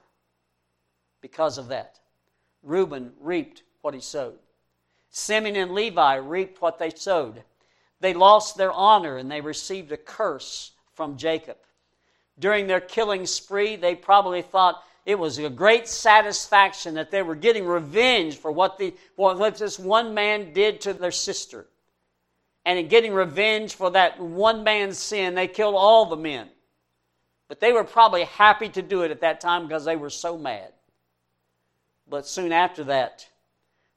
because 1.21 1.57
of 1.57 1.69
that. 1.69 1.99
Reuben 2.61 3.13
reaped 3.19 3.63
what 3.81 3.93
he 3.93 4.01
sowed. 4.01 4.38
Simeon 5.18 5.55
and 5.55 5.72
Levi 5.72 6.16
reaped 6.16 6.61
what 6.61 6.78
they 6.78 6.89
sowed. 6.89 7.41
They 8.01 8.13
lost 8.13 8.57
their 8.57 8.74
honor 8.74 9.16
and 9.16 9.32
they 9.32 9.39
received 9.39 9.93
a 9.93 9.97
curse 9.97 10.72
from 10.93 11.16
Jacob. 11.16 11.55
During 12.38 12.68
their 12.68 12.82
killing 12.82 13.26
spree, 13.26 13.78
they 13.78 13.95
probably 13.95 14.41
thought, 14.41 14.84
it 15.05 15.18
was 15.18 15.38
a 15.38 15.49
great 15.49 15.88
satisfaction 15.88 16.95
that 16.95 17.11
they 17.11 17.22
were 17.22 17.36
getting 17.36 17.66
revenge 17.66 18.36
for 18.36 18.51
what, 18.51 18.78
the, 18.78 18.93
what 19.16 19.57
this 19.57 19.80
one 19.80 20.13
man 20.13 20.51
did 20.51 20.82
to 20.82 20.93
their 20.93 21.11
sister. 21.11 21.66
And 22.66 22.78
in 22.78 22.89
getting 22.89 23.13
revenge 23.13 23.76
for 23.76 23.91
that 23.91 24.20
one 24.20 24.66
man's 24.66 24.97
sin, 24.97 25.34
they 25.34 25.47
killed 25.47 25.76
all 25.76 26.07
the 26.07 26.18
men. 26.18 26.49
But 27.47 27.61
they 27.61 27.72
were 27.72 27.86
probably 27.86 28.26
happy 28.26 28.68
to 28.68 28.82
do 28.82 29.03
it 29.03 29.11
at 29.11 29.22
that 29.22 29.39
time 29.39 29.66
because 29.66 29.86
they 29.86 29.95
were 29.95 30.09
so 30.09 30.38
mad. 30.38 30.74
But 32.05 32.28
soon 32.28 32.51
after 32.51 32.84
that, 32.84 33.26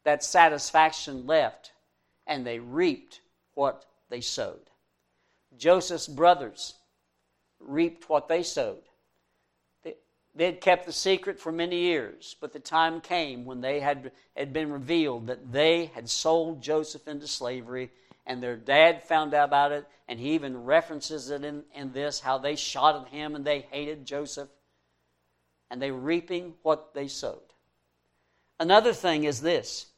that 0.08 0.24
satisfaction 0.24 1.26
left, 1.26 1.72
and 2.26 2.46
they 2.46 2.58
reaped 2.58 3.20
what 3.52 3.84
they 4.08 4.22
sowed. 4.22 4.70
Joseph's 5.58 6.08
brothers 6.08 6.76
reaped 7.60 8.08
what 8.08 8.26
they 8.26 8.42
sowed. 8.42 8.84
They 9.84 10.46
had 10.46 10.62
kept 10.62 10.86
the 10.86 10.94
secret 10.94 11.38
for 11.38 11.52
many 11.52 11.80
years, 11.80 12.36
but 12.40 12.54
the 12.54 12.58
time 12.58 13.02
came 13.02 13.44
when 13.44 13.60
they 13.60 13.80
had, 13.80 14.12
had 14.34 14.54
been 14.54 14.72
revealed 14.72 15.26
that 15.26 15.52
they 15.52 15.90
had 15.94 16.08
sold 16.08 16.62
Joseph 16.62 17.06
into 17.06 17.28
slavery, 17.28 17.90
and 18.24 18.42
their 18.42 18.56
dad 18.56 19.02
found 19.02 19.34
out 19.34 19.44
about 19.44 19.72
it, 19.72 19.84
and 20.08 20.18
he 20.18 20.30
even 20.30 20.64
references 20.64 21.28
it 21.28 21.44
in, 21.44 21.64
in 21.74 21.92
this 21.92 22.20
how 22.20 22.38
they 22.38 22.56
shot 22.56 22.96
at 22.96 23.08
him 23.08 23.34
and 23.34 23.44
they 23.44 23.60
hated 23.70 24.06
Joseph, 24.06 24.48
and 25.70 25.82
they 25.82 25.90
were 25.90 25.98
reaping 25.98 26.54
what 26.62 26.94
they 26.94 27.08
sowed. 27.08 27.52
Another 28.58 28.94
thing 28.94 29.24
is 29.24 29.42
this 29.42 29.88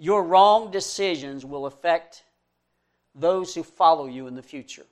your 0.00 0.24
wrong 0.24 0.72
decisions 0.72 1.44
will 1.44 1.66
affect 1.66 2.24
those 3.14 3.54
who 3.54 3.62
follow 3.62 4.06
you 4.06 4.26
in 4.26 4.34
the 4.34 4.42
future 4.42 4.86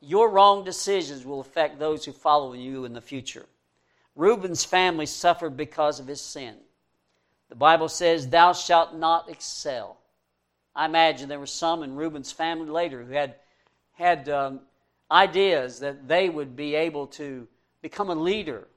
your 0.00 0.30
wrong 0.30 0.64
decisions 0.64 1.24
will 1.24 1.40
affect 1.40 1.78
those 1.78 2.04
who 2.04 2.12
follow 2.12 2.52
you 2.52 2.84
in 2.84 2.92
the 2.92 3.00
future. 3.00 3.46
Reuben's 4.14 4.64
family 4.64 5.06
suffered 5.06 5.56
because 5.56 6.00
of 6.00 6.06
his 6.06 6.20
sin. 6.20 6.54
The 7.48 7.56
Bible 7.56 7.88
says, 7.88 8.28
Thou 8.28 8.52
shalt 8.52 8.94
not 8.94 9.28
excel. 9.28 9.98
I 10.74 10.84
imagine 10.84 11.28
there 11.28 11.40
were 11.40 11.46
some 11.46 11.82
in 11.82 11.96
Reuben's 11.96 12.32
family 12.32 12.68
later 12.68 13.02
who 13.02 13.12
had, 13.12 13.34
had 13.92 14.28
um, 14.28 14.60
ideas 15.10 15.80
that 15.80 16.06
they 16.06 16.28
would 16.28 16.54
be 16.54 16.74
able 16.74 17.06
to 17.08 17.48
become 17.82 18.10
a 18.10 18.14
leader 18.14 18.68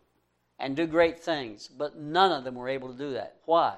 and 0.57 0.75
do 0.75 0.87
great 0.87 1.19
things, 1.19 1.67
but 1.67 1.97
none 1.97 2.31
of 2.31 2.43
them 2.43 2.55
were 2.55 2.69
able 2.69 2.91
to 2.91 2.97
do 2.97 3.13
that. 3.13 3.35
Why? 3.45 3.75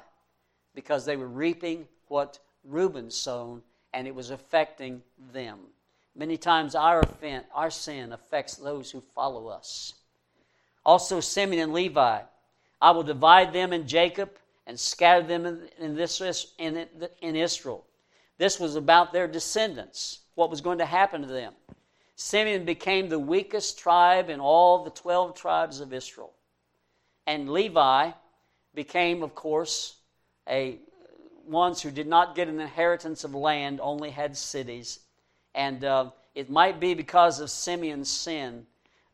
Because 0.73 1.05
they 1.05 1.17
were 1.17 1.27
reaping 1.27 1.87
what 2.07 2.39
Reuben 2.63 3.09
sown, 3.09 3.61
and 3.93 4.07
it 4.07 4.15
was 4.15 4.29
affecting 4.29 5.01
them. 5.33 5.59
Many 6.15 6.37
times 6.37 6.75
our, 6.75 6.99
offense, 6.99 7.45
our 7.53 7.69
sin 7.69 8.11
affects 8.11 8.55
those 8.55 8.91
who 8.91 9.01
follow 9.01 9.47
us. 9.47 9.93
Also, 10.85 11.19
Simeon 11.19 11.63
and 11.63 11.73
Levi. 11.73 12.21
I 12.81 12.91
will 12.91 13.03
divide 13.03 13.53
them 13.53 13.73
in 13.73 13.87
Jacob 13.87 14.31
and 14.65 14.79
scatter 14.79 15.25
them 15.25 15.45
in, 15.77 15.95
this, 15.95 16.21
in, 16.57 16.87
in 17.21 17.35
Israel. 17.35 17.85
This 18.37 18.59
was 18.59 18.75
about 18.75 19.13
their 19.13 19.27
descendants, 19.27 20.21
what 20.35 20.49
was 20.49 20.61
going 20.61 20.79
to 20.79 20.85
happen 20.85 21.21
to 21.21 21.27
them. 21.27 21.53
Simeon 22.15 22.65
became 22.65 23.07
the 23.07 23.19
weakest 23.19 23.79
tribe 23.79 24.29
in 24.29 24.39
all 24.39 24.83
the 24.83 24.89
12 24.91 25.35
tribes 25.35 25.79
of 25.79 25.93
Israel. 25.93 26.33
And 27.27 27.51
Levi 27.51 28.11
became, 28.73 29.23
of 29.23 29.35
course, 29.35 29.97
a 30.47 30.79
ones 31.45 31.81
who 31.81 31.91
did 31.91 32.07
not 32.07 32.35
get 32.35 32.47
an 32.47 32.59
inheritance 32.59 33.23
of 33.23 33.33
land, 33.33 33.79
only 33.81 34.11
had 34.11 34.37
cities. 34.37 34.99
And 35.53 35.83
uh, 35.83 36.11
it 36.35 36.49
might 36.49 36.79
be 36.79 36.93
because 36.93 37.39
of 37.39 37.49
Simeon's 37.49 38.09
sin 38.09 38.65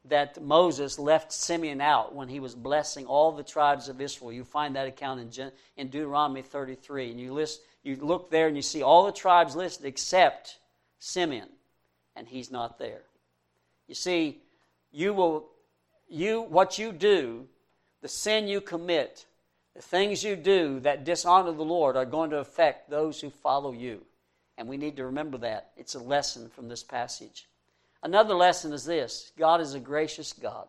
that 0.06 0.42
Moses 0.42 0.98
left 0.98 1.34
Simeon 1.34 1.82
out 1.82 2.16
when 2.16 2.30
he 2.30 2.40
was 2.40 2.56
blessing 2.56 3.06
all 3.06 3.32
the 3.32 3.44
tribes 3.44 3.90
of 3.90 4.00
Israel. 4.00 4.32
You 4.32 4.44
find 4.44 4.76
that 4.76 4.88
account 4.88 5.20
in, 5.20 5.32
Gen- 5.32 5.52
in 5.76 5.90
Deuteronomy 5.90 6.42
33. 6.42 7.12
And 7.12 7.20
you, 7.20 7.34
list, 7.34 7.62
you 7.84 7.98
look 7.98 8.32
there 8.32 8.48
and 8.48 8.56
you 8.56 8.62
see 8.62 8.82
all 8.82 9.06
the 9.06 9.12
tribes 9.12 9.56
listed 9.56 9.86
except 9.86 10.60
Simeon, 11.00 11.50
and 12.16 12.28
he's 12.28 12.52
not 12.52 12.80
there. 12.80 13.02
You 13.88 13.96
see, 13.96 14.42
you 14.92 15.14
will, 15.14 15.50
you, 16.08 16.42
what 16.42 16.78
you 16.78 16.92
do, 16.92 17.48
the 18.02 18.08
sin 18.08 18.48
you 18.48 18.62
commit, 18.62 19.26
the 19.78 19.84
things 19.84 20.24
you 20.24 20.36
do 20.36 20.80
that 20.80 21.04
dishonor 21.04 21.52
the 21.52 21.64
Lord 21.64 21.96
are 21.96 22.06
going 22.06 22.32
to 22.32 22.40
affect 22.40 22.90
those 22.90 23.22
who 23.22 23.30
follow 23.30 23.72
you. 23.72 24.04
And 24.58 24.68
we 24.68 24.76
need 24.76 24.98
to 24.98 25.06
remember 25.06 25.38
that. 25.38 25.70
It's 25.78 25.94
a 25.94 26.00
lesson 26.00 26.50
from 26.50 26.68
this 26.68 26.82
passage. 26.82 27.48
Another 28.02 28.34
lesson 28.34 28.74
is 28.74 28.86
this 28.86 29.32
God 29.38 29.62
is 29.62 29.76
a 29.76 29.80
gracious 29.80 30.34
God. 30.34 30.68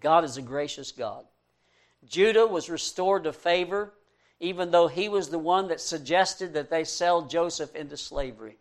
God 0.00 0.24
is 0.24 0.36
a 0.36 0.42
gracious 0.42 0.90
God. 0.90 1.24
Judah 2.04 2.48
was 2.48 2.68
restored 2.68 3.22
to 3.24 3.32
favor, 3.32 3.92
even 4.40 4.72
though 4.72 4.88
he 4.88 5.08
was 5.08 5.28
the 5.28 5.38
one 5.38 5.68
that 5.68 5.80
suggested 5.80 6.54
that 6.54 6.70
they 6.70 6.82
sell 6.82 7.22
Joseph 7.22 7.76
into 7.76 7.96
slavery. 7.96 8.58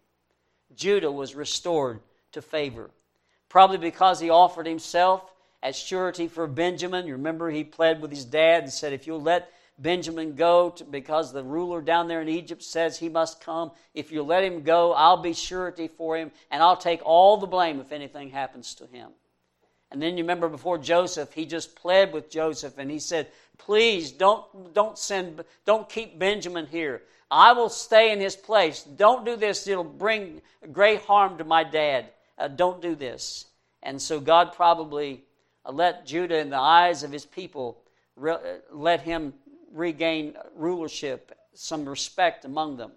Judah 0.75 1.11
was 1.11 1.33
restored 1.33 2.01
to 2.33 2.41
favor. 2.43 2.91
Probably 3.49 3.79
because 3.79 4.19
he 4.19 4.29
offered 4.29 4.67
himself 4.67 5.23
as 5.63 5.77
surety 5.77 6.27
for 6.27 6.47
Benjamin. 6.47 7.07
You 7.07 7.13
remember 7.13 7.49
he 7.49 7.63
pled 7.63 8.01
with 8.01 8.11
his 8.11 8.25
dad 8.25 8.63
and 8.63 8.71
said, 8.71 8.93
If 8.93 9.07
you'll 9.07 9.21
let 9.21 9.51
Benjamin 9.79 10.35
go 10.35 10.71
to, 10.71 10.83
because 10.83 11.31
the 11.31 11.43
ruler 11.43 11.81
down 11.81 12.07
there 12.07 12.21
in 12.21 12.29
Egypt 12.29 12.63
says 12.63 12.97
he 12.97 13.09
must 13.09 13.41
come. 13.41 13.71
If 13.93 14.11
you 14.11 14.23
let 14.23 14.43
him 14.43 14.63
go, 14.63 14.93
I'll 14.93 15.21
be 15.21 15.33
surety 15.33 15.87
for 15.87 16.17
him, 16.17 16.31
and 16.49 16.63
I'll 16.63 16.77
take 16.77 17.01
all 17.05 17.37
the 17.37 17.47
blame 17.47 17.79
if 17.79 17.91
anything 17.91 18.31
happens 18.31 18.73
to 18.75 18.87
him. 18.87 19.11
And 19.91 20.01
then 20.01 20.17
you 20.17 20.23
remember 20.23 20.49
before 20.49 20.77
Joseph, 20.77 21.31
he 21.31 21.45
just 21.45 21.75
pled 21.75 22.11
with 22.11 22.29
Joseph, 22.29 22.77
and 22.77 22.89
he 22.91 22.99
said, 22.99 23.27
"Please 23.57 24.11
don't 24.11 24.73
don't 24.73 24.97
send 24.97 25.43
don't 25.65 25.87
keep 25.87 26.19
Benjamin 26.19 26.65
here. 26.65 27.03
I 27.29 27.53
will 27.53 27.69
stay 27.69 28.11
in 28.11 28.19
his 28.19 28.35
place. 28.35 28.83
Don't 28.83 29.25
do 29.25 29.35
this; 29.35 29.67
it'll 29.67 29.83
bring 29.83 30.41
great 30.71 31.03
harm 31.03 31.37
to 31.37 31.43
my 31.43 31.63
dad. 31.63 32.09
Uh, 32.37 32.47
don't 32.47 32.81
do 32.81 32.95
this." 32.95 33.45
And 33.83 34.01
so 34.01 34.19
God 34.19 34.53
probably 34.53 35.23
let 35.71 36.05
Judah, 36.05 36.37
in 36.37 36.49
the 36.49 36.59
eyes 36.59 37.03
of 37.03 37.11
his 37.11 37.25
people, 37.25 37.81
re- 38.15 38.33
uh, 38.33 38.59
let 38.71 39.01
him 39.01 39.33
regain 39.73 40.35
rulership, 40.55 41.37
some 41.53 41.87
respect 41.87 42.45
among 42.45 42.77
them. 42.77 42.91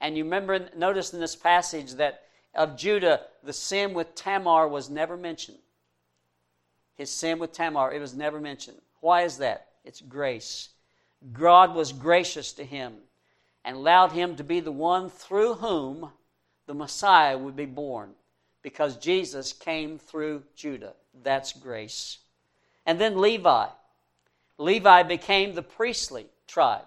And 0.00 0.16
you 0.16 0.24
remember, 0.24 0.68
notice 0.76 1.12
in 1.12 1.20
this 1.20 1.36
passage 1.36 1.92
that 1.94 2.22
of 2.54 2.76
Judah, 2.76 3.22
the 3.42 3.52
sin 3.52 3.94
with 3.94 4.14
Tamar 4.14 4.68
was 4.68 4.88
never 4.88 5.16
mentioned. 5.16 5.58
His 6.94 7.10
sin 7.10 7.38
with 7.38 7.52
Tamar, 7.52 7.92
it 7.92 7.98
was 7.98 8.14
never 8.14 8.40
mentioned. 8.40 8.80
Why 9.00 9.22
is 9.22 9.38
that? 9.38 9.66
It's 9.84 10.00
grace. 10.00 10.68
God 11.32 11.74
was 11.74 11.92
gracious 11.92 12.52
to 12.52 12.64
him 12.64 12.94
and 13.64 13.76
allowed 13.76 14.12
him 14.12 14.36
to 14.36 14.44
be 14.44 14.60
the 14.60 14.72
one 14.72 15.10
through 15.10 15.54
whom 15.54 16.10
the 16.66 16.74
Messiah 16.74 17.36
would 17.36 17.56
be 17.56 17.66
born 17.66 18.10
because 18.62 18.96
Jesus 18.96 19.52
came 19.52 19.98
through 19.98 20.42
Judah. 20.54 20.94
That's 21.22 21.52
grace. 21.52 22.18
And 22.86 23.00
then 23.00 23.20
Levi. 23.20 23.66
Levi 24.58 25.02
became 25.04 25.54
the 25.54 25.62
priestly 25.62 26.26
tribe. 26.46 26.84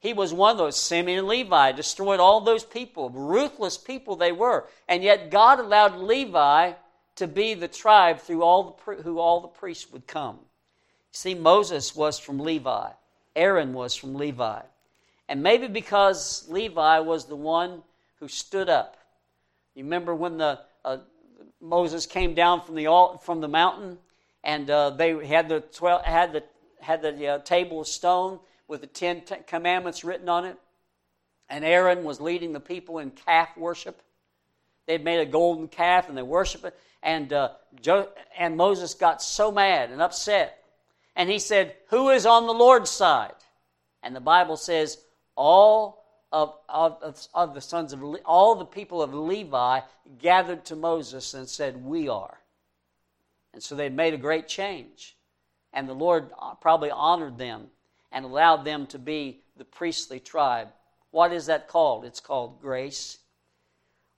He 0.00 0.12
was 0.12 0.32
one 0.32 0.52
of 0.52 0.58
those. 0.58 0.76
Simeon 0.76 1.20
and 1.20 1.28
Levi 1.28 1.72
destroyed 1.72 2.18
all 2.18 2.40
those 2.40 2.64
people, 2.64 3.10
ruthless 3.10 3.78
people 3.78 4.16
they 4.16 4.32
were. 4.32 4.66
And 4.88 5.02
yet 5.02 5.30
God 5.30 5.60
allowed 5.60 5.96
Levi 5.96 6.72
to 7.16 7.26
be 7.28 7.54
the 7.54 7.68
tribe 7.68 8.18
through 8.18 8.42
all 8.42 8.82
the, 8.84 8.94
who 9.02 9.18
all 9.18 9.40
the 9.40 9.48
priests 9.48 9.92
would 9.92 10.06
come. 10.06 10.40
See, 11.12 11.34
Moses 11.34 11.94
was 11.94 12.18
from 12.18 12.40
Levi, 12.40 12.90
Aaron 13.36 13.74
was 13.74 13.94
from 13.94 14.14
Levi. 14.14 14.62
And 15.28 15.42
maybe 15.42 15.68
because 15.68 16.46
Levi 16.48 16.98
was 16.98 17.26
the 17.26 17.36
one 17.36 17.82
who 18.18 18.28
stood 18.28 18.68
up. 18.68 18.96
You 19.74 19.84
remember 19.84 20.14
when 20.14 20.36
the 20.38 20.60
uh, 20.84 20.98
Moses 21.62 22.04
came 22.06 22.34
down 22.34 22.60
from 22.60 22.74
the 22.74 23.18
from 23.22 23.40
the 23.40 23.48
mountain, 23.48 23.98
and 24.42 24.68
uh, 24.68 24.90
they 24.90 25.26
had 25.26 25.48
the 25.48 25.60
12, 25.60 26.04
had 26.04 26.32
the 26.32 26.42
had 26.80 27.02
the 27.02 27.28
uh, 27.28 27.38
table 27.38 27.80
of 27.80 27.86
stone 27.86 28.40
with 28.66 28.80
the 28.80 28.86
Ten 28.86 29.22
Commandments 29.46 30.04
written 30.04 30.28
on 30.28 30.44
it. 30.44 30.56
And 31.48 31.64
Aaron 31.64 32.04
was 32.04 32.20
leading 32.20 32.52
the 32.52 32.60
people 32.60 32.98
in 32.98 33.10
calf 33.10 33.56
worship. 33.56 34.02
They'd 34.86 35.04
made 35.04 35.20
a 35.20 35.26
golden 35.26 35.68
calf 35.68 36.08
and 36.08 36.16
they 36.16 36.22
worshiped 36.22 36.64
it. 36.64 36.78
And, 37.02 37.32
uh, 37.32 37.50
jo- 37.80 38.08
and 38.38 38.56
Moses 38.56 38.94
got 38.94 39.22
so 39.22 39.52
mad 39.52 39.90
and 39.90 40.00
upset. 40.00 40.64
And 41.14 41.28
he 41.28 41.38
said, 41.38 41.74
Who 41.88 42.10
is 42.10 42.26
on 42.26 42.46
the 42.46 42.54
Lord's 42.54 42.90
side? 42.90 43.34
And 44.02 44.16
the 44.16 44.20
Bible 44.20 44.56
says, 44.56 44.98
All 45.36 46.01
of, 46.32 46.54
of, 46.68 47.28
of 47.34 47.54
the 47.54 47.60
sons 47.60 47.92
of 47.92 48.02
Le- 48.02 48.18
all 48.24 48.54
the 48.54 48.64
people 48.64 49.02
of 49.02 49.12
Levi 49.12 49.80
gathered 50.18 50.64
to 50.64 50.76
Moses 50.76 51.34
and 51.34 51.48
said, 51.48 51.84
We 51.84 52.08
are. 52.08 52.38
And 53.52 53.62
so 53.62 53.74
they 53.76 53.90
made 53.90 54.14
a 54.14 54.18
great 54.18 54.48
change. 54.48 55.16
And 55.72 55.88
the 55.88 55.94
Lord 55.94 56.30
uh, 56.38 56.54
probably 56.54 56.90
honored 56.90 57.38
them 57.38 57.68
and 58.10 58.24
allowed 58.24 58.64
them 58.64 58.86
to 58.88 58.98
be 58.98 59.40
the 59.56 59.64
priestly 59.64 60.20
tribe. 60.20 60.68
What 61.10 61.32
is 61.32 61.46
that 61.46 61.68
called? 61.68 62.04
It's 62.04 62.20
called 62.20 62.60
grace. 62.60 63.18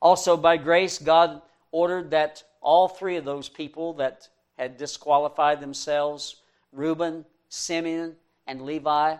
Also, 0.01 0.37
by 0.37 0.57
grace, 0.57 0.99
God 0.99 1.43
ordered 1.73 2.11
that 2.13 2.45
all 2.61 2.89
three 2.89 3.17
of 3.17 3.25
those 3.25 3.49
people 3.49 3.95
that 3.95 4.29
had 4.57 4.77
disqualified 4.77 5.61
themselves 5.61 6.37
Reuben, 6.73 7.25
Simeon, 7.49 8.17
and 8.47 8.63
Levi 8.63 9.17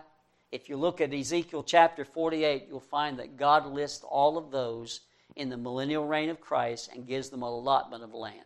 if 0.55 0.69
you 0.69 0.77
look 0.77 1.01
at 1.01 1.13
Ezekiel 1.13 1.63
chapter 1.63 2.05
48, 2.05 2.67
you'll 2.69 2.79
find 2.79 3.19
that 3.19 3.35
God 3.35 3.67
lists 3.67 4.05
all 4.07 4.37
of 4.37 4.51
those 4.51 5.01
in 5.35 5.49
the 5.49 5.57
millennial 5.57 6.07
reign 6.07 6.29
of 6.29 6.39
Christ 6.39 6.91
and 6.93 7.05
gives 7.05 7.29
them 7.29 7.43
a 7.43 7.45
allotment 7.45 8.05
of 8.05 8.13
land. 8.13 8.39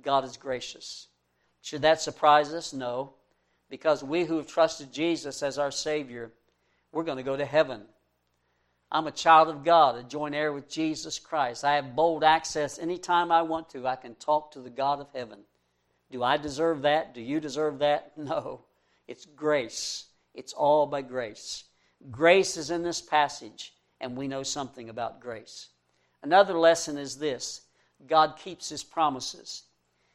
God 0.00 0.24
is 0.24 0.36
gracious. 0.36 1.08
Should 1.60 1.82
that 1.82 2.00
surprise 2.00 2.54
us? 2.54 2.72
No. 2.72 3.14
Because 3.68 4.04
we 4.04 4.24
who 4.24 4.36
have 4.36 4.46
trusted 4.46 4.92
Jesus 4.92 5.42
as 5.42 5.58
our 5.58 5.72
Savior, 5.72 6.30
we're 6.92 7.02
going 7.02 7.18
to 7.18 7.24
go 7.24 7.36
to 7.36 7.44
heaven. 7.44 7.82
I'm 8.92 9.08
a 9.08 9.12
child 9.12 9.48
of 9.48 9.64
God, 9.64 9.96
a 9.96 10.04
joint 10.04 10.36
heir 10.36 10.52
with 10.52 10.70
Jesus 10.70 11.18
Christ. 11.18 11.64
I 11.64 11.74
have 11.74 11.96
bold 11.96 12.22
access 12.22 12.78
anytime 12.78 13.32
I 13.32 13.42
want 13.42 13.70
to. 13.70 13.88
I 13.88 13.96
can 13.96 14.14
talk 14.14 14.52
to 14.52 14.60
the 14.60 14.70
God 14.70 15.00
of 15.00 15.08
heaven. 15.12 15.40
Do 16.12 16.22
I 16.22 16.36
deserve 16.36 16.82
that? 16.82 17.12
Do 17.12 17.20
you 17.20 17.40
deserve 17.40 17.80
that? 17.80 18.12
No. 18.16 18.60
It's 19.08 19.24
grace. 19.24 20.04
It's 20.34 20.52
all 20.52 20.86
by 20.86 21.02
grace. 21.02 21.64
Grace 22.10 22.56
is 22.56 22.70
in 22.70 22.82
this 22.82 23.00
passage, 23.00 23.74
and 24.00 24.16
we 24.16 24.28
know 24.28 24.42
something 24.42 24.88
about 24.88 25.20
grace. 25.20 25.68
Another 26.22 26.54
lesson 26.54 26.96
is 26.96 27.16
this 27.16 27.62
God 28.06 28.36
keeps 28.38 28.68
his 28.68 28.84
promises. 28.84 29.64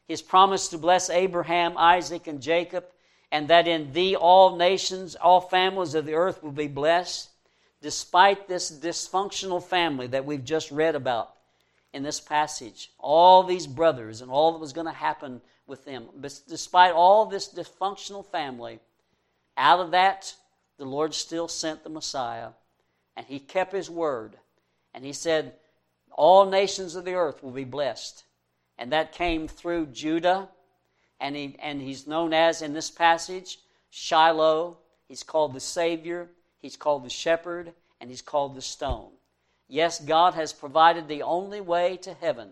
His 0.08 0.22
promise 0.22 0.68
to 0.70 0.78
bless 0.78 1.10
Abraham, 1.10 1.78
Isaac, 1.78 2.28
and 2.28 2.42
Jacob, 2.42 2.86
and 3.32 3.48
that 3.48 3.68
in 3.68 3.92
thee 3.94 4.16
all 4.16 4.56
nations, 4.58 5.16
all 5.16 5.42
families 5.42 5.96
of 5.96 6.06
the 6.06 6.14
earth 6.14 6.44
will 6.44 6.52
be 6.52 6.68
blessed, 6.68 7.30
despite 7.82 8.48
this 8.48 8.72
dysfunctional 8.72 9.64
family 9.64 10.08
that 10.08 10.26
we've 10.26 10.44
just 10.44 10.72
read 10.72 10.96
about 10.96 11.34
in 11.94 12.04
this 12.04 12.20
passage. 12.20 12.92
All 13.00 13.44
these 13.44 13.68
brothers 13.68 14.22
and 14.22 14.30
all 14.30 14.52
that 14.52 14.60
was 14.60 14.74
going 14.74 14.88
to 14.88 14.94
happen 14.94 15.42
with 15.68 15.86
them. 15.86 16.10
Despite 16.22 16.94
all 16.94 17.26
this 17.26 17.54
dysfunctional 17.54 18.26
family, 18.26 18.80
out 19.58 19.80
of 19.80 19.92
that, 19.92 20.36
the 20.78 20.86
Lord 20.86 21.14
still 21.14 21.48
sent 21.48 21.84
the 21.84 21.90
Messiah, 21.90 22.50
and 23.16 23.26
he 23.26 23.40
kept 23.40 23.74
his 23.74 23.90
word. 23.90 24.38
And 24.94 25.04
he 25.06 25.14
said, 25.14 25.54
All 26.12 26.46
nations 26.46 26.96
of 26.96 27.06
the 27.06 27.14
earth 27.14 27.44
will 27.44 27.52
be 27.52 27.64
blessed 27.64 28.24
and 28.78 28.92
that 28.92 29.12
came 29.12 29.48
through 29.48 29.88
Judah, 29.88 30.50
and, 31.20 31.36
he, 31.36 31.56
and 31.62 31.82
he's 31.82 32.08
known 32.08 32.34
as, 32.34 32.62
in 32.62 32.74
this 32.74 32.92
passage, 32.92 33.60
Shiloh. 33.90 34.78
He's 35.08 35.24
called 35.24 35.54
the 35.54 35.60
Savior, 35.60 36.30
he's 36.60 36.76
called 36.76 37.06
the 37.06 37.10
Shepherd, 37.10 37.74
and 38.02 38.10
he's 38.10 38.22
called 38.22 38.56
the 38.56 38.62
Stone. 38.62 39.12
Yes, 39.68 40.00
God 40.00 40.34
has 40.34 40.54
provided 40.54 41.08
the 41.08 41.24
only 41.24 41.62
way 41.62 41.98
to 41.98 42.14
heaven, 42.14 42.50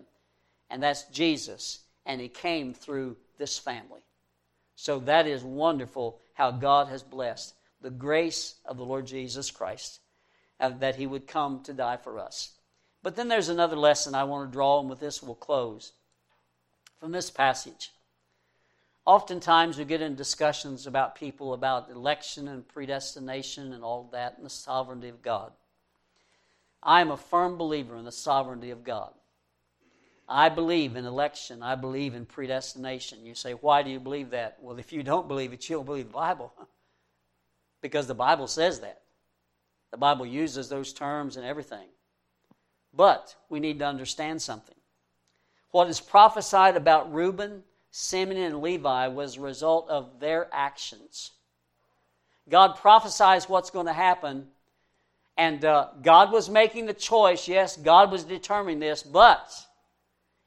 and 0.69 0.81
that's 0.81 1.03
Jesus, 1.05 1.79
and 2.05 2.21
he 2.21 2.29
came 2.29 2.73
through 2.73 3.17
this 3.37 3.57
family. 3.57 4.01
So 4.81 4.97
that 5.01 5.27
is 5.27 5.43
wonderful 5.43 6.17
how 6.33 6.49
God 6.49 6.87
has 6.87 7.03
blessed 7.03 7.53
the 7.81 7.91
grace 7.91 8.55
of 8.65 8.77
the 8.77 8.83
Lord 8.83 9.05
Jesus 9.05 9.51
Christ, 9.51 9.99
uh, 10.59 10.69
that 10.79 10.95
he 10.95 11.05
would 11.05 11.27
come 11.27 11.61
to 11.65 11.73
die 11.73 11.97
for 11.97 12.17
us. 12.17 12.53
But 13.03 13.15
then 13.15 13.27
there's 13.27 13.49
another 13.49 13.75
lesson 13.75 14.15
I 14.15 14.23
want 14.23 14.49
to 14.49 14.51
draw, 14.51 14.79
and 14.79 14.89
with 14.89 14.99
this 14.99 15.21
we'll 15.21 15.35
close 15.35 15.93
from 16.99 17.11
this 17.11 17.29
passage. 17.29 17.91
Oftentimes, 19.05 19.77
we 19.77 19.85
get 19.85 20.01
in 20.01 20.15
discussions 20.15 20.87
about 20.87 21.13
people 21.13 21.53
about 21.53 21.91
election 21.91 22.47
and 22.47 22.67
predestination 22.67 23.73
and 23.73 23.83
all 23.83 24.09
that 24.13 24.37
and 24.37 24.43
the 24.43 24.49
sovereignty 24.49 25.09
of 25.09 25.21
God. 25.21 25.51
I 26.81 27.01
am 27.01 27.11
a 27.11 27.17
firm 27.17 27.55
believer 27.55 27.97
in 27.97 28.05
the 28.05 28.11
sovereignty 28.11 28.71
of 28.71 28.83
God. 28.83 29.13
I 30.31 30.47
believe 30.47 30.95
in 30.95 31.05
election. 31.05 31.61
I 31.61 31.75
believe 31.75 32.15
in 32.15 32.25
predestination. 32.25 33.25
You 33.25 33.35
say, 33.35 33.51
why 33.51 33.83
do 33.83 33.89
you 33.89 33.99
believe 33.99 34.29
that? 34.29 34.57
Well, 34.61 34.77
if 34.77 34.93
you 34.93 35.03
don't 35.03 35.27
believe 35.27 35.51
it, 35.51 35.69
you 35.69 35.75
don't 35.75 35.85
believe 35.85 36.07
the 36.07 36.13
Bible. 36.13 36.53
because 37.81 38.07
the 38.07 38.15
Bible 38.15 38.47
says 38.47 38.79
that. 38.79 39.01
The 39.91 39.97
Bible 39.97 40.25
uses 40.25 40.69
those 40.69 40.93
terms 40.93 41.35
and 41.35 41.45
everything. 41.45 41.87
But 42.93 43.35
we 43.49 43.59
need 43.59 43.79
to 43.79 43.85
understand 43.85 44.41
something. 44.41 44.75
What 45.71 45.89
is 45.89 45.99
prophesied 45.99 46.77
about 46.77 47.13
Reuben, 47.13 47.63
Simeon, 47.91 48.41
and 48.41 48.61
Levi 48.61 49.07
was 49.07 49.35
a 49.35 49.41
result 49.41 49.89
of 49.89 50.21
their 50.21 50.47
actions. 50.53 51.31
God 52.47 52.77
prophesies 52.77 53.49
what's 53.49 53.69
going 53.69 53.85
to 53.85 53.93
happen, 53.93 54.47
and 55.37 55.63
uh, 55.63 55.89
God 56.01 56.31
was 56.31 56.49
making 56.49 56.85
the 56.85 56.93
choice. 56.93 57.47
Yes, 57.47 57.75
God 57.75 58.11
was 58.11 58.23
determining 58.23 58.79
this, 58.79 59.03
but 59.03 59.49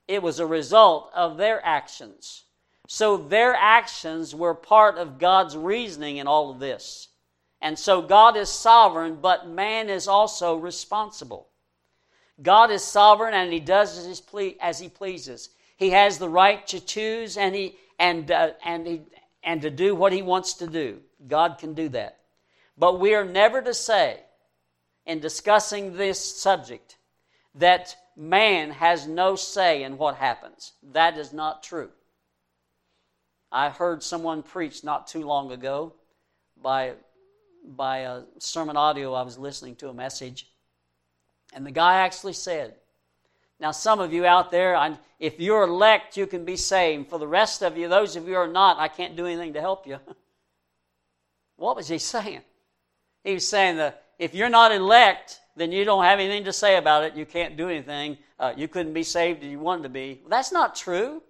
it 0.07 0.23
was 0.23 0.39
a 0.39 0.47
result 0.47 1.11
of 1.15 1.37
their 1.37 1.65
actions. 1.65 2.45
So 2.87 3.17
their 3.17 3.55
actions 3.55 4.35
were 4.35 4.55
part 4.55 4.99
of 4.99 5.19
God's 5.19 5.57
reasoning 5.57 6.19
in 6.19 6.27
all 6.27 6.51
of 6.51 6.59
this. 6.59 7.09
And 7.63 7.79
so 7.79 8.03
God 8.03 8.37
is 8.37 8.51
sovereign, 8.51 9.19
but 9.23 9.49
man 9.49 9.89
is 9.89 10.07
also 10.07 10.57
responsible. 10.57 11.49
God 12.43 12.71
is 12.71 12.85
sovereign 12.85 13.33
and 13.33 13.53
he 13.53 13.61
does 13.61 13.99
as, 14.61 14.79
he 14.79 14.89
pleases. 14.89 15.49
He 15.77 15.91
has 15.91 16.19
the 16.19 16.29
right 16.29 16.67
to 16.67 16.81
choose 16.81 17.39
and, 17.39 17.55
he, 17.55 17.77
and, 17.99 18.31
uh, 18.31 18.51
and, 18.65 18.87
he, 18.87 19.03
and 19.43 19.63
to 19.63 19.71
do 19.71 19.95
what 19.95 20.13
he 20.13 20.21
wants 20.21 20.55
to 20.55 20.67
do. 20.67 21.01
God 21.27 21.57
can 21.59 21.73
do 21.73 21.89
that. 21.91 22.19
But 22.77 23.01
we 23.01 23.15
are 23.15 23.25
never 23.25 23.63
to 23.63 23.73
say, 23.73 24.21
in 25.07 25.21
discussing 25.21 25.97
this 25.97 26.21
subject, 26.23 26.97
that 27.55 27.97
man 28.17 28.71
has 28.71 29.07
no 29.07 29.37
say 29.37 29.83
in 29.83 29.99
what 29.99 30.17
happens. 30.17 30.73
That 30.93 31.19
is 31.19 31.33
not 31.33 31.63
true. 31.63 31.91
I 33.51 33.69
heard 33.69 34.03
someone 34.03 34.43
preach 34.43 34.83
not 34.83 35.07
too 35.07 35.25
long 35.25 35.53
ago 35.53 35.95
by, 36.61 36.95
by 37.65 37.99
a 37.99 38.23
sermon 38.39 38.77
audio 38.77 39.13
I 39.15 39.23
was 39.23 39.39
listening 39.39 39.77
to 39.77 39.89
a 39.89 39.95
message, 39.95 40.49
and 41.53 41.65
the 41.65 41.71
guy 41.71 42.01
actually 42.01 42.33
said, 42.33 42.75
Now, 43.61 43.71
some 43.71 44.01
of 44.01 44.13
you 44.13 44.27
out 44.27 44.51
there, 44.51 44.99
if 45.21 45.39
you're 45.39 45.63
elect, 45.63 46.17
you 46.17 46.27
can 46.27 46.45
be 46.45 46.57
saved. 46.57 47.09
For 47.09 47.19
the 47.19 47.29
rest 47.29 47.63
of 47.63 47.79
you, 47.79 47.89
those 47.89 48.17
of 48.17 48.27
you 48.27 48.35
are 48.35 48.49
not, 48.49 48.79
I 48.79 48.89
can't 48.89 49.17
do 49.17 49.27
anything 49.27 49.53
to 49.53 49.61
help 49.61 49.87
you. 49.87 49.99
what 51.57 51.77
was 51.77 51.87
he 51.87 51.99
saying? 51.99 52.43
He 53.23 53.35
was 53.35 53.47
saying 53.47 53.77
that 53.77 54.03
if 54.19 54.35
you're 54.35 54.49
not 54.49 54.73
elect, 54.73 55.41
then 55.57 55.73
you 55.73 55.85
don't 55.85 56.05
have 56.05 56.19
anything 56.19 56.45
to 56.45 56.53
say 56.53 56.77
about 56.77 57.05
it. 57.05 57.15
You 57.15 57.27
can't 57.27 57.57
do 57.57 57.69
anything. 57.69 58.19
Uh, 58.39 58.53
you 58.57 58.69
couldn't 58.69 58.93
be 58.93 59.05
saved 59.05 59.45
if 59.45 59.51
you 59.51 59.61
wanted 59.61 59.85
to 59.85 59.89
be. 59.89 60.21
Well, 60.23 60.31
that's 60.31 60.53
not 60.53 60.75
true. 60.75 61.23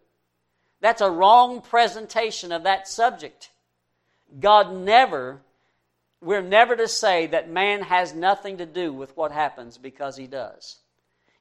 That's 0.80 1.00
a 1.00 1.10
wrong 1.10 1.60
presentation 1.60 2.52
of 2.52 2.64
that 2.64 2.88
subject. 2.88 3.50
God 4.40 4.74
never, 4.74 5.40
we're 6.20 6.42
never 6.42 6.76
to 6.76 6.88
say 6.88 7.26
that 7.28 7.50
man 7.50 7.82
has 7.82 8.14
nothing 8.14 8.58
to 8.58 8.66
do 8.66 8.92
with 8.92 9.16
what 9.16 9.32
happens 9.32 9.78
because 9.78 10.16
he 10.16 10.26
does. 10.26 10.78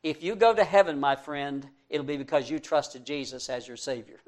If 0.01 0.21
you 0.21 0.35
go 0.35 0.53
to 0.53 0.63
heaven, 0.63 0.99
my 0.99 1.15
friend, 1.15 1.67
it'll 1.89 2.05
be 2.05 2.17
because 2.17 2.49
you 2.49 2.59
trusted 2.59 3.05
Jesus 3.05 3.49
as 3.49 3.67
your 3.67 3.77
Savior. 3.77 4.19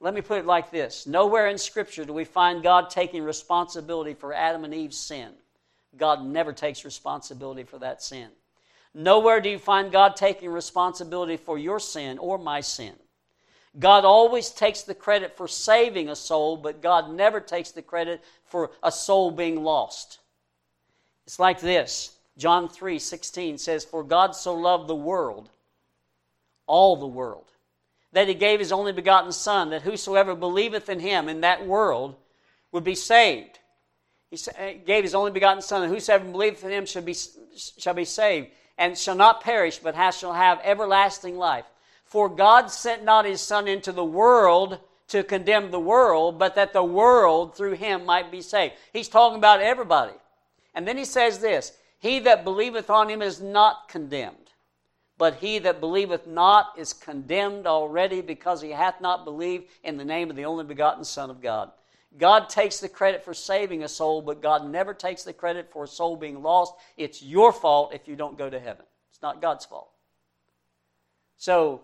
Let 0.00 0.14
me 0.14 0.20
put 0.20 0.38
it 0.38 0.46
like 0.46 0.70
this 0.70 1.06
Nowhere 1.06 1.46
in 1.48 1.58
Scripture 1.58 2.04
do 2.04 2.12
we 2.12 2.24
find 2.24 2.62
God 2.62 2.90
taking 2.90 3.22
responsibility 3.22 4.14
for 4.14 4.32
Adam 4.32 4.64
and 4.64 4.74
Eve's 4.74 4.98
sin. 4.98 5.32
God 5.96 6.24
never 6.24 6.52
takes 6.52 6.84
responsibility 6.84 7.64
for 7.64 7.78
that 7.78 8.02
sin. 8.02 8.28
Nowhere 8.94 9.40
do 9.40 9.48
you 9.48 9.58
find 9.58 9.90
God 9.90 10.16
taking 10.16 10.50
responsibility 10.50 11.36
for 11.36 11.58
your 11.58 11.80
sin 11.80 12.18
or 12.18 12.38
my 12.38 12.60
sin. 12.60 12.94
God 13.78 14.04
always 14.04 14.50
takes 14.50 14.82
the 14.82 14.94
credit 14.94 15.36
for 15.36 15.48
saving 15.48 16.10
a 16.10 16.16
soul, 16.16 16.58
but 16.58 16.82
God 16.82 17.10
never 17.10 17.40
takes 17.40 17.70
the 17.70 17.80
credit 17.80 18.22
for 18.44 18.70
a 18.82 18.92
soul 18.92 19.30
being 19.30 19.62
lost. 19.62 20.18
It's 21.26 21.38
like 21.38 21.60
this 21.60 22.16
John 22.36 22.68
3 22.68 22.98
16 22.98 23.58
says, 23.58 23.84
For 23.84 24.02
God 24.02 24.34
so 24.34 24.54
loved 24.54 24.88
the 24.88 24.94
world, 24.94 25.48
all 26.66 26.96
the 26.96 27.06
world, 27.06 27.50
that 28.12 28.28
he 28.28 28.34
gave 28.34 28.58
his 28.58 28.72
only 28.72 28.92
begotten 28.92 29.32
Son, 29.32 29.70
that 29.70 29.82
whosoever 29.82 30.34
believeth 30.34 30.90
in 30.90 31.00
him 31.00 31.28
in 31.28 31.40
that 31.40 31.66
world 31.66 32.16
would 32.72 32.84
be 32.84 32.94
saved. 32.94 33.58
He 34.32 34.38
uh, 34.58 34.72
gave 34.86 35.04
his 35.04 35.14
only 35.14 35.30
begotten 35.30 35.60
Son, 35.60 35.82
and 35.82 35.92
whosoever 35.92 36.24
believeth 36.24 36.64
in 36.64 36.70
him 36.70 36.86
shall 36.86 37.02
be, 37.02 37.14
shall 37.54 37.92
be 37.92 38.06
saved, 38.06 38.48
and 38.78 38.96
shall 38.96 39.14
not 39.14 39.42
perish, 39.42 39.78
but 39.78 39.94
has, 39.94 40.16
shall 40.16 40.32
have 40.32 40.58
everlasting 40.64 41.36
life. 41.36 41.66
For 42.06 42.30
God 42.30 42.70
sent 42.70 43.04
not 43.04 43.26
his 43.26 43.42
Son 43.42 43.68
into 43.68 43.92
the 43.92 44.04
world 44.04 44.78
to 45.08 45.22
condemn 45.22 45.70
the 45.70 45.78
world, 45.78 46.38
but 46.38 46.54
that 46.54 46.72
the 46.72 46.82
world 46.82 47.54
through 47.54 47.72
him 47.72 48.06
might 48.06 48.30
be 48.30 48.40
saved. 48.40 48.72
He's 48.94 49.08
talking 49.08 49.36
about 49.36 49.60
everybody. 49.60 50.14
And 50.74 50.88
then 50.88 50.96
he 50.96 51.04
says 51.04 51.40
this 51.40 51.72
He 51.98 52.18
that 52.20 52.42
believeth 52.42 52.88
on 52.88 53.10
him 53.10 53.20
is 53.20 53.42
not 53.42 53.86
condemned, 53.86 54.50
but 55.18 55.34
he 55.34 55.58
that 55.58 55.78
believeth 55.78 56.26
not 56.26 56.72
is 56.78 56.94
condemned 56.94 57.66
already, 57.66 58.22
because 58.22 58.62
he 58.62 58.70
hath 58.70 58.98
not 58.98 59.26
believed 59.26 59.66
in 59.84 59.98
the 59.98 60.06
name 60.06 60.30
of 60.30 60.36
the 60.36 60.46
only 60.46 60.64
begotten 60.64 61.04
Son 61.04 61.28
of 61.28 61.42
God. 61.42 61.70
God 62.18 62.48
takes 62.48 62.80
the 62.80 62.88
credit 62.88 63.24
for 63.24 63.34
saving 63.34 63.82
a 63.82 63.88
soul, 63.88 64.22
but 64.22 64.42
God 64.42 64.68
never 64.68 64.92
takes 64.92 65.22
the 65.22 65.32
credit 65.32 65.70
for 65.72 65.84
a 65.84 65.88
soul 65.88 66.16
being 66.16 66.42
lost. 66.42 66.74
It's 66.96 67.22
your 67.22 67.52
fault 67.52 67.94
if 67.94 68.06
you 68.06 68.16
don't 68.16 68.36
go 68.36 68.50
to 68.50 68.60
heaven. 68.60 68.84
It's 69.10 69.22
not 69.22 69.40
God's 69.40 69.64
fault. 69.64 69.90
So, 71.38 71.82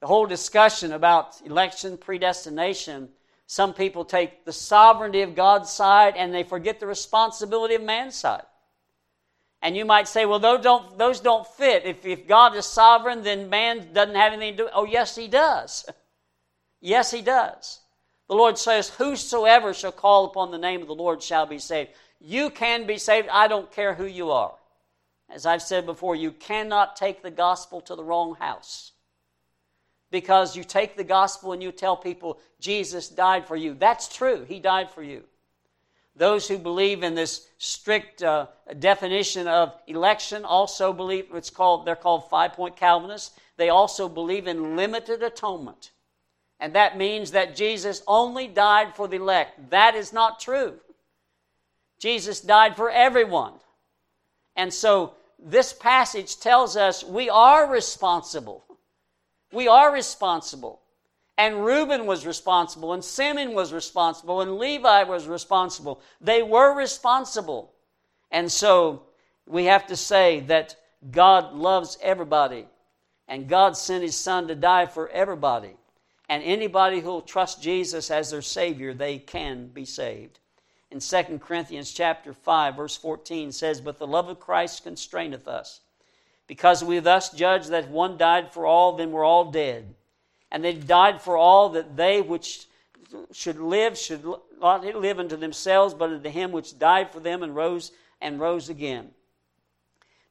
the 0.00 0.06
whole 0.06 0.26
discussion 0.26 0.92
about 0.92 1.40
election, 1.46 1.96
predestination, 1.96 3.08
some 3.46 3.72
people 3.72 4.04
take 4.04 4.44
the 4.44 4.52
sovereignty 4.52 5.22
of 5.22 5.34
God's 5.34 5.70
side 5.70 6.16
and 6.16 6.34
they 6.34 6.42
forget 6.42 6.80
the 6.80 6.86
responsibility 6.86 7.74
of 7.74 7.82
man's 7.82 8.16
side. 8.16 8.44
And 9.62 9.76
you 9.76 9.86
might 9.86 10.08
say, 10.08 10.26
well, 10.26 10.40
those 10.40 10.62
don't, 10.62 10.98
those 10.98 11.20
don't 11.20 11.46
fit. 11.46 11.86
If, 11.86 12.04
if 12.04 12.28
God 12.28 12.54
is 12.54 12.66
sovereign, 12.66 13.22
then 13.22 13.48
man 13.48 13.94
doesn't 13.94 14.14
have 14.14 14.34
anything 14.34 14.58
to 14.58 14.64
do. 14.64 14.68
Oh, 14.74 14.84
yes, 14.84 15.16
he 15.16 15.26
does. 15.26 15.86
yes, 16.80 17.10
he 17.10 17.22
does. 17.22 17.80
The 18.28 18.34
Lord 18.34 18.58
says, 18.58 18.88
Whosoever 18.90 19.74
shall 19.74 19.92
call 19.92 20.24
upon 20.26 20.50
the 20.50 20.58
name 20.58 20.80
of 20.80 20.88
the 20.88 20.94
Lord 20.94 21.22
shall 21.22 21.46
be 21.46 21.58
saved. 21.58 21.90
You 22.20 22.50
can 22.50 22.86
be 22.86 22.98
saved. 22.98 23.28
I 23.30 23.48
don't 23.48 23.70
care 23.70 23.94
who 23.94 24.06
you 24.06 24.30
are. 24.30 24.54
As 25.28 25.46
I've 25.46 25.62
said 25.62 25.84
before, 25.84 26.16
you 26.16 26.32
cannot 26.32 26.96
take 26.96 27.22
the 27.22 27.30
gospel 27.30 27.80
to 27.82 27.94
the 27.94 28.04
wrong 28.04 28.34
house. 28.36 28.92
Because 30.10 30.56
you 30.56 30.64
take 30.64 30.96
the 30.96 31.04
gospel 31.04 31.52
and 31.52 31.62
you 31.62 31.72
tell 31.72 31.96
people, 31.96 32.38
Jesus 32.60 33.08
died 33.08 33.46
for 33.46 33.56
you. 33.56 33.74
That's 33.74 34.08
true. 34.08 34.44
He 34.48 34.60
died 34.60 34.90
for 34.90 35.02
you. 35.02 35.24
Those 36.16 36.46
who 36.46 36.58
believe 36.58 37.02
in 37.02 37.16
this 37.16 37.48
strict 37.58 38.22
uh, 38.22 38.46
definition 38.78 39.48
of 39.48 39.74
election 39.88 40.44
also 40.44 40.92
believe 40.92 41.26
it's 41.34 41.50
called 41.50 41.84
they're 41.84 41.96
called 41.96 42.30
five 42.30 42.52
point 42.52 42.76
Calvinists. 42.76 43.36
They 43.56 43.68
also 43.68 44.08
believe 44.08 44.46
in 44.46 44.76
limited 44.76 45.24
atonement. 45.24 45.90
And 46.60 46.74
that 46.74 46.96
means 46.96 47.32
that 47.32 47.56
Jesus 47.56 48.02
only 48.06 48.46
died 48.46 48.94
for 48.94 49.08
the 49.08 49.16
elect. 49.16 49.70
That 49.70 49.94
is 49.94 50.12
not 50.12 50.40
true. 50.40 50.74
Jesus 51.98 52.40
died 52.40 52.76
for 52.76 52.90
everyone. 52.90 53.54
And 54.56 54.72
so 54.72 55.14
this 55.38 55.72
passage 55.72 56.38
tells 56.38 56.76
us 56.76 57.04
we 57.04 57.28
are 57.28 57.70
responsible. 57.70 58.64
We 59.52 59.68
are 59.68 59.92
responsible. 59.92 60.80
And 61.36 61.64
Reuben 61.64 62.06
was 62.06 62.26
responsible, 62.26 62.92
and 62.92 63.04
Simeon 63.04 63.54
was 63.54 63.72
responsible, 63.72 64.40
and 64.40 64.56
Levi 64.56 65.02
was 65.02 65.26
responsible. 65.26 66.00
They 66.20 66.42
were 66.42 66.76
responsible. 66.76 67.72
And 68.30 68.50
so 68.50 69.02
we 69.46 69.64
have 69.64 69.86
to 69.88 69.96
say 69.96 70.40
that 70.40 70.76
God 71.10 71.52
loves 71.52 71.98
everybody, 72.00 72.66
and 73.26 73.48
God 73.48 73.76
sent 73.76 74.04
his 74.04 74.16
son 74.16 74.46
to 74.46 74.54
die 74.54 74.86
for 74.86 75.08
everybody. 75.08 75.74
And 76.28 76.42
anybody 76.42 77.00
who 77.00 77.08
will 77.08 77.22
trust 77.22 77.62
Jesus 77.62 78.10
as 78.10 78.30
their 78.30 78.42
Savior, 78.42 78.94
they 78.94 79.18
can 79.18 79.66
be 79.68 79.84
saved. 79.84 80.38
In 80.90 81.00
2 81.00 81.40
Corinthians 81.40 81.92
chapter 81.92 82.32
5, 82.32 82.76
verse 82.76 82.96
14 82.96 83.52
says, 83.52 83.80
But 83.80 83.98
the 83.98 84.06
love 84.06 84.28
of 84.28 84.40
Christ 84.40 84.84
constraineth 84.84 85.48
us, 85.48 85.80
because 86.46 86.84
we 86.84 86.98
thus 87.00 87.30
judge 87.30 87.66
that 87.66 87.90
one 87.90 88.16
died 88.16 88.52
for 88.52 88.64
all, 88.64 88.96
then 88.96 89.10
we're 89.10 89.24
all 89.24 89.50
dead. 89.50 89.94
And 90.50 90.64
they 90.64 90.72
died 90.74 91.20
for 91.20 91.36
all 91.36 91.70
that 91.70 91.96
they 91.96 92.20
which 92.20 92.66
should 93.32 93.58
live 93.58 93.98
should 93.98 94.24
not 94.60 94.84
live 94.84 95.18
unto 95.18 95.36
themselves, 95.36 95.94
but 95.94 96.10
unto 96.10 96.30
him 96.30 96.52
which 96.52 96.78
died 96.78 97.10
for 97.10 97.20
them 97.20 97.42
and 97.42 97.54
rose 97.54 97.92
and 98.20 98.40
rose 98.40 98.68
again. 98.68 99.10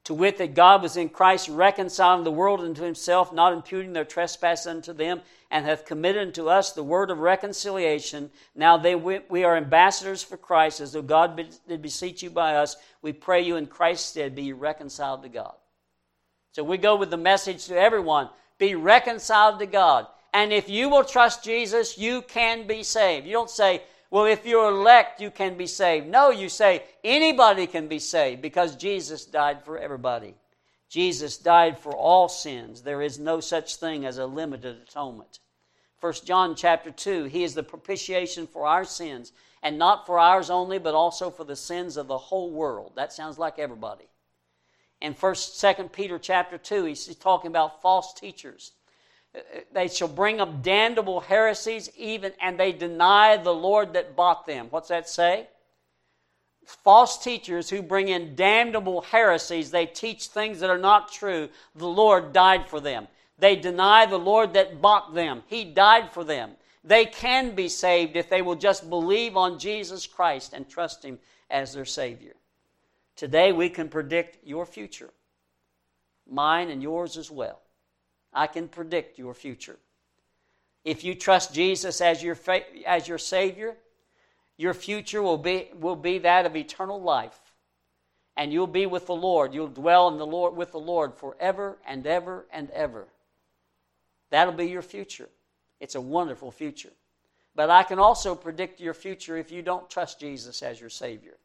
To 0.05 0.13
wit, 0.13 0.37
that 0.39 0.53
God 0.53 0.81
was 0.81 0.97
in 0.97 1.07
Christ 1.09 1.47
reconciling 1.47 2.25
the 2.25 2.31
world 2.31 2.59
unto 2.59 2.83
himself, 2.83 3.31
not 3.31 3.53
imputing 3.53 3.93
their 3.93 4.03
trespasses 4.03 4.67
unto 4.67 4.91
them, 4.91 5.21
and 5.49 5.65
hath 5.65 5.85
committed 5.85 6.27
unto 6.27 6.49
us 6.49 6.73
the 6.73 6.83
word 6.83 7.09
of 7.09 7.19
reconciliation. 7.19 8.29
Now 8.53 8.75
they, 8.75 8.95
we 8.95 9.43
are 9.43 9.55
ambassadors 9.55 10.21
for 10.21 10.35
Christ, 10.35 10.81
as 10.81 10.91
though 10.91 11.01
God 11.01 11.41
did 11.67 11.81
beseech 11.81 12.21
you 12.21 12.29
by 12.29 12.55
us. 12.55 12.75
We 13.01 13.13
pray 13.13 13.43
you 13.43 13.55
in 13.55 13.67
Christ's 13.67 14.09
stead 14.09 14.35
be 14.35 14.51
reconciled 14.51 15.23
to 15.23 15.29
God. 15.29 15.53
So 16.51 16.63
we 16.63 16.77
go 16.77 16.97
with 16.97 17.09
the 17.09 17.17
message 17.17 17.65
to 17.67 17.79
everyone 17.79 18.29
be 18.57 18.75
reconciled 18.75 19.59
to 19.59 19.65
God. 19.65 20.07
And 20.33 20.51
if 20.51 20.69
you 20.69 20.89
will 20.89 21.03
trust 21.03 21.43
Jesus, 21.43 21.97
you 21.97 22.21
can 22.23 22.65
be 22.65 22.83
saved. 22.83 23.25
You 23.25 23.33
don't 23.33 23.49
say, 23.49 23.83
well, 24.13 24.25
if 24.25 24.45
you're 24.45 24.69
elect, 24.69 25.21
you 25.21 25.31
can 25.31 25.57
be 25.57 25.65
saved. 25.65 26.05
No, 26.05 26.29
you 26.29 26.47
say 26.47 26.83
anybody 27.03 27.65
can 27.65 27.87
be 27.87 27.97
saved 27.97 28.43
because 28.43 28.75
Jesus 28.75 29.25
died 29.25 29.65
for 29.65 29.75
everybody. 29.75 30.35
Jesus 30.87 31.39
died 31.39 31.79
for 31.79 31.95
all 31.95 32.29
sins. 32.29 32.83
There 32.83 33.01
is 33.01 33.17
no 33.17 33.39
such 33.39 33.77
thing 33.77 34.05
as 34.05 34.19
a 34.19 34.27
limited 34.27 34.77
atonement. 34.87 35.39
1 35.99 36.13
John 36.25 36.53
chapter 36.53 36.91
2, 36.91 37.23
he 37.23 37.43
is 37.43 37.55
the 37.55 37.63
propitiation 37.63 38.45
for 38.45 38.67
our 38.67 38.85
sins, 38.85 39.31
and 39.63 39.79
not 39.79 40.05
for 40.05 40.19
ours 40.19 40.51
only, 40.51 40.77
but 40.77 40.93
also 40.93 41.31
for 41.31 41.43
the 41.43 41.55
sins 41.55 41.97
of 41.97 42.05
the 42.05 42.19
whole 42.19 42.51
world. 42.51 42.91
That 42.95 43.13
sounds 43.13 43.39
like 43.39 43.57
everybody. 43.57 44.05
In 45.01 45.15
1st 45.15 45.75
2nd 45.75 45.91
Peter 45.91 46.19
chapter 46.19 46.59
2, 46.59 46.83
he's 46.83 47.15
talking 47.15 47.49
about 47.49 47.81
false 47.81 48.13
teachers 48.13 48.73
they 49.73 49.87
shall 49.87 50.07
bring 50.07 50.39
up 50.39 50.61
damnable 50.61 51.19
heresies, 51.19 51.89
even 51.97 52.33
and 52.39 52.59
they 52.59 52.71
deny 52.71 53.37
the 53.37 53.53
Lord 53.53 53.93
that 53.93 54.15
bought 54.15 54.45
them. 54.45 54.67
What's 54.69 54.89
that 54.89 55.09
say? 55.09 55.47
False 56.65 57.21
teachers 57.21 57.69
who 57.69 57.81
bring 57.81 58.07
in 58.07 58.35
damnable 58.35 59.01
heresies, 59.01 59.71
they 59.71 59.85
teach 59.85 60.27
things 60.27 60.59
that 60.59 60.69
are 60.69 60.77
not 60.77 61.11
true. 61.11 61.49
The 61.75 61.87
Lord 61.87 62.31
died 62.31 62.67
for 62.67 62.79
them. 62.79 63.07
They 63.39 63.55
deny 63.55 64.05
the 64.05 64.19
Lord 64.19 64.53
that 64.53 64.81
bought 64.81 65.13
them. 65.13 65.43
He 65.47 65.65
died 65.65 66.11
for 66.11 66.23
them. 66.23 66.51
They 66.83 67.05
can 67.05 67.55
be 67.55 67.69
saved 67.69 68.15
if 68.15 68.29
they 68.29 68.41
will 68.41 68.55
just 68.55 68.89
believe 68.89 69.35
on 69.35 69.57
Jesus 69.57 70.05
Christ 70.05 70.53
and 70.53 70.69
trust 70.69 71.03
Him 71.03 71.17
as 71.49 71.73
their 71.73 71.85
Savior. 71.85 72.33
Today 73.15 73.51
we 73.51 73.69
can 73.69 73.89
predict 73.89 74.45
your 74.45 74.65
future, 74.65 75.11
mine 76.29 76.69
and 76.69 76.83
yours 76.83 77.17
as 77.17 77.31
well. 77.31 77.62
I 78.33 78.47
can 78.47 78.67
predict 78.67 79.19
your 79.19 79.33
future. 79.33 79.77
If 80.83 81.03
you 81.03 81.15
trust 81.15 81.53
Jesus 81.53 82.01
as 82.01 82.21
your, 82.21 82.37
as 82.85 83.07
your 83.07 83.17
Savior, 83.17 83.75
your 84.57 84.73
future 84.73 85.21
will 85.21 85.37
be, 85.37 85.69
will 85.79 85.95
be 85.95 86.19
that 86.19 86.45
of 86.45 86.55
eternal 86.55 87.01
life. 87.01 87.39
And 88.35 88.51
you'll 88.51 88.67
be 88.67 88.85
with 88.85 89.05
the 89.05 89.15
Lord. 89.15 89.53
You'll 89.53 89.67
dwell 89.67 90.07
in 90.07 90.17
the 90.17 90.25
Lord 90.25 90.55
with 90.55 90.71
the 90.71 90.79
Lord 90.79 91.13
forever 91.13 91.77
and 91.87 92.05
ever 92.05 92.45
and 92.51 92.69
ever. 92.71 93.07
That'll 94.31 94.53
be 94.53 94.67
your 94.67 94.81
future. 94.81 95.29
It's 95.79 95.95
a 95.95 96.01
wonderful 96.01 96.51
future. 96.51 96.91
But 97.55 97.69
I 97.69 97.83
can 97.83 97.99
also 97.99 98.33
predict 98.33 98.79
your 98.79 98.95
future 98.95 99.37
if 99.37 99.51
you 99.51 99.61
don't 99.61 99.89
trust 99.89 100.19
Jesus 100.19 100.63
as 100.63 100.81
your 100.81 100.89
Savior. 100.89 101.35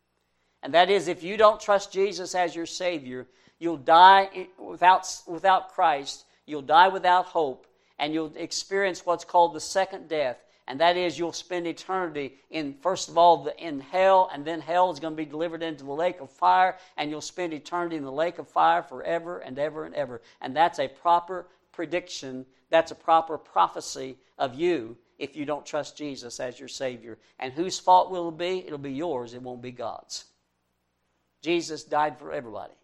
And 0.63 0.75
that 0.75 0.91
is, 0.91 1.07
if 1.07 1.23
you 1.23 1.37
don't 1.37 1.61
trust 1.61 1.93
Jesus 1.93 2.35
as 2.35 2.57
your 2.57 2.67
Savior, 2.67 3.27
you'll 3.59 3.77
die 3.77 4.49
without, 4.59 5.07
without 5.27 5.73
Christ 5.75 6.25
you'll 6.49 6.63
die 6.63 6.89
without 6.89 7.27
hope, 7.27 7.67
and 7.99 8.13
you'll 8.15 8.33
experience 8.37 9.05
what's 9.05 9.25
called 9.25 9.55
the 9.55 9.61
second 9.61 10.09
death. 10.09 10.39
And 10.67 10.81
that 10.81 10.99
is, 10.99 11.19
you'll 11.19 11.33
spend 11.33 11.67
eternity 11.67 12.35
in, 12.51 12.75
first 12.83 13.09
of 13.09 13.17
all, 13.17 13.45
the, 13.45 13.57
in 13.57 13.81
hell, 13.81 14.29
and 14.33 14.45
then 14.45 14.61
hell 14.61 14.91
is 14.91 15.01
going 15.01 15.15
to 15.15 15.17
be 15.17 15.25
delivered 15.25 15.63
into 15.63 15.85
the 15.85 15.93
lake 15.93 16.21
of 16.21 16.31
fire, 16.31 16.77
and 16.99 17.11
you'll 17.11 17.23
spend 17.23 17.55
eternity 17.55 17.97
in 17.97 18.05
the 18.05 18.13
lake 18.13 18.39
of 18.39 18.47
fire 18.49 18.83
forever 18.83 19.39
and 19.39 19.59
ever 19.59 19.87
and 19.87 19.95
ever. 19.95 20.21
And 20.43 20.55
that's 20.55 20.79
a 20.79 20.89
proper 20.89 21.47
prediction, 21.73 22.45
that's 22.69 22.91
a 22.91 22.95
proper 22.95 23.39
prophecy 23.39 24.17
of 24.39 24.55
you 24.55 24.97
if 25.19 25.37
you 25.37 25.47
don't 25.47 25.65
trust 25.65 25.97
Jesus 25.97 26.39
as 26.39 26.59
your 26.59 26.69
Savior. 26.69 27.19
And 27.39 27.53
whose 27.53 27.79
fault 27.79 28.11
will 28.11 28.29
it 28.29 28.37
be? 28.37 28.65
It'll 28.67 28.79
be 28.79 28.93
yours, 28.93 29.33
it 29.33 29.43
won't 29.43 29.63
be 29.63 29.73
God's. 29.73 30.27
Jesus 31.43 31.85
died 31.85 32.19
for 32.19 32.33
everybody. 32.33 32.75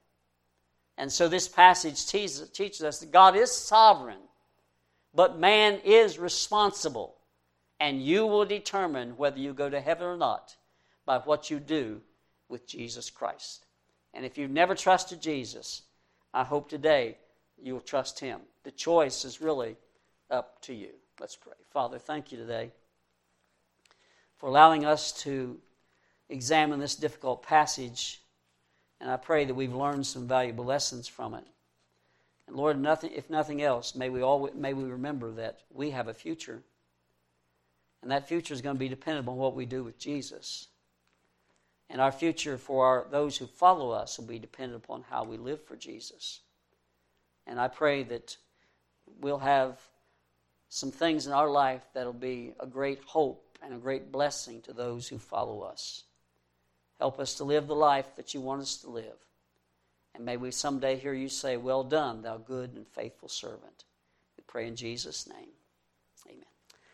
And 0.97 1.11
so 1.13 1.29
this 1.29 1.49
passage 1.49 2.07
teaches, 2.07 2.49
teaches 2.51 2.83
us 2.83 3.01
that 3.01 3.11
God 3.11 3.37
is 3.37 3.51
sovereign, 3.51 4.19
but 5.13 5.39
man 5.39 5.81
is 5.85 6.19
responsible. 6.19 7.17
And 7.81 8.03
you 8.03 8.27
will 8.27 8.45
determine 8.45 9.17
whether 9.17 9.39
you 9.39 9.53
go 9.53 9.69
to 9.69 9.81
heaven 9.81 10.07
or 10.07 10.17
not 10.17 10.57
by 11.05 11.19
what 11.19 11.51
you 11.51 11.59
do 11.59 12.01
with 12.49 12.67
Jesus 12.67 13.11
Christ. 13.11 13.67
And 14.13 14.25
if 14.25 14.39
you've 14.39 14.51
never 14.51 14.75
trusted 14.75 15.21
Jesus, 15.21 15.83
I 16.33 16.45
hope 16.45 16.69
today 16.69 17.19
you'll 17.61 17.81
trust 17.81 18.21
him. 18.21 18.41
The 18.63 18.71
choice 18.71 19.25
is 19.25 19.41
really 19.41 19.77
up 20.31 20.63
to 20.63 20.75
you. 20.75 20.91
Let's 21.21 21.37
pray. 21.37 21.53
Father, 21.73 21.99
thank 21.99 22.31
you 22.31 22.39
today 22.39 22.71
for 24.37 24.49
allowing 24.49 24.85
us 24.85 25.13
to 25.23 25.59
examine 26.29 26.81
this 26.81 26.97
difficult 26.97 27.43
passage 27.43 28.21
and 29.01 29.11
I 29.11 29.17
pray 29.17 29.45
that 29.45 29.55
we've 29.55 29.75
learned 29.75 30.07
some 30.07 30.27
valuable 30.27 30.65
lessons 30.65 31.09
from 31.09 31.35
it. 31.35 31.45
And 32.47 32.57
Lord, 32.57 32.79
nothing, 32.79 33.13
if 33.15 33.31
nothing 33.31 33.63
else, 33.63 33.95
may 33.95 34.11
we, 34.11 34.23
all, 34.23 34.51
may 34.55 34.75
we 34.75 34.85
remember 34.85 35.33
that 35.33 35.61
we 35.71 35.91
have 35.91 36.09
a 36.09 36.15
future. 36.15 36.63
And 38.03 38.11
that 38.11 38.29
future 38.29 38.53
is 38.53 38.61
going 38.61 38.77
to 38.77 38.81
be 38.81 38.89
dependent 38.89 39.27
on 39.29 39.37
what 39.37 39.55
we 39.55 39.65
do 39.67 39.83
with 39.83 39.99
Jesus. 39.99 40.69
And 41.89 42.01
our 42.01 42.13
future 42.13 42.59
for 42.59 42.87
our, 42.87 43.07
those 43.11 43.37
who 43.37 43.47
follow 43.47 43.91
us 43.91 44.19
will 44.19 44.27
be 44.27 44.39
dependent 44.39 44.85
upon 44.85 45.05
how 45.09 45.25
we 45.25 45.37
live 45.37 45.63
for 45.65 45.77
Jesus. 45.77 46.41
And 47.47 47.59
I 47.59 47.69
pray 47.69 48.03
that 48.05 48.37
we'll 49.21 49.39
have 49.39 49.79
some 50.69 50.91
things 50.91 51.27
in 51.27 51.33
our 51.33 51.49
life 51.49 51.83
that'll 51.95 52.13
be 52.13 52.55
a 52.59 52.67
great 52.67 53.01
hope 53.05 53.59
and 53.63 53.73
a 53.75 53.79
great 53.79 54.11
blessing 54.11 54.61
to 54.63 54.73
those 54.73 55.09
who 55.09 55.19
follow 55.19 55.63
us. 55.63 56.05
Help 56.99 57.19
us 57.19 57.35
to 57.35 57.45
live 57.45 57.67
the 57.67 57.75
life 57.75 58.15
that 58.17 58.35
you 58.35 58.41
want 58.41 58.63
us 58.63 58.77
to 58.79 58.91
live. 58.91 59.17
And 60.15 60.25
may 60.25 60.37
we 60.37 60.51
someday 60.51 60.97
hear 60.97 61.13
you 61.13 61.29
say, 61.29 61.57
Well 61.57 61.83
done, 61.83 62.23
thou 62.23 62.37
good 62.37 62.75
and 62.75 62.87
faithful 62.87 63.29
servant. 63.29 63.85
We 64.37 64.45
pray 64.47 64.69
in 64.69 64.77
Jesus' 64.77 65.29
name. 65.29 65.54